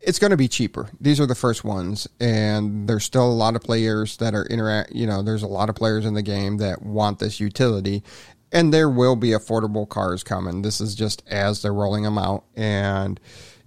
it's 0.00 0.20
going 0.20 0.30
to 0.30 0.36
be 0.36 0.46
cheaper. 0.46 0.88
These 1.00 1.18
are 1.18 1.26
the 1.26 1.34
first 1.34 1.64
ones, 1.64 2.06
and 2.20 2.88
there's 2.88 3.04
still 3.04 3.26
a 3.26 3.34
lot 3.34 3.56
of 3.56 3.62
players 3.62 4.16
that 4.18 4.34
are 4.34 4.46
interact. 4.46 4.92
You 4.92 5.08
know, 5.08 5.22
there's 5.22 5.42
a 5.42 5.48
lot 5.48 5.68
of 5.68 5.74
players 5.74 6.06
in 6.06 6.14
the 6.14 6.22
game 6.22 6.58
that 6.58 6.82
want 6.82 7.18
this 7.18 7.40
utility, 7.40 8.04
and 8.52 8.72
there 8.72 8.88
will 8.88 9.16
be 9.16 9.30
affordable 9.30 9.88
cars 9.88 10.22
coming. 10.22 10.62
This 10.62 10.80
is 10.80 10.94
just 10.94 11.24
as 11.26 11.62
they're 11.62 11.74
rolling 11.74 12.04
them 12.04 12.18
out, 12.18 12.44
and 12.54 13.18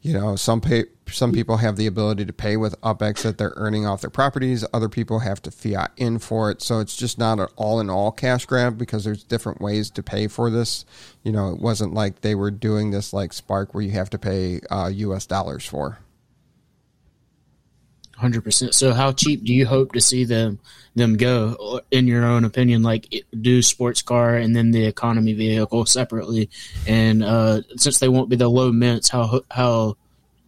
you 0.02 0.14
know, 0.14 0.36
some 0.36 0.62
pay, 0.62 0.86
some 1.08 1.32
people 1.32 1.58
have 1.58 1.76
the 1.76 1.86
ability 1.86 2.26
to 2.26 2.34
pay 2.34 2.58
with 2.58 2.80
UpX 2.82 3.22
that 3.22 3.38
they're 3.38 3.54
earning 3.56 3.86
off 3.86 4.02
their 4.02 4.10
properties. 4.10 4.66
Other 4.74 4.90
people 4.90 5.20
have 5.20 5.42
to 5.44 5.52
fiat 5.52 5.92
in 5.96 6.18
for 6.18 6.50
it, 6.50 6.62
so 6.62 6.80
it's 6.80 6.96
just 6.96 7.20
not 7.20 7.40
an 7.40 7.48
all 7.56 7.80
in 7.80 7.90
all 7.90 8.12
cash 8.12 8.46
grab 8.46 8.78
because 8.78 9.04
there's 9.04 9.24
different 9.24 9.62
ways 9.62 9.90
to 9.92 10.02
pay 10.02 10.28
for 10.28 10.50
this. 10.50 10.86
You 11.24 11.32
know, 11.32 11.52
it 11.52 11.60
wasn't 11.60 11.94
like 11.94 12.22
they 12.22 12.34
were 12.34 12.52
doing 12.52 12.92
this 12.92 13.14
like 13.14 13.32
Spark 13.32 13.74
where 13.74 13.84
you 13.84 13.92
have 13.92 14.10
to 14.12 14.18
pay 14.18 14.62
uh, 14.72 14.90
U.S. 14.94 15.26
dollars 15.26 15.66
for. 15.66 16.00
Hundred 18.22 18.44
percent. 18.44 18.76
So, 18.76 18.94
how 18.94 19.14
cheap 19.14 19.44
do 19.44 19.52
you 19.52 19.66
hope 19.66 19.94
to 19.94 20.00
see 20.00 20.26
them 20.26 20.60
them 20.94 21.18
go? 21.18 21.82
In 21.90 22.06
your 22.06 22.24
own 22.24 22.46
opinion, 22.46 22.84
like 22.84 23.12
do 23.42 23.64
sports 23.64 24.04
car 24.04 24.36
and 24.36 24.56
then 24.56 24.70
the 24.70 24.86
economy 24.86 25.34
vehicle 25.34 25.88
separately. 25.88 26.52
And 26.88 27.24
uh, 27.24 27.64
since 27.78 27.98
they 27.98 28.10
won't 28.10 28.30
be 28.30 28.36
the 28.36 28.48
low 28.48 28.72
mints, 28.72 29.10
how 29.10 29.42
how 29.50 29.98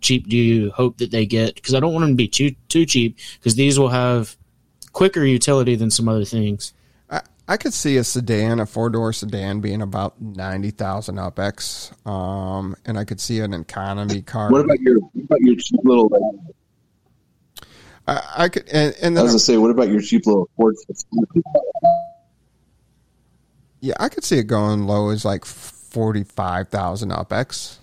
cheap 0.02 0.28
do 0.28 0.38
you 0.38 0.70
hope 0.70 1.00
that 1.00 1.10
they 1.10 1.26
get? 1.26 1.56
Because 1.56 1.74
I 1.74 1.80
don't 1.80 1.94
want 1.94 2.04
them 2.04 2.12
to 2.12 2.16
be 2.16 2.28
too 2.28 2.54
too 2.70 2.86
cheap 2.86 3.18
because 3.40 3.56
these 3.56 3.80
will 3.80 3.90
have 3.90 4.38
quicker 4.92 5.26
utility 5.26 5.76
than 5.76 5.90
some 5.90 6.08
other 6.08 6.26
things. 6.26 6.74
I, 7.10 7.22
I 7.48 7.58
could 7.58 7.74
see 7.74 7.98
a 7.98 8.04
sedan, 8.04 8.60
a 8.60 8.68
four 8.68 8.92
door 8.92 9.14
sedan, 9.14 9.62
being 9.62 9.82
about 9.82 10.22
ninety 10.22 10.70
thousand 10.70 11.16
UpX, 11.16 11.92
um, 12.08 12.76
and 12.86 13.00
I 13.00 13.04
could 13.04 13.20
see 13.20 13.40
an 13.40 13.56
economy 13.56 14.22
car. 14.22 14.52
What 14.52 14.62
about 14.62 14.80
your 14.80 15.00
what 15.00 15.24
about 15.24 15.42
your 15.42 15.56
cheap 15.56 15.80
little? 15.84 16.56
I, 18.08 18.34
I 18.38 18.50
could, 18.50 18.68
and, 18.70 18.96
and 19.02 19.18
I 19.18 19.24
was 19.24 19.32
gonna 19.32 19.40
say, 19.40 19.58
what 19.58 19.72
about 19.72 19.90
your 19.90 20.02
cheap 20.02 20.26
little 20.26 20.50
Ford? 20.58 20.76
yeah, 23.80 23.94
I 24.00 24.10
could 24.10 24.24
see 24.24 24.38
it 24.38 24.48
going 24.48 24.88
low 24.88 25.10
as 25.10 25.24
like 25.24 25.46
forty 25.46 26.24
five 26.24 26.70
thousand 26.70 27.12
UpX. 27.12 27.78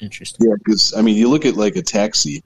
Interesting. 0.00 0.48
Yeah, 0.48 0.54
because 0.58 0.94
I 0.96 1.02
mean, 1.02 1.16
you 1.16 1.28
look 1.28 1.46
at 1.46 1.56
like 1.56 1.76
a 1.76 1.82
taxi, 1.82 2.42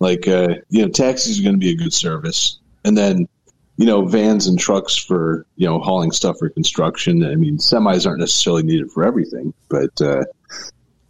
like 0.00 0.26
uh, 0.26 0.48
you 0.68 0.82
know, 0.82 0.88
taxis 0.88 1.38
are 1.38 1.42
going 1.42 1.54
to 1.54 1.60
be 1.60 1.70
a 1.70 1.76
good 1.76 1.92
service, 1.92 2.58
and 2.84 2.98
then 2.98 3.28
you 3.76 3.86
know, 3.86 4.04
vans 4.04 4.48
and 4.48 4.58
trucks 4.58 4.96
for 4.96 5.46
you 5.56 5.66
know 5.66 5.78
hauling 5.78 6.10
stuff 6.10 6.38
for 6.38 6.48
construction. 6.50 7.24
I 7.24 7.36
mean, 7.36 7.58
semis 7.58 8.04
aren't 8.04 8.18
necessarily 8.18 8.64
needed 8.64 8.90
for 8.90 9.04
everything, 9.04 9.54
but 9.68 10.02
uh, 10.02 10.24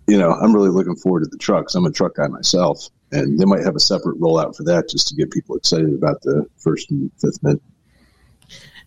you 0.08 0.16
know, 0.16 0.32
I'm 0.32 0.54
really 0.54 0.70
looking 0.70 0.96
forward 0.96 1.24
to 1.24 1.28
the 1.28 1.36
trucks. 1.36 1.74
I'm 1.74 1.84
a 1.84 1.92
truck 1.92 2.16
guy 2.16 2.26
myself, 2.28 2.88
and 3.12 3.38
they 3.38 3.44
might 3.44 3.64
have 3.64 3.76
a 3.76 3.80
separate 3.80 4.18
rollout 4.18 4.56
for 4.56 4.64
that 4.64 4.88
just 4.88 5.08
to 5.08 5.14
get 5.14 5.30
people 5.30 5.56
excited 5.56 5.92
about 5.92 6.22
the 6.22 6.46
first 6.56 6.90
and 6.90 7.10
fifth 7.20 7.42
mint. 7.42 7.62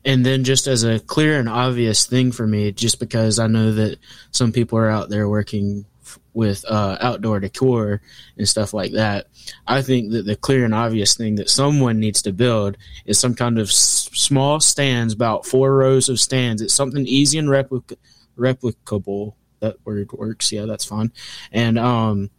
And 0.04 0.26
then, 0.26 0.44
just 0.44 0.66
as 0.66 0.84
a 0.84 1.00
clear 1.00 1.40
and 1.40 1.48
obvious 1.48 2.08
thing 2.08 2.32
for 2.32 2.48
me, 2.48 2.72
just 2.72 3.00
because 3.00 3.38
I 3.38 3.46
know 3.46 3.72
that 3.74 4.00
some 4.32 4.52
people 4.52 4.80
are 4.80 4.90
out 4.90 5.10
there 5.10 5.30
working 5.30 5.86
with 6.34 6.66
uh, 6.68 6.98
outdoor 7.00 7.40
decor 7.40 8.02
and 8.36 8.50
stuff 8.50 8.74
like 8.74 8.94
that, 8.94 9.28
I 9.68 9.84
think 9.84 10.12
that 10.14 10.26
the 10.26 10.36
clear 10.36 10.66
and 10.66 10.74
obvious 10.74 11.16
thing 11.16 11.36
that 11.36 11.52
someone 11.52 12.00
needs 12.00 12.24
to 12.24 12.34
build 12.34 12.78
is 13.06 13.20
some 13.20 13.36
kind 13.36 13.60
of 13.60 13.68
s- 13.68 14.10
small 14.14 14.60
stands, 14.60 15.14
about 15.14 15.46
four 15.46 15.76
rows 15.76 16.10
of 16.10 16.20
stands. 16.20 16.64
It's 16.64 16.74
something 16.74 17.06
easy 17.06 17.38
and 17.38 17.48
replic- 17.48 17.96
replicable. 18.36 19.36
That 19.62 19.78
word 19.86 20.12
works. 20.12 20.52
Yeah, 20.52 20.66
that's 20.66 20.86
fun. 20.86 21.14
And 21.52 21.80
um, 21.80 22.30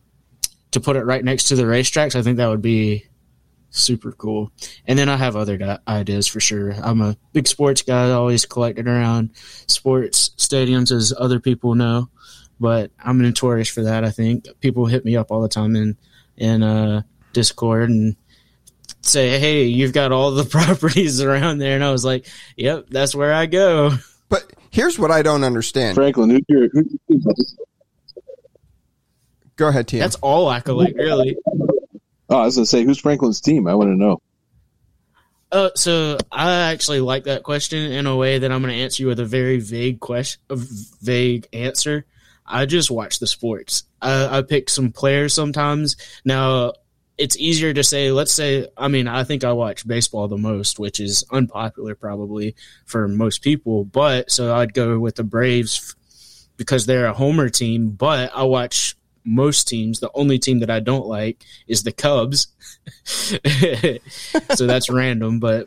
to 0.73 0.81
put 0.81 0.97
it 0.97 1.05
right 1.05 1.25
next 1.25 1.45
to 1.45 1.57
the 1.57 1.63
racetracks, 1.63 2.15
I 2.15 2.23
think 2.23 2.37
that 2.37 2.49
would 2.49 2.63
be 2.63 3.07
super 3.71 4.13
cool. 4.13 4.53
And 4.87 4.99
then 4.99 5.09
I 5.09 5.17
have 5.17 5.35
other 5.35 5.79
ideas 5.89 6.27
for 6.27 6.41
sure. 6.41 6.73
I'm 6.73 7.01
a 7.01 7.17
big 7.33 7.49
sports 7.49 7.83
guy, 7.83 8.11
always 8.11 8.45
collecting 8.45 8.87
around 8.87 9.31
sports 9.67 10.31
stadiums, 10.37 10.93
as 10.93 11.13
other 11.17 11.41
people 11.41 11.75
know. 11.75 12.09
But 12.61 12.93
I'm 13.03 13.21
notorious 13.21 13.69
for 13.69 13.83
that. 13.83 14.05
I 14.05 14.11
think 14.11 14.47
people 14.61 14.87
hit 14.87 15.05
me 15.05 15.17
up 15.17 15.31
all 15.31 15.43
the 15.43 15.49
time 15.49 15.75
in 15.75 15.97
in 16.37 16.63
uh, 16.63 17.03
Discord 17.33 17.91
and 17.91 18.17
say, 19.01 19.41
"Hey, 19.41 19.65
you've 19.65 19.93
got 19.93 20.13
all 20.13 20.31
the 20.31 20.45
properties 20.51 21.21
around 21.21 21.59
there," 21.59 21.75
and 21.75 21.83
I 21.83 21.91
was 21.91 22.05
like, 22.05 22.27
"Yep, 22.57 22.87
that's 22.91 23.15
where 23.15 23.33
I 23.33 23.47
go." 23.47 23.93
But 24.33 24.51
here's 24.71 24.99
what 24.99 25.11
I 25.11 25.21
don't 25.21 25.45
understand. 25.45 25.95
Franklin, 25.95 26.31
who's 26.31 26.41
your, 26.49 26.69
who's 26.73 26.97
your 27.07 27.21
Go 29.57 29.69
ahead, 29.69 29.89
Tia. 29.89 30.01
That's 30.01 30.17
all 30.17 30.51
accolade, 30.51 30.97
really. 30.97 31.37
Oh, 32.31 32.39
I 32.39 32.47
was 32.47 32.57
going 32.57 32.65
to 32.65 32.67
say, 32.67 32.83
who's 32.83 32.99
Franklin's 32.99 33.43
team? 33.43 33.67
I 33.67 33.75
want 33.75 33.91
to 33.91 33.95
know. 33.95 34.23
Uh, 35.53 35.69
so 35.75 36.17
I 36.33 36.71
actually 36.73 37.01
like 37.01 37.25
that 37.25 37.43
question 37.43 37.93
in 37.93 38.07
a 38.07 38.17
way 38.17 38.39
that 38.39 38.51
I'm 38.51 38.63
going 38.63 38.75
to 38.75 38.81
answer 38.81 39.03
you 39.03 39.09
with 39.09 39.21
a 39.21 39.27
very 39.27 39.61
vague 39.61 40.01
question, 40.01 40.41
a 40.49 40.57
vague 40.57 41.47
answer. 41.53 42.07
I 42.47 42.65
just 42.65 42.91
watch 42.91 43.19
the 43.19 43.27
sports. 43.27 43.85
I, 44.01 44.39
I 44.39 44.43
pick 44.43 44.71
some 44.71 44.93
players 44.93 45.35
sometimes. 45.35 45.97
Now 46.25 46.73
it's 47.23 47.37
easier 47.37 47.73
to 47.73 47.85
say. 47.85 48.11
Let's 48.11 48.33
say, 48.33 48.67
I 48.77 48.89
mean, 48.89 49.07
I 49.07 49.23
think 49.23 49.45
I 49.45 49.53
watch 49.53 49.87
baseball 49.87 50.27
the 50.27 50.37
most, 50.37 50.81
which 50.81 50.99
is 50.99 51.25
unpopular 51.31 51.95
probably 51.95 52.57
for 52.85 53.07
most 53.07 53.43
people. 53.43 53.85
But 53.85 54.29
so 54.33 54.53
I'd 54.53 54.75
go 54.75 54.99
with 54.99 55.15
the 55.15 55.23
Braves 55.23 55.95
because 56.57 56.85
they're 56.85 57.07
a 57.07 57.13
homer 57.13 57.49
team. 57.49 57.91
But 57.91 58.33
I 58.35 58.43
watch 58.43 58.97
most 59.25 59.69
teams. 59.69 60.01
The 60.01 60.11
only 60.15 60.41
team 60.41 60.59
that 60.61 60.71
I 60.71 60.81
don't 60.81 61.07
like 61.07 61.45
is 61.69 61.85
the 61.85 61.93
Cubs. 61.93 62.49
so 63.05 64.67
that's 64.67 64.91
random, 64.91 65.39
but 65.39 65.67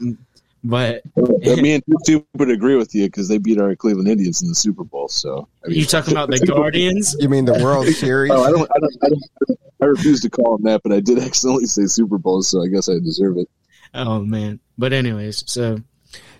but 0.68 1.03
me 1.16 1.76
and 1.76 1.84
Stu 2.01 2.26
would 2.34 2.49
agree 2.49 2.76
with 2.76 2.95
you 2.95 3.05
because 3.05 3.28
they 3.28 3.38
beat 3.38 3.59
our 3.59 3.76
Cleveland 3.76 4.07
Indians 4.07 4.41
in 4.41 4.49
the 4.49 4.55
Super 4.55 4.84
Bowl. 4.84 5.07
So 5.07 5.47
I 5.63 5.68
mean, 5.68 5.78
you 5.78 5.86
talking 5.86 6.11
about 6.11 6.32
the 6.32 6.39
Guardians? 6.47 7.16
You 7.20 7.30
mean 7.30 7.45
the 7.45 7.63
World 7.63 7.86
Series? 7.88 8.32
oh, 8.34 8.43
I 8.43 8.49
don't, 8.49 8.70
I 8.76 8.80
don't, 8.80 8.97
I 9.03 9.09
don't, 9.09 9.59
I 9.82 9.86
refuse 9.86 10.22
to 10.22 10.30
call 10.30 10.57
them 10.57 10.63
that, 10.63 10.82
but 10.82 10.91
I 10.91 11.01
did 11.01 11.20
accidentally 11.20 11.68
say 11.68 11.86
Super 11.86 12.18
Bowl, 12.18 12.41
so 12.41 12.63
I 12.63 12.68
guess 12.68 12.89
I 12.89 12.93
deserve 12.93 13.38
it. 13.38 13.47
Oh 13.93 14.22
man! 14.22 14.59
But 14.76 14.91
anyways, 14.91 15.43
so 15.45 15.82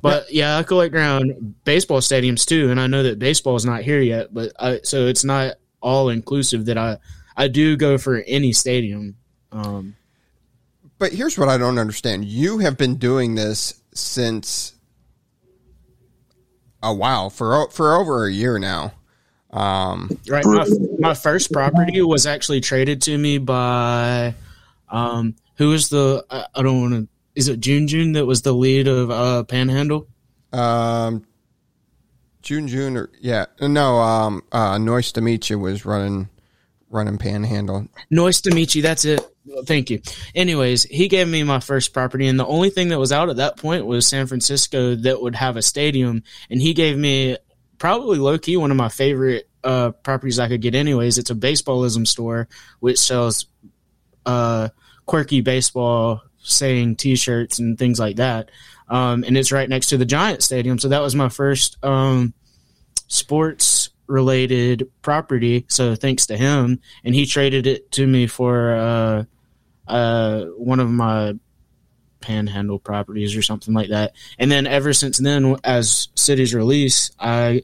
but 0.02 0.34
yeah, 0.34 0.58
I 0.58 0.64
collect 0.64 0.96
around 0.96 1.56
baseball 1.64 2.00
stadiums 2.00 2.46
too, 2.46 2.72
and 2.72 2.82
I 2.82 2.88
know 2.88 3.04
that 3.04 3.20
baseball 3.20 3.56
is 3.56 3.66
not 3.66 3.84
here 3.84 4.02
yet, 4.02 4.34
but 4.34 4.54
I, 4.60 4.80
so 4.82 5.06
it's 5.06 5.24
not 5.24 5.56
all 5.82 6.10
inclusive 6.10 6.66
that 6.66 6.80
I 6.80 6.98
I 7.38 7.48
do 7.48 7.78
go 7.78 8.00
for 8.00 8.24
any 8.26 8.54
stadium. 8.54 9.18
Um, 9.52 9.96
but 10.98 11.12
here's 11.14 11.38
what 11.38 11.48
I 11.48 11.60
don't 11.60 11.78
understand: 11.78 12.26
you 12.26 12.58
have 12.58 12.76
been 12.76 12.96
doing 12.96 13.36
this 13.36 13.82
since 13.96 14.74
a 16.84 16.94
while 16.94 17.30
for 17.30 17.70
for 17.72 17.96
over 17.96 18.28
a 18.28 18.32
year 18.32 18.60
now. 18.60 18.94
Um, 19.52 20.20
right, 20.28 20.46
my, 20.46 20.68
my 21.00 21.14
first 21.14 21.52
property 21.52 22.02
was 22.02 22.28
actually 22.28 22.60
traded 22.62 23.02
to 23.04 23.18
me 23.18 23.38
by 23.38 24.36
um, 24.90 25.36
who 25.56 25.70
was 25.70 25.90
the 25.90 26.26
I, 26.30 26.46
I 26.54 26.62
don't 26.62 26.82
want 26.82 26.94
to. 26.94 27.08
Is 27.36 27.48
it 27.48 27.60
June 27.60 27.88
June 27.88 28.14
that 28.14 28.26
was 28.26 28.42
the 28.44 28.54
lead 28.54 28.88
of 28.88 29.12
uh, 29.12 29.44
Panhandle? 29.44 30.08
Um, 30.54 31.26
June 32.46 32.68
June 32.68 32.96
or 32.96 33.10
yeah 33.20 33.46
no 33.60 33.98
um 33.98 34.44
uh 34.52 34.78
Noise 34.78 35.12
to 35.14 35.22
meet 35.22 35.50
you 35.50 35.58
was 35.58 35.84
running 35.84 36.30
running 36.96 37.18
Panhandle. 37.18 37.88
Nice 38.10 38.42
to 38.42 38.52
meet 38.52 38.74
you. 38.74 38.82
That's 38.82 39.06
it. 39.06 39.22
Thank 39.66 39.92
you. 39.92 40.02
Anyways, 40.34 40.84
he 40.84 41.08
gave 41.08 41.28
me 41.28 41.44
my 41.44 41.60
first 41.60 41.94
property, 41.94 42.28
and 42.28 42.40
the 42.40 42.48
only 42.48 42.72
thing 42.72 42.88
that 42.88 43.00
was 43.00 43.12
out 43.12 43.30
at 43.30 43.36
that 43.36 43.58
point 43.58 43.86
was 43.86 44.08
San 44.08 44.26
Francisco 44.26 44.96
that 44.96 45.22
would 45.22 45.36
have 45.36 45.58
a 45.58 45.62
stadium, 45.62 46.24
and 46.50 46.60
he 46.60 46.74
gave 46.74 46.98
me 46.98 47.38
probably 47.78 48.18
low 48.18 48.40
key 48.40 48.58
one 48.58 48.72
of 48.72 48.78
my 48.78 48.90
favorite 48.90 49.48
uh, 49.64 49.92
properties 49.92 50.40
I 50.40 50.48
could 50.48 50.62
get. 50.62 50.74
Anyways, 50.74 51.18
it's 51.18 51.30
a 51.30 51.36
baseballism 51.36 52.08
store 52.08 52.48
which 52.80 52.98
sells 52.98 53.46
uh, 54.26 54.70
quirky 55.06 55.42
baseball 55.42 56.22
saying 56.40 56.96
T-shirts 56.96 57.60
and 57.60 57.78
things 57.78 58.00
like 58.00 58.16
that, 58.16 58.50
um, 58.88 59.24
and 59.24 59.38
it's 59.38 59.52
right 59.52 59.70
next 59.70 59.88
to 59.90 59.98
the 59.98 60.06
Giant 60.06 60.42
Stadium. 60.42 60.80
So 60.80 60.90
that 60.90 61.02
was 61.02 61.14
my 61.14 61.30
first 61.30 61.78
um, 61.84 62.34
sports 63.08 63.85
related 64.08 64.90
property. 65.02 65.66
So 65.68 65.96
thanks 65.96 66.28
to 66.28 66.38
him, 66.38 66.80
and 67.04 67.16
he 67.16 67.26
traded 67.26 67.68
it 67.68 67.92
to 67.94 68.06
me 68.06 68.28
for 68.28 68.76
uh, 68.76 69.24
uh, 69.88 70.46
one 70.58 70.80
of 70.80 70.90
my 70.90 71.36
panhandle 72.22 72.80
properties 72.80 73.36
or 73.36 73.42
something 73.42 73.74
like 73.74 73.90
that. 73.90 74.14
And 74.40 74.52
then 74.52 74.68
ever 74.68 74.94
since 74.94 75.18
then, 75.18 75.58
as 75.64 76.10
cities 76.16 76.54
release, 76.54 77.12
I. 77.20 77.64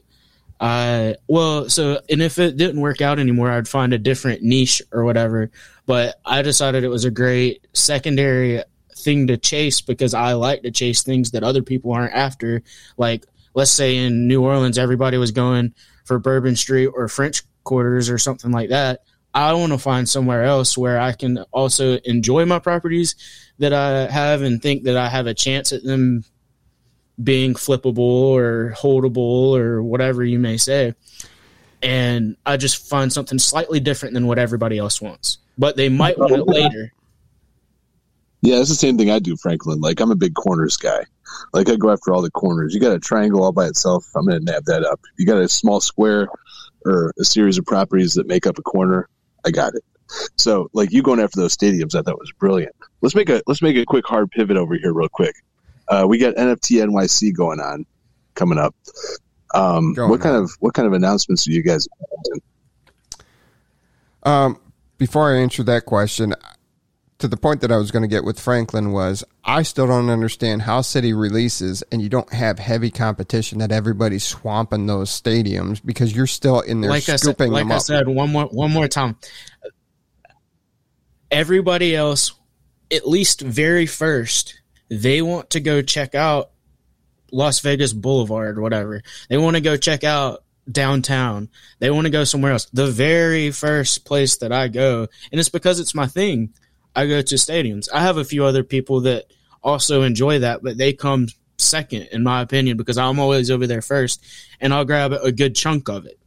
I 0.64 1.16
well, 1.26 1.68
so 1.68 2.00
and 2.08 2.22
if 2.22 2.38
it 2.38 2.56
didn't 2.56 2.80
work 2.80 3.00
out 3.00 3.18
anymore, 3.18 3.50
I'd 3.50 3.66
find 3.66 3.92
a 3.92 3.98
different 3.98 4.42
niche 4.42 4.80
or 4.92 5.02
whatever. 5.02 5.50
But 5.86 6.20
I 6.24 6.42
decided 6.42 6.84
it 6.84 6.88
was 6.88 7.04
a 7.04 7.10
great 7.10 7.66
secondary 7.72 8.62
thing 9.02 9.26
to 9.26 9.36
chase 9.36 9.80
because 9.80 10.14
I 10.14 10.34
like 10.34 10.62
to 10.62 10.70
chase 10.70 11.02
things 11.02 11.32
that 11.32 11.42
other 11.42 11.62
people 11.62 11.92
aren't 11.92 12.14
after. 12.14 12.62
Like, 12.96 13.26
let's 13.54 13.70
say 13.70 13.96
in 13.96 14.28
New 14.28 14.44
Orleans, 14.44 14.78
everybody 14.78 15.18
was 15.18 15.32
going 15.32 15.74
for 16.04 16.18
Bourbon 16.18 16.56
Street 16.56 16.88
or 16.88 17.08
French 17.08 17.42
Quarters 17.64 18.10
or 18.10 18.18
something 18.18 18.50
like 18.50 18.70
that. 18.70 19.02
I 19.34 19.52
want 19.54 19.72
to 19.72 19.78
find 19.78 20.08
somewhere 20.08 20.44
else 20.44 20.76
where 20.76 21.00
I 21.00 21.12
can 21.12 21.38
also 21.52 21.96
enjoy 22.04 22.44
my 22.44 22.58
properties 22.58 23.14
that 23.58 23.72
I 23.72 24.10
have 24.10 24.42
and 24.42 24.60
think 24.60 24.84
that 24.84 24.96
I 24.96 25.08
have 25.08 25.26
a 25.26 25.34
chance 25.34 25.72
at 25.72 25.82
them 25.82 26.24
being 27.22 27.54
flippable 27.54 27.98
or 27.98 28.74
holdable 28.76 29.56
or 29.56 29.82
whatever 29.82 30.24
you 30.24 30.38
may 30.38 30.56
say. 30.56 30.94
And 31.82 32.36
I 32.44 32.56
just 32.56 32.88
find 32.88 33.12
something 33.12 33.38
slightly 33.38 33.80
different 33.80 34.14
than 34.14 34.26
what 34.26 34.38
everybody 34.38 34.78
else 34.78 35.00
wants. 35.00 35.38
But 35.56 35.76
they 35.76 35.88
might 35.88 36.18
want 36.18 36.32
it 36.32 36.42
later. 36.46 36.92
Yeah, 38.42 38.58
it's 38.58 38.68
the 38.68 38.74
same 38.74 38.98
thing 38.98 39.10
I 39.10 39.20
do, 39.20 39.36
Franklin. 39.36 39.80
Like 39.80 40.00
I'm 40.00 40.10
a 40.10 40.16
big 40.16 40.34
corners 40.34 40.76
guy. 40.76 41.04
Like 41.52 41.68
I 41.70 41.76
go 41.76 41.90
after 41.90 42.12
all 42.12 42.22
the 42.22 42.30
corners. 42.30 42.74
You 42.74 42.80
got 42.80 42.92
a 42.92 42.98
triangle 42.98 43.42
all 43.42 43.52
by 43.52 43.66
itself. 43.66 44.04
I'm 44.16 44.26
going 44.26 44.44
to 44.44 44.44
nab 44.52 44.64
that 44.66 44.84
up. 44.84 45.00
You 45.16 45.24
got 45.24 45.38
a 45.38 45.48
small 45.48 45.80
square 45.80 46.28
or 46.84 47.14
a 47.18 47.24
series 47.24 47.56
of 47.56 47.64
properties 47.64 48.14
that 48.14 48.26
make 48.26 48.46
up 48.46 48.58
a 48.58 48.62
corner. 48.62 49.08
I 49.46 49.50
got 49.50 49.74
it. 49.74 49.84
So 50.36 50.68
like 50.72 50.92
you 50.92 51.02
going 51.02 51.20
after 51.20 51.40
those 51.40 51.56
stadiums, 51.56 51.94
I 51.94 52.02
thought 52.02 52.18
was 52.18 52.32
brilliant. 52.38 52.74
Let's 53.00 53.14
make 53.14 53.30
a 53.30 53.42
let's 53.46 53.62
make 53.62 53.76
a 53.76 53.84
quick 53.84 54.04
hard 54.06 54.30
pivot 54.30 54.56
over 54.56 54.74
here 54.74 54.92
real 54.92 55.08
quick. 55.08 55.36
Uh, 55.88 56.04
we 56.08 56.18
got 56.18 56.34
NFT 56.34 56.84
NYC 56.84 57.34
going 57.34 57.60
on 57.60 57.86
coming 58.34 58.58
up. 58.58 58.74
Um, 59.54 59.94
Going 59.94 60.10
what 60.10 60.20
kind 60.20 60.36
on. 60.36 60.42
of 60.44 60.50
what 60.60 60.74
kind 60.74 60.86
of 60.86 60.94
announcements 60.94 61.44
do 61.44 61.52
you 61.52 61.62
guys? 61.62 61.86
Um, 64.22 64.58
before 64.98 65.32
I 65.32 65.38
answer 65.40 65.62
that 65.64 65.84
question, 65.86 66.34
to 67.22 67.28
the 67.28 67.36
point 67.36 67.60
that 67.60 67.70
I 67.70 67.76
was 67.76 67.92
going 67.92 68.02
to 68.02 68.08
get 68.08 68.24
with 68.24 68.40
Franklin 68.40 68.90
was 68.90 69.22
I 69.44 69.62
still 69.62 69.86
don't 69.86 70.10
understand 70.10 70.62
how 70.62 70.80
city 70.80 71.12
releases 71.12 71.82
and 71.92 72.02
you 72.02 72.08
don't 72.08 72.32
have 72.32 72.58
heavy 72.58 72.90
competition 72.90 73.60
that 73.60 73.70
everybody's 73.70 74.24
swamping 74.24 74.86
those 74.86 75.08
stadiums 75.08 75.80
because 75.84 76.14
you're 76.14 76.26
still 76.26 76.60
in 76.60 76.80
there 76.80 76.90
like 76.90 77.08
I 77.08 77.14
said, 77.14 77.38
like 77.38 77.62
them 77.62 77.70
I 77.70 77.76
up. 77.76 77.82
said, 77.82 78.08
one 78.08 78.32
more 78.32 78.46
one 78.46 78.72
more 78.72 78.88
time. 78.88 79.16
Everybody 81.30 81.94
else, 81.94 82.32
at 82.90 83.08
least 83.08 83.40
very 83.40 83.86
first, 83.86 84.60
they 84.90 85.22
want 85.22 85.50
to 85.50 85.60
go 85.60 85.80
check 85.80 86.16
out 86.16 86.50
Las 87.30 87.60
Vegas 87.60 87.92
Boulevard, 87.92 88.58
whatever. 88.58 89.00
They 89.30 89.38
want 89.38 89.54
to 89.54 89.62
go 89.62 89.76
check 89.76 90.02
out 90.02 90.42
downtown. 90.70 91.50
They 91.78 91.92
want 91.92 92.06
to 92.06 92.10
go 92.10 92.24
somewhere 92.24 92.50
else. 92.50 92.66
The 92.72 92.88
very 92.88 93.52
first 93.52 94.04
place 94.04 94.38
that 94.38 94.50
I 94.50 94.66
go, 94.66 95.06
and 95.30 95.38
it's 95.38 95.48
because 95.48 95.78
it's 95.78 95.94
my 95.94 96.08
thing, 96.08 96.52
I 96.94 97.06
go 97.06 97.22
to 97.22 97.34
stadiums. 97.36 97.88
I 97.92 98.00
have 98.00 98.18
a 98.18 98.24
few 98.24 98.44
other 98.44 98.64
people 98.64 99.02
that 99.02 99.26
also 99.62 100.02
enjoy 100.02 100.40
that, 100.40 100.62
but 100.62 100.76
they 100.76 100.92
come 100.92 101.28
second, 101.58 102.08
in 102.12 102.22
my 102.22 102.40
opinion, 102.42 102.76
because 102.76 102.98
I'm 102.98 103.18
always 103.18 103.50
over 103.50 103.66
there 103.66 103.82
first 103.82 104.24
and 104.60 104.74
I'll 104.74 104.84
grab 104.84 105.12
a 105.12 105.32
good 105.32 105.54
chunk 105.54 105.88
of 105.88 106.06
it. 106.06 106.18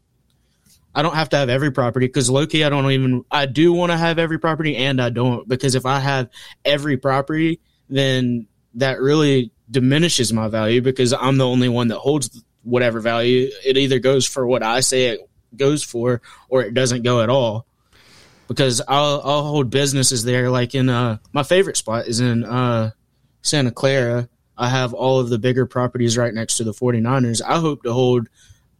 I 0.93 1.01
don't 1.01 1.15
have 1.15 1.29
to 1.29 1.37
have 1.37 1.49
every 1.49 1.71
property 1.71 2.07
because 2.07 2.29
Loki, 2.29 2.63
I 2.63 2.69
don't 2.69 2.89
even, 2.89 3.25
I 3.29 3.47
do 3.47 3.73
want 3.73 3.91
to 3.91 3.97
have 3.97 4.17
every 4.17 4.39
property 4.39 4.77
and 4.77 5.01
I 5.01 5.09
don't 5.09 5.47
because 5.47 5.75
if 5.75 5.85
I 5.85 5.99
have 5.99 6.29
every 6.63 6.95
property, 6.95 7.59
then 7.89 8.47
that 8.75 9.01
really 9.01 9.51
diminishes 9.69 10.31
my 10.31 10.47
value 10.47 10.81
because 10.81 11.11
I'm 11.11 11.37
the 11.37 11.47
only 11.47 11.67
one 11.67 11.89
that 11.89 11.97
holds 11.97 12.41
whatever 12.63 13.01
value. 13.01 13.49
It 13.65 13.77
either 13.77 13.99
goes 13.99 14.25
for 14.25 14.47
what 14.47 14.63
I 14.63 14.79
say 14.79 15.07
it 15.07 15.29
goes 15.55 15.83
for 15.83 16.21
or 16.47 16.63
it 16.63 16.73
doesn't 16.73 17.03
go 17.03 17.21
at 17.21 17.29
all. 17.29 17.65
Because 18.47 18.81
I'll 18.87 19.21
I'll 19.23 19.43
hold 19.43 19.69
businesses 19.69 20.23
there 20.23 20.49
like 20.49 20.75
in 20.75 20.89
uh 20.89 21.17
my 21.33 21.43
favorite 21.43 21.77
spot 21.77 22.07
is 22.07 22.19
in 22.19 22.43
uh 22.43 22.91
Santa 23.41 23.71
Clara. 23.71 24.29
I 24.57 24.69
have 24.69 24.93
all 24.93 25.19
of 25.19 25.29
the 25.29 25.37
bigger 25.37 25.65
properties 25.65 26.17
right 26.17 26.33
next 26.33 26.57
to 26.57 26.63
the 26.63 26.71
49ers. 26.71 27.41
I 27.45 27.59
hope 27.59 27.83
to 27.83 27.93
hold 27.93 28.29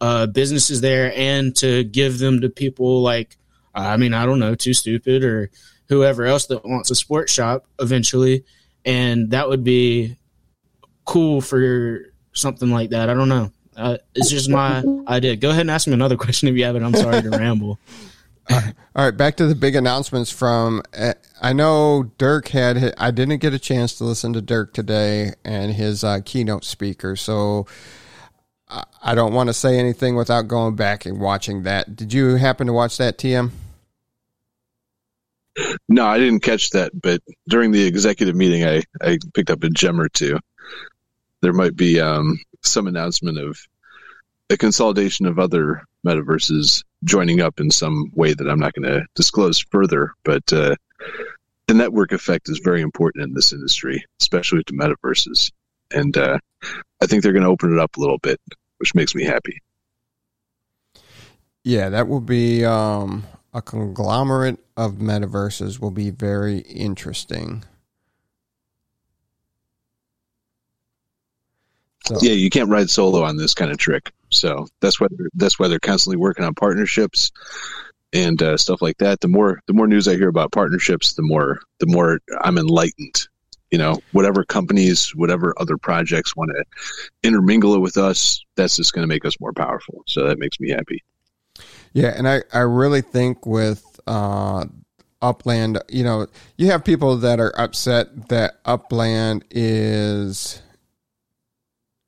uh 0.00 0.26
businesses 0.26 0.80
there 0.80 1.12
and 1.16 1.54
to 1.56 1.84
give 1.84 2.18
them 2.18 2.42
to 2.42 2.48
people 2.48 3.02
like 3.02 3.36
I 3.74 3.96
mean, 3.98 4.14
I 4.14 4.24
don't 4.24 4.38
know, 4.38 4.54
too 4.54 4.72
stupid 4.72 5.22
or 5.22 5.50
whoever 5.88 6.24
else 6.24 6.46
that 6.46 6.64
wants 6.64 6.90
a 6.90 6.94
sports 6.94 7.32
shop 7.32 7.66
eventually. 7.78 8.44
And 8.84 9.30
that 9.30 9.48
would 9.48 9.64
be 9.64 10.16
cool 11.04 11.40
for 11.40 12.12
something 12.32 12.70
like 12.70 12.90
that. 12.90 13.10
I 13.10 13.14
don't 13.14 13.28
know. 13.28 13.52
Uh, 13.76 13.98
it's 14.14 14.30
just 14.30 14.48
my 14.48 14.82
idea. 15.06 15.36
Go 15.36 15.50
ahead 15.50 15.62
and 15.62 15.70
ask 15.70 15.86
me 15.86 15.92
another 15.92 16.16
question 16.24 16.48
if 16.48 16.56
you 16.56 16.64
have 16.64 16.76
it. 16.76 16.82
I'm 16.82 16.94
sorry 16.94 17.22
to 17.22 17.30
ramble. 17.30 17.78
All 18.50 19.04
right, 19.04 19.16
back 19.16 19.36
to 19.36 19.46
the 19.46 19.54
big 19.54 19.74
announcements 19.74 20.30
from. 20.30 20.82
Uh, 20.96 21.14
I 21.42 21.52
know 21.52 22.12
Dirk 22.18 22.48
had. 22.48 22.94
I 22.96 23.10
didn't 23.10 23.38
get 23.38 23.54
a 23.54 23.58
chance 23.58 23.94
to 23.98 24.04
listen 24.04 24.32
to 24.34 24.40
Dirk 24.40 24.72
today 24.72 25.32
and 25.44 25.72
his 25.72 26.04
uh, 26.04 26.20
keynote 26.24 26.64
speaker, 26.64 27.16
so 27.16 27.66
I 28.68 29.14
don't 29.14 29.32
want 29.32 29.48
to 29.48 29.54
say 29.54 29.78
anything 29.78 30.16
without 30.16 30.48
going 30.48 30.74
back 30.74 31.06
and 31.06 31.20
watching 31.20 31.62
that. 31.62 31.94
Did 31.94 32.12
you 32.12 32.34
happen 32.34 32.66
to 32.66 32.72
watch 32.72 32.98
that, 32.98 33.18
TM? 33.18 33.50
No, 35.88 36.04
I 36.04 36.18
didn't 36.18 36.40
catch 36.40 36.70
that, 36.70 36.90
but 37.00 37.22
during 37.48 37.70
the 37.70 37.84
executive 37.86 38.34
meeting, 38.34 38.64
I, 38.64 38.82
I 39.00 39.18
picked 39.34 39.50
up 39.50 39.62
a 39.62 39.70
gem 39.70 40.00
or 40.00 40.08
two. 40.08 40.38
There 41.40 41.52
might 41.52 41.76
be 41.76 42.00
um, 42.00 42.38
some 42.62 42.86
announcement 42.86 43.38
of 43.38 43.58
a 44.50 44.56
consolidation 44.56 45.26
of 45.26 45.38
other 45.38 45.82
metaverses 46.06 46.84
joining 47.04 47.40
up 47.40 47.60
in 47.60 47.70
some 47.70 48.10
way 48.14 48.32
that 48.32 48.48
I'm 48.48 48.60
not 48.60 48.74
going 48.74 48.88
to 48.90 49.04
disclose 49.14 49.58
further. 49.58 50.12
But 50.24 50.52
uh, 50.52 50.76
the 51.66 51.74
network 51.74 52.12
effect 52.12 52.48
is 52.48 52.60
very 52.62 52.80
important 52.80 53.24
in 53.24 53.34
this 53.34 53.52
industry, 53.52 54.04
especially 54.20 54.62
to 54.64 54.72
metaverses. 54.72 55.50
And 55.92 56.16
uh, 56.16 56.38
I 57.02 57.06
think 57.06 57.22
they're 57.22 57.32
going 57.32 57.44
to 57.44 57.50
open 57.50 57.72
it 57.72 57.80
up 57.80 57.96
a 57.96 58.00
little 58.00 58.18
bit, 58.18 58.40
which 58.78 58.94
makes 58.94 59.14
me 59.14 59.24
happy. 59.24 59.58
Yeah, 61.64 61.88
that 61.88 62.06
will 62.06 62.20
be 62.20 62.64
um, 62.64 63.26
a 63.52 63.60
conglomerate 63.60 64.60
of 64.76 64.94
metaverses. 64.94 65.80
Will 65.80 65.90
be 65.90 66.10
very 66.10 66.58
interesting. 66.58 67.64
So. 72.06 72.18
Yeah, 72.20 72.32
you 72.32 72.50
can't 72.50 72.68
ride 72.68 72.88
solo 72.88 73.22
on 73.24 73.36
this 73.36 73.54
kind 73.54 73.70
of 73.70 73.78
trick. 73.78 74.12
So 74.30 74.66
that's 74.80 75.00
why 75.00 75.08
they're, 75.10 75.28
that's 75.34 75.58
why 75.58 75.68
they're 75.68 75.78
constantly 75.78 76.16
working 76.16 76.44
on 76.44 76.54
partnerships 76.54 77.32
and 78.12 78.40
uh, 78.42 78.56
stuff 78.56 78.80
like 78.80 78.98
that. 78.98 79.20
The 79.20 79.28
more 79.28 79.60
the 79.66 79.72
more 79.72 79.86
news 79.86 80.06
I 80.06 80.14
hear 80.14 80.28
about 80.28 80.52
partnerships, 80.52 81.14
the 81.14 81.22
more 81.22 81.60
the 81.80 81.86
more 81.86 82.20
I'm 82.40 82.58
enlightened. 82.58 83.28
You 83.72 83.78
know, 83.78 84.00
whatever 84.12 84.44
companies, 84.44 85.14
whatever 85.16 85.52
other 85.58 85.76
projects 85.76 86.36
want 86.36 86.52
to 86.52 86.64
intermingle 87.24 87.74
it 87.74 87.80
with 87.80 87.96
us, 87.96 88.44
that's 88.54 88.76
just 88.76 88.92
going 88.92 89.02
to 89.02 89.08
make 89.08 89.24
us 89.24 89.40
more 89.40 89.52
powerful. 89.52 90.04
So 90.06 90.28
that 90.28 90.38
makes 90.38 90.60
me 90.60 90.70
happy. 90.70 91.02
Yeah, 91.92 92.14
and 92.16 92.28
I 92.28 92.42
I 92.52 92.60
really 92.60 93.00
think 93.00 93.44
with 93.44 93.84
uh, 94.06 94.66
Upland, 95.20 95.82
you 95.88 96.04
know, 96.04 96.28
you 96.56 96.70
have 96.70 96.84
people 96.84 97.16
that 97.16 97.40
are 97.40 97.58
upset 97.58 98.28
that 98.28 98.60
Upland 98.64 99.44
is 99.50 100.62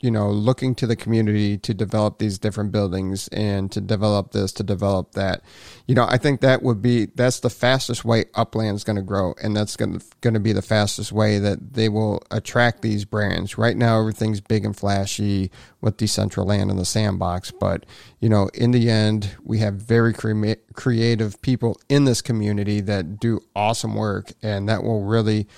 you 0.01 0.13
know, 0.13 0.31
looking 0.31 0.77
to 0.77 0.87
the 0.87 0.95
community 0.95 1.59
to 1.59 1.75
develop 1.75 2.19
these 2.19 2.39
different 2.39 2.71
buildings 2.71 3.27
and 3.29 3.73
to 3.73 3.81
develop 3.81 4.31
this, 4.31 4.53
to 4.53 4.63
develop 4.63 5.13
that. 5.13 5.43
You 5.89 5.97
know, 5.97 6.07
I 6.09 6.19
think 6.19 6.41
that 6.41 6.63
would 6.63 6.81
be 6.81 7.07
that's 7.07 7.41
the 7.41 7.51
fastest 7.51 8.05
way 8.05 8.25
Upland's 8.37 8.85
going 8.85 8.97
to 8.97 9.03
grow, 9.03 9.35
and 9.43 9.57
that's 9.57 9.77
going 9.77 9.99
to 9.99 10.05
going 10.21 10.35
to 10.35 10.41
be 10.41 10.53
the 10.53 10.63
fastest 10.63 11.11
way 11.11 11.41
that 11.41 11.75
they 11.75 11.89
will 11.89 12.23
attract 12.31 12.83
these 12.83 13.05
brands. 13.05 13.59
Right 13.59 13.77
now, 13.77 13.99
everything's 13.99 14.41
big 14.41 14.65
and 14.65 14.77
flashy 14.77 15.51
with 15.81 15.97
Decentraland 15.97 16.71
and 16.71 16.79
the 16.79 16.85
Sandbox, 16.85 17.51
but 17.51 17.85
you 18.21 18.29
know, 18.29 18.49
in 18.55 18.71
the 18.71 18.89
end, 18.89 19.37
we 19.43 19.59
have 19.59 19.75
very 19.75 20.13
cre- 20.13 20.53
creative 20.75 21.43
people 21.43 21.77
in 21.89 22.05
this 22.05 22.23
community 22.23 22.81
that 22.83 23.19
do 23.19 23.41
awesome 23.57 23.97
work, 23.97 24.33
and 24.43 24.69
that 24.69 24.85
will 24.85 25.03
really 25.03 25.49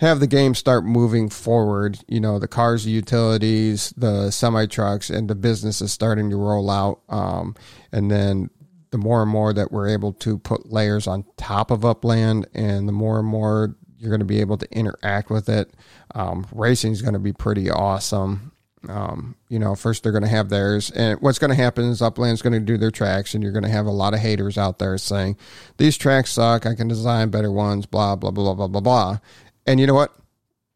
have 0.00 0.18
the 0.18 0.26
game 0.26 0.54
start 0.54 0.84
moving 0.84 1.28
forward. 1.28 1.98
You 2.08 2.20
know, 2.20 2.38
the 2.38 2.48
cars, 2.48 2.84
the 2.84 2.90
utilities, 2.90 3.92
the 3.96 4.30
semi 4.30 4.66
trucks, 4.66 5.10
and 5.10 5.28
the 5.28 5.34
business 5.34 5.82
is 5.82 5.92
starting 5.92 6.30
to 6.30 6.36
roll 6.36 6.70
out. 6.70 7.00
Um, 7.10 7.54
and 7.92 8.10
then 8.10 8.48
the 8.90 8.98
more 8.98 9.22
and 9.22 9.30
more 9.30 9.52
that 9.52 9.70
we're 9.70 9.88
able 9.88 10.14
to 10.14 10.38
put 10.38 10.72
layers 10.72 11.06
on 11.06 11.26
top 11.36 11.70
of 11.70 11.84
Upland, 11.84 12.48
and 12.54 12.88
the 12.88 12.92
more 12.92 13.18
and 13.18 13.28
more 13.28 13.76
you're 13.98 14.10
going 14.10 14.20
to 14.20 14.26
be 14.26 14.40
able 14.40 14.56
to 14.56 14.72
interact 14.72 15.28
with 15.28 15.50
it, 15.50 15.70
um, 16.14 16.46
racing 16.52 16.92
is 16.92 17.02
going 17.02 17.12
to 17.12 17.20
be 17.20 17.34
pretty 17.34 17.70
awesome. 17.70 18.52
Um, 18.88 19.36
you 19.50 19.58
know, 19.58 19.74
first 19.74 20.02
they're 20.02 20.12
going 20.12 20.24
to 20.24 20.30
have 20.30 20.48
theirs, 20.48 20.90
and 20.92 21.20
what's 21.20 21.38
going 21.38 21.50
to 21.50 21.62
happen 21.62 21.84
is 21.84 22.00
Upland's 22.00 22.40
going 22.40 22.54
to 22.54 22.60
do 22.60 22.78
their 22.78 22.90
tracks, 22.90 23.34
and 23.34 23.42
you're 23.42 23.52
going 23.52 23.64
to 23.64 23.68
have 23.68 23.84
a 23.84 23.90
lot 23.90 24.14
of 24.14 24.20
haters 24.20 24.56
out 24.56 24.78
there 24.78 24.96
saying 24.96 25.36
these 25.76 25.98
tracks 25.98 26.32
suck. 26.32 26.64
I 26.64 26.74
can 26.74 26.88
design 26.88 27.28
better 27.28 27.52
ones. 27.52 27.84
Blah 27.84 28.16
blah 28.16 28.30
blah 28.30 28.54
blah 28.54 28.68
blah 28.68 28.80
blah. 28.80 29.18
And 29.66 29.80
you 29.80 29.86
know 29.86 29.94
what? 29.94 30.14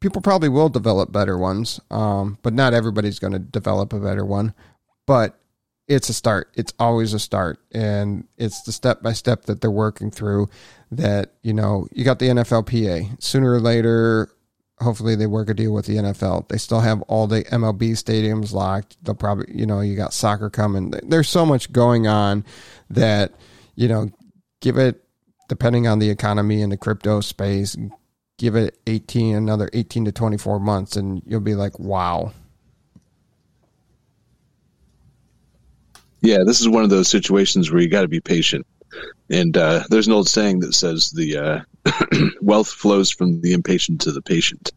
People 0.00 0.20
probably 0.20 0.48
will 0.48 0.68
develop 0.68 1.12
better 1.12 1.38
ones, 1.38 1.80
um, 1.90 2.38
but 2.42 2.52
not 2.52 2.74
everybody's 2.74 3.18
going 3.18 3.32
to 3.32 3.38
develop 3.38 3.92
a 3.92 4.00
better 4.00 4.24
one. 4.24 4.52
But 5.06 5.38
it's 5.88 6.08
a 6.08 6.14
start. 6.14 6.50
It's 6.54 6.72
always 6.78 7.12
a 7.12 7.18
start. 7.18 7.58
And 7.72 8.26
it's 8.36 8.62
the 8.62 8.72
step 8.72 9.02
by 9.02 9.12
step 9.12 9.44
that 9.46 9.60
they're 9.60 9.70
working 9.70 10.10
through 10.10 10.48
that, 10.90 11.34
you 11.42 11.52
know, 11.52 11.86
you 11.92 12.04
got 12.04 12.18
the 12.18 12.28
NFLPA. 12.28 13.22
Sooner 13.22 13.52
or 13.52 13.60
later, 13.60 14.30
hopefully 14.80 15.14
they 15.14 15.26
work 15.26 15.50
a 15.50 15.54
deal 15.54 15.72
with 15.72 15.86
the 15.86 15.96
NFL. 15.96 16.48
They 16.48 16.58
still 16.58 16.80
have 16.80 17.02
all 17.02 17.26
the 17.26 17.44
MLB 17.44 17.92
stadiums 17.92 18.52
locked. 18.52 18.96
They'll 19.04 19.14
probably, 19.14 19.46
you 19.54 19.66
know, 19.66 19.80
you 19.80 19.96
got 19.96 20.12
soccer 20.12 20.50
coming. 20.50 20.90
There's 21.02 21.28
so 21.28 21.44
much 21.44 21.72
going 21.72 22.06
on 22.06 22.44
that, 22.90 23.32
you 23.74 23.88
know, 23.88 24.10
give 24.60 24.78
it, 24.78 25.02
depending 25.48 25.86
on 25.86 25.98
the 25.98 26.08
economy 26.08 26.62
and 26.62 26.72
the 26.72 26.76
crypto 26.76 27.20
space, 27.20 27.76
give 28.38 28.56
it 28.56 28.78
18 28.86 29.36
another 29.36 29.70
18 29.72 30.06
to 30.06 30.12
24 30.12 30.58
months 30.60 30.96
and 30.96 31.22
you'll 31.26 31.40
be 31.40 31.54
like 31.54 31.78
wow. 31.78 32.32
Yeah 36.20 36.38
this 36.44 36.60
is 36.60 36.68
one 36.68 36.84
of 36.84 36.90
those 36.90 37.08
situations 37.08 37.70
where 37.70 37.80
you 37.80 37.88
got 37.88 38.02
to 38.02 38.08
be 38.08 38.20
patient. 38.20 38.66
And 39.30 39.56
uh, 39.56 39.84
there's 39.88 40.06
an 40.06 40.12
old 40.12 40.28
saying 40.28 40.60
that 40.60 40.74
says 40.74 41.10
the 41.10 41.36
uh, 41.36 42.28
wealth 42.40 42.68
flows 42.68 43.10
from 43.10 43.40
the 43.40 43.52
impatient 43.52 44.02
to 44.02 44.12
the 44.12 44.22
patient. 44.22 44.72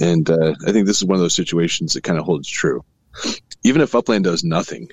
And 0.00 0.28
uh, 0.28 0.54
i 0.66 0.72
think 0.72 0.86
this 0.86 0.98
is 0.98 1.04
one 1.04 1.16
of 1.16 1.22
those 1.22 1.34
situations 1.34 1.94
that 1.94 2.04
kind 2.04 2.18
of 2.18 2.24
holds 2.24 2.48
true. 2.48 2.84
Even 3.64 3.80
if 3.80 3.94
upland 3.94 4.24
does 4.24 4.44
nothing 4.44 4.88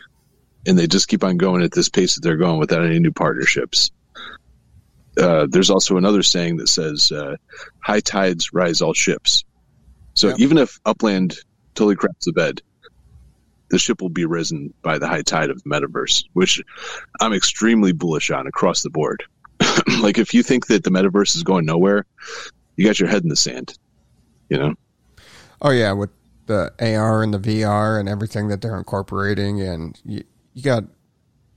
and 0.66 0.80
they 0.80 0.88
just 0.88 1.08
keep 1.08 1.24
on 1.24 1.38
going 1.38 1.62
at 1.62 1.72
this 1.72 1.90
pace 1.90 2.16
that 2.16 2.22
they're 2.22 2.38
going 2.38 2.58
without 2.58 2.86
any 2.86 3.00
new 3.00 3.12
partnerships 3.12 3.92
uh, 5.18 5.48
there's 5.50 5.70
also 5.70 5.98
another 5.98 6.24
saying 6.24 6.58
that 6.58 6.70
says, 6.70 7.12
uh, 7.12 7.36
"High 7.80 8.00
tides 8.00 8.54
rise 8.54 8.82
all 8.82 8.94
ships." 8.94 9.44
So 10.16 10.30
yeah. 10.30 10.36
even 10.40 10.58
if 10.58 10.80
Upland 10.86 11.38
totally 11.76 11.96
craps 11.96 12.26
the 12.26 12.34
bed, 12.34 12.62
the 13.70 13.80
ship 13.80 14.02
will 14.02 14.10
be 14.10 14.26
risen 14.26 14.74
by 14.82 14.98
the 14.98 15.08
high 15.08 15.24
tide 15.24 15.50
of 15.50 15.62
the 15.64 15.70
metaverse, 15.70 16.26
which 16.34 16.62
I'm 17.20 17.34
extremely 17.34 17.92
bullish 17.92 18.30
on 18.32 18.48
across 18.48 18.84
the 18.84 18.90
board. 18.90 19.24
like 20.02 20.18
if 20.18 20.34
you 20.34 20.44
think 20.44 20.68
that 20.68 20.84
the 20.84 20.92
metaverse 20.92 21.36
is 21.36 21.44
going 21.44 21.66
nowhere, 21.66 22.06
you 22.76 22.86
got 22.86 23.00
your 23.00 23.10
head 23.10 23.24
in 23.24 23.30
the 23.30 23.36
sand. 23.36 23.78
You 24.50 24.58
know? 24.58 24.74
Oh 25.62 25.72
yeah, 25.72 25.94
with 25.94 26.12
the 26.46 26.72
AR 26.80 27.24
and 27.24 27.34
the 27.34 27.40
VR 27.40 28.00
and 28.00 28.10
everything 28.10 28.50
that 28.50 28.62
they're 28.62 28.78
incorporating, 28.78 29.62
and 29.62 30.00
you, 30.06 30.24
you 30.54 30.62
got 30.62 30.84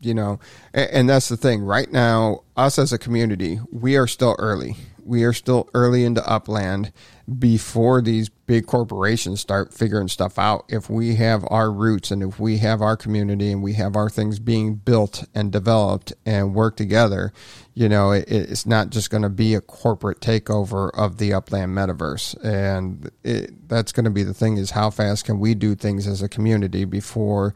you 0.07 0.15
know 0.15 0.39
and, 0.73 0.91
and, 0.91 1.09
that's 1.09 1.29
the 1.29 1.37
thing 1.37 1.63
right 1.63 1.91
now 1.93 2.41
us 2.57 2.79
as 2.79 2.93
a 2.93 2.99
community 2.99 3.59
we 3.71 3.97
are 3.97 4.07
still 4.07 4.37
early 4.39 4.77
we 5.07 5.23
are 5.23 5.33
still 5.33 5.69
early 5.73 6.05
into 6.05 6.27
upland 6.29 6.93
before 7.39 8.03
these 8.03 8.29
big 8.29 8.67
corporations 8.67 9.41
start 9.41 9.73
figuring 9.73 10.09
stuff 10.09 10.39
out. 10.39 10.65
If 10.69 10.91
we 10.91 11.15
have 11.17 11.45
our 11.49 11.71
roots 11.71 12.11
and 12.11 12.23
if 12.23 12.39
we 12.39 12.59
have 12.59 12.83
our 12.83 12.97
community 12.97 13.53
and 13.53 13.63
we 13.63 13.75
have 13.75 13.97
our 13.97 14.11
things 14.11 14.39
being 14.39 14.77
built 14.77 15.25
and 15.35 15.53
developed 15.53 16.13
and 16.25 16.55
work 16.55 16.77
together, 16.77 17.33
you 17.75 17.89
know, 17.89 18.13
it, 18.13 18.25
it's 18.29 18.67
not 18.67 18.91
just 18.91 19.11
going 19.11 19.23
to 19.23 19.29
be 19.29 19.55
a 19.55 19.61
corporate 19.61 20.21
takeover 20.21 20.91
of 20.95 21.19
the 21.19 21.33
upland 21.33 21.77
metaverse. 21.77 22.37
And 22.45 23.11
it, 23.23 23.69
that's 23.69 23.93
going 23.93 24.05
to 24.05 24.11
be 24.11 24.25
the 24.25 24.35
thing 24.35 24.57
is 24.57 24.73
how 24.73 24.91
fast 24.91 25.25
can 25.25 25.39
we 25.39 25.55
do 25.55 25.75
things 25.75 26.07
as 26.07 26.23
a 26.23 26.29
community 26.29 26.85
before 26.85 27.55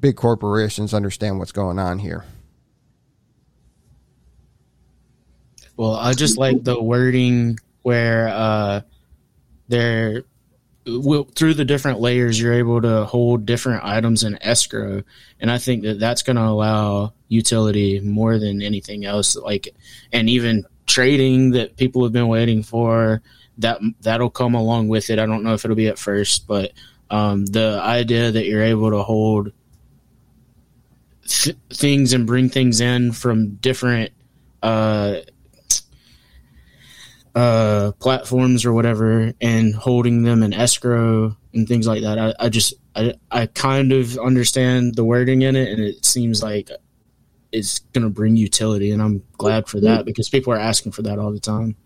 big 0.00 0.16
corporations 0.16 0.94
understand 0.94 1.38
what's 1.38 1.52
going 1.52 1.78
on 1.78 1.98
here. 1.98 2.24
Well, 5.76 5.94
I 5.94 6.14
just 6.14 6.38
like 6.38 6.64
the 6.64 6.82
wording 6.82 7.58
where 7.82 8.28
uh, 8.28 8.80
they're 9.68 10.24
through 10.86 11.54
the 11.54 11.64
different 11.64 12.00
layers, 12.00 12.40
you're 12.40 12.54
able 12.54 12.80
to 12.80 13.04
hold 13.04 13.44
different 13.44 13.84
items 13.84 14.22
in 14.22 14.40
escrow, 14.40 15.02
and 15.40 15.50
I 15.50 15.58
think 15.58 15.82
that 15.82 15.98
that's 15.98 16.22
going 16.22 16.36
to 16.36 16.44
allow 16.44 17.12
utility 17.28 17.98
more 18.00 18.38
than 18.38 18.62
anything 18.62 19.04
else. 19.04 19.34
Like, 19.34 19.74
and 20.12 20.30
even 20.30 20.64
trading 20.86 21.50
that 21.50 21.76
people 21.76 22.04
have 22.04 22.12
been 22.12 22.28
waiting 22.28 22.62
for 22.62 23.20
that 23.58 23.80
that'll 24.00 24.30
come 24.30 24.54
along 24.54 24.88
with 24.88 25.10
it. 25.10 25.18
I 25.18 25.26
don't 25.26 25.42
know 25.42 25.54
if 25.54 25.64
it'll 25.64 25.76
be 25.76 25.88
at 25.88 25.98
first, 25.98 26.46
but 26.46 26.72
um, 27.10 27.46
the 27.46 27.80
idea 27.82 28.30
that 28.30 28.46
you're 28.46 28.62
able 28.62 28.90
to 28.90 29.02
hold 29.02 29.52
th- 31.26 31.56
things 31.70 32.12
and 32.12 32.26
bring 32.26 32.48
things 32.48 32.80
in 32.80 33.12
from 33.12 33.56
different 33.56 34.12
uh, 34.62 35.16
uh, 37.34 37.92
platforms 37.98 38.64
or 38.64 38.72
whatever 38.72 39.32
and 39.40 39.74
holding 39.74 40.22
them 40.22 40.42
in 40.42 40.52
escrow 40.52 41.36
and 41.52 41.68
things 41.68 41.86
like 41.86 42.02
that. 42.02 42.18
I, 42.18 42.34
I 42.38 42.48
just 42.48 42.74
I, 42.94 43.14
I 43.30 43.46
kind 43.46 43.92
of 43.92 44.16
understand 44.18 44.94
the 44.94 45.04
wording 45.04 45.42
in 45.42 45.54
it, 45.54 45.68
and 45.68 45.80
it 45.80 46.04
seems 46.04 46.42
like 46.42 46.70
it's 47.52 47.80
going 47.92 48.04
to 48.04 48.10
bring 48.10 48.36
utility, 48.36 48.90
and 48.90 49.02
I'm 49.02 49.22
glad 49.32 49.68
for 49.68 49.80
that 49.80 50.04
because 50.04 50.28
people 50.28 50.52
are 50.52 50.58
asking 50.58 50.92
for 50.92 51.02
that 51.02 51.18
all 51.18 51.32
the 51.32 51.40
time. 51.40 51.76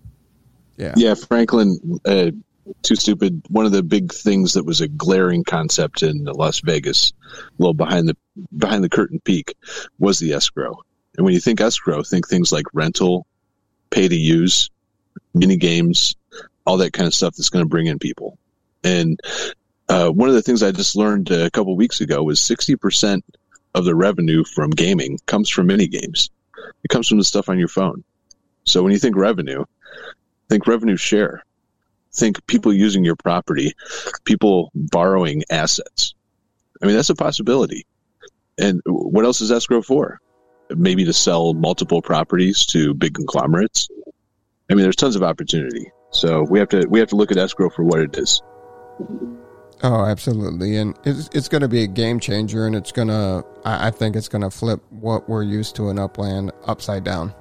Yeah, 0.76 0.94
yeah. 0.96 1.14
Franklin, 1.14 2.00
uh, 2.04 2.30
too 2.82 2.96
stupid. 2.96 3.42
One 3.48 3.66
of 3.66 3.72
the 3.72 3.82
big 3.82 4.12
things 4.12 4.54
that 4.54 4.64
was 4.64 4.80
a 4.80 4.88
glaring 4.88 5.44
concept 5.44 6.02
in 6.02 6.24
Las 6.24 6.60
Vegas, 6.60 7.12
a 7.34 7.40
little 7.58 7.74
behind 7.74 8.08
the 8.08 8.16
behind 8.56 8.84
the 8.84 8.88
curtain 8.88 9.20
peak, 9.20 9.54
was 9.98 10.18
the 10.18 10.32
escrow. 10.32 10.76
And 11.16 11.24
when 11.24 11.34
you 11.34 11.40
think 11.40 11.60
escrow, 11.60 12.02
think 12.02 12.28
things 12.28 12.52
like 12.52 12.66
rental, 12.72 13.26
pay 13.90 14.08
to 14.08 14.16
use, 14.16 14.70
mini 15.34 15.56
games, 15.56 16.16
all 16.64 16.78
that 16.78 16.92
kind 16.92 17.06
of 17.06 17.14
stuff 17.14 17.34
that's 17.36 17.50
going 17.50 17.64
to 17.64 17.68
bring 17.68 17.86
in 17.86 17.98
people. 17.98 18.38
And 18.84 19.20
uh, 19.88 20.08
one 20.10 20.28
of 20.28 20.34
the 20.34 20.42
things 20.42 20.62
I 20.62 20.70
just 20.70 20.96
learned 20.96 21.30
a 21.30 21.50
couple 21.50 21.74
weeks 21.76 22.00
ago 22.00 22.22
was 22.22 22.40
60% 22.40 23.22
of 23.74 23.84
the 23.84 23.94
revenue 23.94 24.44
from 24.44 24.70
gaming 24.70 25.18
comes 25.26 25.48
from 25.48 25.66
mini 25.66 25.88
games. 25.88 26.30
It 26.84 26.88
comes 26.88 27.08
from 27.08 27.18
the 27.18 27.24
stuff 27.24 27.48
on 27.48 27.58
your 27.58 27.68
phone. 27.68 28.04
So 28.64 28.82
when 28.82 28.92
you 28.92 28.98
think 28.98 29.16
revenue, 29.16 29.64
think 30.48 30.66
revenue 30.66 30.96
share. 30.96 31.44
Think 32.12 32.44
people 32.46 32.72
using 32.72 33.04
your 33.04 33.16
property, 33.16 33.72
people 34.24 34.70
borrowing 34.74 35.44
assets. 35.50 36.14
I 36.82 36.86
mean, 36.86 36.96
that's 36.96 37.10
a 37.10 37.14
possibility. 37.14 37.86
And 38.58 38.80
what 38.86 39.24
else 39.24 39.40
is 39.40 39.52
escrow 39.52 39.82
for? 39.82 40.20
Maybe 40.70 41.04
to 41.04 41.12
sell 41.12 41.54
multiple 41.54 42.02
properties 42.02 42.66
to 42.66 42.94
big 42.94 43.14
conglomerates 43.14 43.88
I 44.70 44.74
mean, 44.74 44.84
there's 44.84 44.96
tons 44.96 45.16
of 45.16 45.22
opportunity. 45.22 45.90
So 46.12 46.42
we 46.42 46.58
have 46.60 46.68
to 46.70 46.86
we 46.88 47.00
have 47.00 47.08
to 47.08 47.16
look 47.16 47.30
at 47.32 47.36
escrow 47.36 47.70
for 47.70 47.84
what 47.84 48.00
it 48.00 48.16
is. 48.16 48.40
Oh, 49.82 50.04
absolutely, 50.04 50.76
and 50.76 50.96
it's 51.04 51.28
it's 51.32 51.48
going 51.48 51.62
to 51.62 51.68
be 51.68 51.82
a 51.82 51.86
game 51.86 52.20
changer, 52.20 52.66
and 52.66 52.76
it's 52.76 52.92
going 52.92 53.08
to 53.08 53.44
I, 53.64 53.90
think 53.90 54.14
it's 54.14 54.28
going 54.28 54.42
to 54.42 54.50
flip 54.50 54.80
what 54.90 55.28
we're 55.28 55.42
used 55.42 55.76
to 55.76 55.88
in 55.88 55.98
Upland 55.98 56.52
upside 56.66 57.04
down. 57.04 57.34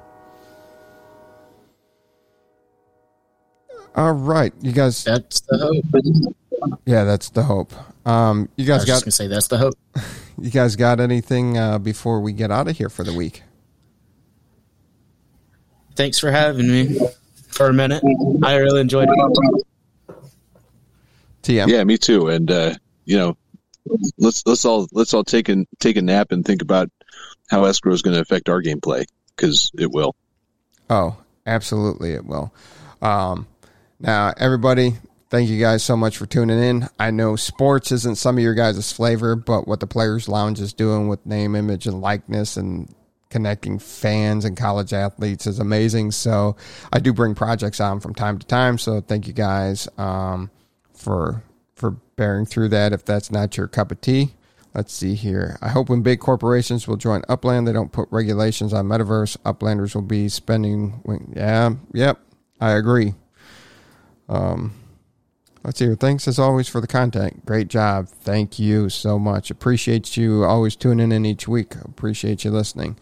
All 3.96 4.14
right, 4.14 4.54
you 4.62 4.72
guys. 4.72 5.04
That's 5.04 5.42
the 5.42 5.58
hope. 5.58 6.76
Yeah, 6.86 7.04
that's 7.04 7.30
the 7.30 7.44
hope. 7.44 7.74
Um, 8.06 8.50
you 8.56 8.66
guys 8.66 8.82
I 8.82 8.84
was 8.84 8.86
got 8.86 9.04
gonna 9.04 9.12
say 9.12 9.28
that's 9.28 9.48
the 9.48 9.58
hope. 9.58 9.76
you 10.42 10.52
guys 10.52 10.76
got 10.76 11.00
anything 11.00 11.58
uh, 11.58 11.80
before 11.80 12.22
we 12.22 12.34
get 12.34 12.52
out 12.52 12.68
of 12.68 12.78
here 12.78 12.90
for 12.90 13.04
the 13.04 13.14
week? 13.14 13.44
Thanks 15.96 16.20
for 16.20 16.32
having 16.32 16.72
me 16.72 17.00
for 17.48 17.68
a 17.68 17.74
minute. 17.74 18.04
I 18.44 18.56
really 18.56 18.82
enjoyed 18.82 19.10
it. 19.10 19.66
TM. 21.44 21.68
Yeah, 21.68 21.84
me 21.84 21.98
too. 21.98 22.28
And 22.30 22.50
uh, 22.50 22.76
you 23.06 23.18
know, 23.18 23.38
let's 24.18 24.46
let's 24.46 24.66
all 24.66 24.88
let's 24.92 25.14
all 25.14 25.24
take 25.24 25.50
a 25.50 25.66
take 25.80 25.98
a 25.98 26.02
nap 26.02 26.32
and 26.32 26.46
think 26.46 26.62
about 26.62 26.90
how 27.50 27.66
escrow 27.66 27.94
is 27.94 28.02
going 28.02 28.16
to 28.16 28.22
affect 28.22 28.50
our 28.50 28.62
gameplay 28.62 29.06
because 29.36 29.72
it 29.78 29.92
will. 29.92 30.16
Oh, 30.90 31.18
absolutely, 31.46 32.14
it 32.14 32.26
will. 32.26 32.54
Um, 33.02 33.48
now, 34.00 34.34
everybody, 34.38 34.95
thank 35.30 35.50
you 35.50 35.60
guys 35.60 35.84
so 35.84 35.97
much 35.97 36.18
for 36.18 36.26
tuning 36.26 36.62
in. 36.62 36.89
I 36.97 37.12
know 37.12 37.36
sports 37.36 37.91
isn't 37.91 38.18
some 38.18 38.38
of 38.38 38.43
your 38.43 38.56
guys' 38.56 38.91
flavor, 38.91 39.36
but 39.36 39.68
what 39.68 39.80
the 39.80 39.88
Players 39.88 40.28
Lounge 40.28 40.60
is 40.60 40.74
doing 40.74 41.08
with 41.08 41.26
name, 41.26 41.56
image, 41.56 41.86
and 41.86 42.02
likeness 42.02 42.58
and 42.58 42.93
connecting 43.30 43.78
fans 43.78 44.43
and 44.43 44.58
college 44.58 44.93
athletes 44.93 45.45
is 45.47 45.60
amazing. 45.60 46.12
So 46.12 46.56
I 46.91 47.00
do 47.00 47.14
bring 47.14 47.36
projects 47.36 47.80
on 47.80 48.00
from 48.00 48.14
time 48.16 48.39
to 48.39 48.47
time. 48.47 48.78
So 48.78 49.02
thank 49.02 49.28
you 49.28 49.34
guys 49.34 49.88
um, 49.97 50.50
for 50.93 51.43
for 51.76 51.91
bearing 52.18 52.45
through 52.45 52.70
that. 52.70 52.91
If 52.91 53.06
that's 53.06 53.32
not 53.32 53.56
your 53.56 53.68
cup 53.68 53.91
of 53.91 54.02
tea, 54.02 54.34
let's 54.74 54.93
see 54.93 55.16
here. 55.16 55.58
I 55.62 55.70
hope 55.70 55.89
when 55.89 56.02
big 56.02 56.20
corporations 56.20 56.88
will 56.88 56.97
join 56.97 57.22
Upland, 57.30 57.68
they 57.68 57.74
don't 57.74 57.91
put 57.91 58.10
regulations 58.12 58.74
on 58.74 58.88
Metaverse. 58.88 59.38
Uplanders 59.45 59.95
will 59.95 60.02
be 60.02 60.28
spending. 60.28 61.00
When, 61.04 61.34
Yeah, 61.36 61.76
yep, 61.93 62.20
I 62.60 62.72
agree. 62.72 63.14
Um, 64.30 64.74
Let's 65.64 65.80
hear. 65.80 65.96
Thanks 65.96 66.28
as 66.28 66.40
always 66.40 66.70
for 66.70 66.80
the 66.80 66.88
content. 66.88 67.46
Great 67.46 67.68
job. 67.68 68.08
Thank 68.08 68.60
you 68.60 68.90
so 68.90 69.20
much. 69.20 69.52
Appreciate 69.52 70.16
you 70.16 70.46
always 70.46 70.76
tuning 70.76 71.12
in 71.12 71.26
each 71.26 71.48
week. 71.48 71.76
Appreciate 71.76 72.46
you 72.46 72.52
listening. 72.52 72.98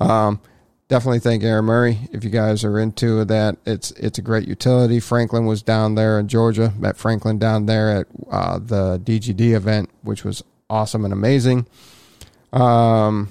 Um, 0.00 0.40
definitely 0.88 1.20
thank 1.20 1.42
Aaron 1.42 1.64
Murray. 1.64 2.00
If 2.12 2.22
you 2.22 2.28
guys 2.28 2.62
are 2.62 2.78
into 2.78 3.24
that, 3.24 3.56
it's 3.64 3.90
it's 3.92 4.18
a 4.18 4.22
great 4.22 4.46
utility. 4.46 5.00
Franklin 5.00 5.46
was 5.46 5.62
down 5.62 5.94
there 5.94 6.18
in 6.18 6.28
Georgia. 6.28 6.74
Met 6.78 6.98
Franklin 6.98 7.38
down 7.38 7.64
there 7.66 7.90
at 7.90 8.06
uh, 8.30 8.58
the 8.58 9.00
DGD 9.02 9.54
event, 9.54 9.88
which 10.02 10.24
was 10.24 10.44
awesome 10.68 11.04
and 11.04 11.12
amazing. 11.12 11.66
Um, 12.52 13.30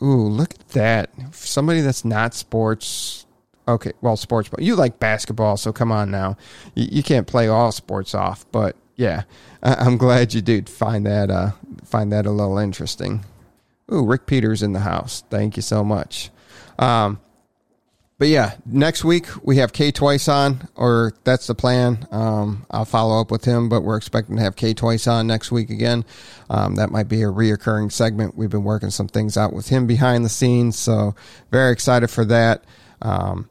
ooh, 0.00 0.28
look 0.28 0.54
at 0.54 0.68
that! 0.68 1.10
Somebody 1.32 1.80
that's 1.80 2.04
not 2.04 2.32
sports 2.32 3.23
Okay, 3.66 3.92
well, 4.02 4.16
sports, 4.16 4.48
but 4.48 4.60
you 4.60 4.76
like 4.76 4.98
basketball, 4.98 5.56
so 5.56 5.72
come 5.72 5.90
on 5.90 6.10
now. 6.10 6.36
You, 6.74 6.88
you 6.92 7.02
can't 7.02 7.26
play 7.26 7.48
all 7.48 7.72
sports 7.72 8.14
off, 8.14 8.44
but 8.52 8.76
yeah, 8.96 9.22
I, 9.62 9.86
am 9.86 9.96
glad 9.96 10.34
you 10.34 10.42
did 10.42 10.68
find 10.68 11.06
that 11.06 11.30
uh, 11.30 11.52
find 11.84 12.12
that 12.12 12.26
a 12.26 12.30
little 12.30 12.58
interesting. 12.58 13.24
Ooh, 13.92 14.04
Rick 14.04 14.26
Peters 14.26 14.62
in 14.62 14.72
the 14.72 14.80
house. 14.80 15.24
Thank 15.30 15.56
you 15.56 15.62
so 15.62 15.82
much. 15.84 16.30
Um, 16.78 17.20
but 18.18 18.28
yeah, 18.28 18.54
next 18.64 19.04
week 19.04 19.26
we 19.42 19.56
have 19.56 19.72
K 19.72 19.90
twice 19.90 20.28
on, 20.28 20.68
or 20.76 21.12
that's 21.24 21.46
the 21.46 21.54
plan. 21.54 22.06
Um, 22.10 22.64
I'll 22.70 22.84
follow 22.84 23.20
up 23.20 23.30
with 23.30 23.44
him, 23.44 23.68
but 23.68 23.82
we're 23.82 23.96
expecting 23.96 24.36
to 24.36 24.42
have 24.42 24.56
K 24.56 24.72
twice 24.72 25.06
on 25.06 25.26
next 25.26 25.50
week 25.50 25.70
again. 25.70 26.04
Um, 26.48 26.76
that 26.76 26.90
might 26.90 27.08
be 27.08 27.22
a 27.22 27.26
reoccurring 27.26 27.90
segment. 27.90 28.36
We've 28.36 28.50
been 28.50 28.64
working 28.64 28.90
some 28.90 29.08
things 29.08 29.36
out 29.36 29.52
with 29.52 29.68
him 29.68 29.86
behind 29.86 30.24
the 30.24 30.28
scenes, 30.28 30.78
so 30.78 31.14
very 31.50 31.72
excited 31.72 32.08
for 32.08 32.24
that. 32.26 32.64
Um, 33.02 33.48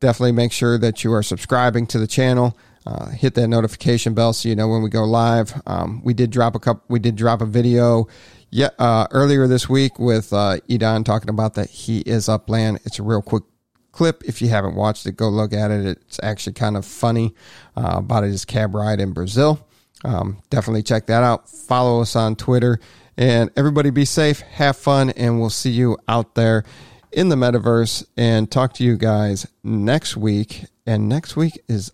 definitely 0.00 0.32
make 0.32 0.52
sure 0.52 0.78
that 0.78 1.04
you 1.04 1.12
are 1.12 1.22
subscribing 1.22 1.86
to 1.88 1.98
the 1.98 2.06
channel. 2.06 2.56
Uh, 2.86 3.08
hit 3.08 3.34
that 3.34 3.48
notification 3.48 4.14
bell 4.14 4.32
so 4.32 4.48
you 4.48 4.54
know 4.54 4.68
when 4.68 4.80
we 4.80 4.88
go 4.88 5.04
live. 5.04 5.60
Um, 5.66 6.02
we 6.04 6.14
did 6.14 6.30
drop 6.30 6.54
a 6.54 6.60
couple. 6.60 6.84
We 6.88 7.00
did 7.00 7.16
drop 7.16 7.42
a 7.42 7.46
video, 7.46 8.06
yeah, 8.50 8.70
uh, 8.78 9.08
earlier 9.10 9.48
this 9.48 9.68
week 9.68 9.98
with 9.98 10.32
uh, 10.32 10.58
Idan 10.68 11.04
talking 11.04 11.28
about 11.28 11.54
that 11.54 11.68
he 11.68 12.00
is 12.00 12.28
upland. 12.28 12.78
It's 12.84 13.00
a 13.00 13.02
real 13.02 13.22
quick 13.22 13.42
clip. 13.90 14.22
If 14.24 14.40
you 14.40 14.48
haven't 14.48 14.76
watched 14.76 15.04
it, 15.06 15.16
go 15.16 15.28
look 15.28 15.52
at 15.52 15.72
it. 15.72 15.84
It's 15.84 16.20
actually 16.22 16.52
kind 16.52 16.76
of 16.76 16.84
funny 16.84 17.34
uh, 17.76 17.94
about 17.96 18.22
his 18.22 18.44
cab 18.44 18.74
ride 18.74 19.00
in 19.00 19.12
Brazil. 19.12 19.66
Um, 20.04 20.42
definitely 20.50 20.84
check 20.84 21.06
that 21.06 21.24
out. 21.24 21.48
Follow 21.48 22.02
us 22.02 22.14
on 22.14 22.36
Twitter, 22.36 22.78
and 23.16 23.50
everybody 23.56 23.90
be 23.90 24.04
safe, 24.04 24.40
have 24.40 24.76
fun, 24.76 25.10
and 25.10 25.40
we'll 25.40 25.50
see 25.50 25.70
you 25.70 25.98
out 26.06 26.36
there 26.36 26.64
in 27.16 27.30
the 27.30 27.34
metaverse 27.34 28.06
and 28.16 28.48
talk 28.50 28.74
to 28.74 28.84
you 28.84 28.96
guys 28.96 29.46
next 29.64 30.16
week. 30.16 30.66
And 30.86 31.08
next 31.08 31.34
week 31.34 31.58
is 31.66 31.90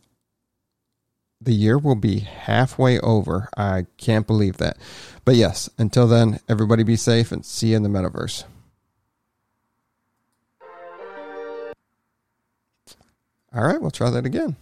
the 1.40 1.54
year 1.54 1.78
will 1.78 1.94
be 1.94 2.18
halfway 2.18 2.98
over. 2.98 3.48
I 3.56 3.86
can't 3.96 4.26
believe 4.26 4.56
that. 4.58 4.76
But 5.24 5.36
yes, 5.36 5.70
until 5.78 6.08
then, 6.08 6.40
everybody 6.48 6.82
be 6.82 6.96
safe 6.96 7.30
and 7.30 7.46
see 7.46 7.68
you 7.68 7.76
in 7.76 7.84
the 7.84 7.88
metaverse. 7.88 8.44
All 13.54 13.64
right, 13.64 13.80
we'll 13.80 13.90
try 13.90 14.10
that 14.10 14.26
again. 14.26 14.56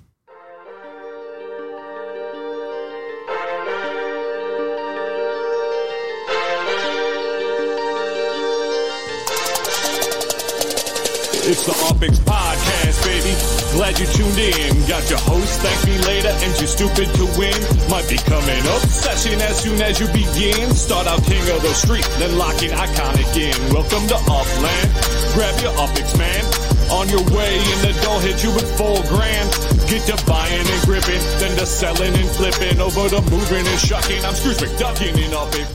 It's 11.43 11.65
the 11.65 11.73
UPX 11.89 12.21
Podcast, 12.29 13.01
baby. 13.01 13.33
Glad 13.73 13.97
you 13.97 14.05
tuned 14.13 14.37
in. 14.37 14.77
Got 14.85 15.09
your 15.09 15.19
host, 15.25 15.61
thank 15.65 15.81
me 15.89 15.97
later, 16.05 16.29
and 16.29 16.53
you're 16.61 16.69
stupid 16.69 17.09
to 17.17 17.25
win. 17.41 17.57
Might 17.89 18.05
be 18.13 18.21
coming 18.29 18.61
obsession 18.77 19.41
as 19.41 19.57
soon 19.65 19.81
as 19.81 19.97
you 19.97 20.07
begin. 20.13 20.69
Start 20.77 21.07
out 21.09 21.25
king 21.25 21.41
of 21.49 21.65
the 21.65 21.73
street, 21.73 22.05
then 22.21 22.37
locking 22.37 22.71
iconic 22.77 23.33
in. 23.41 23.57
Welcome 23.73 24.05
to 24.13 24.21
Upland. 24.29 24.89
Grab 25.33 25.57
your 25.65 25.73
UPX, 25.81 26.13
man. 26.21 26.45
On 26.93 27.09
your 27.09 27.25
way, 27.33 27.57
and 27.57 27.81
the 27.89 27.97
dough 28.05 28.21
hit 28.21 28.45
you 28.45 28.53
with 28.53 28.69
full 28.77 29.01
grand. 29.09 29.49
Get 29.89 30.05
to 30.13 30.21
buying 30.29 30.61
and 30.61 30.81
gripping, 30.85 31.25
then 31.41 31.57
to 31.57 31.65
selling 31.65 32.13
and 32.21 32.29
flipping. 32.37 32.85
Over 32.85 33.09
to 33.17 33.21
moving 33.33 33.65
and 33.65 33.81
shucking. 33.81 34.21
I'm 34.29 34.37
Scrooge 34.37 34.61
McDucking 34.61 35.17
in 35.17 35.33
UPX. 35.33 35.73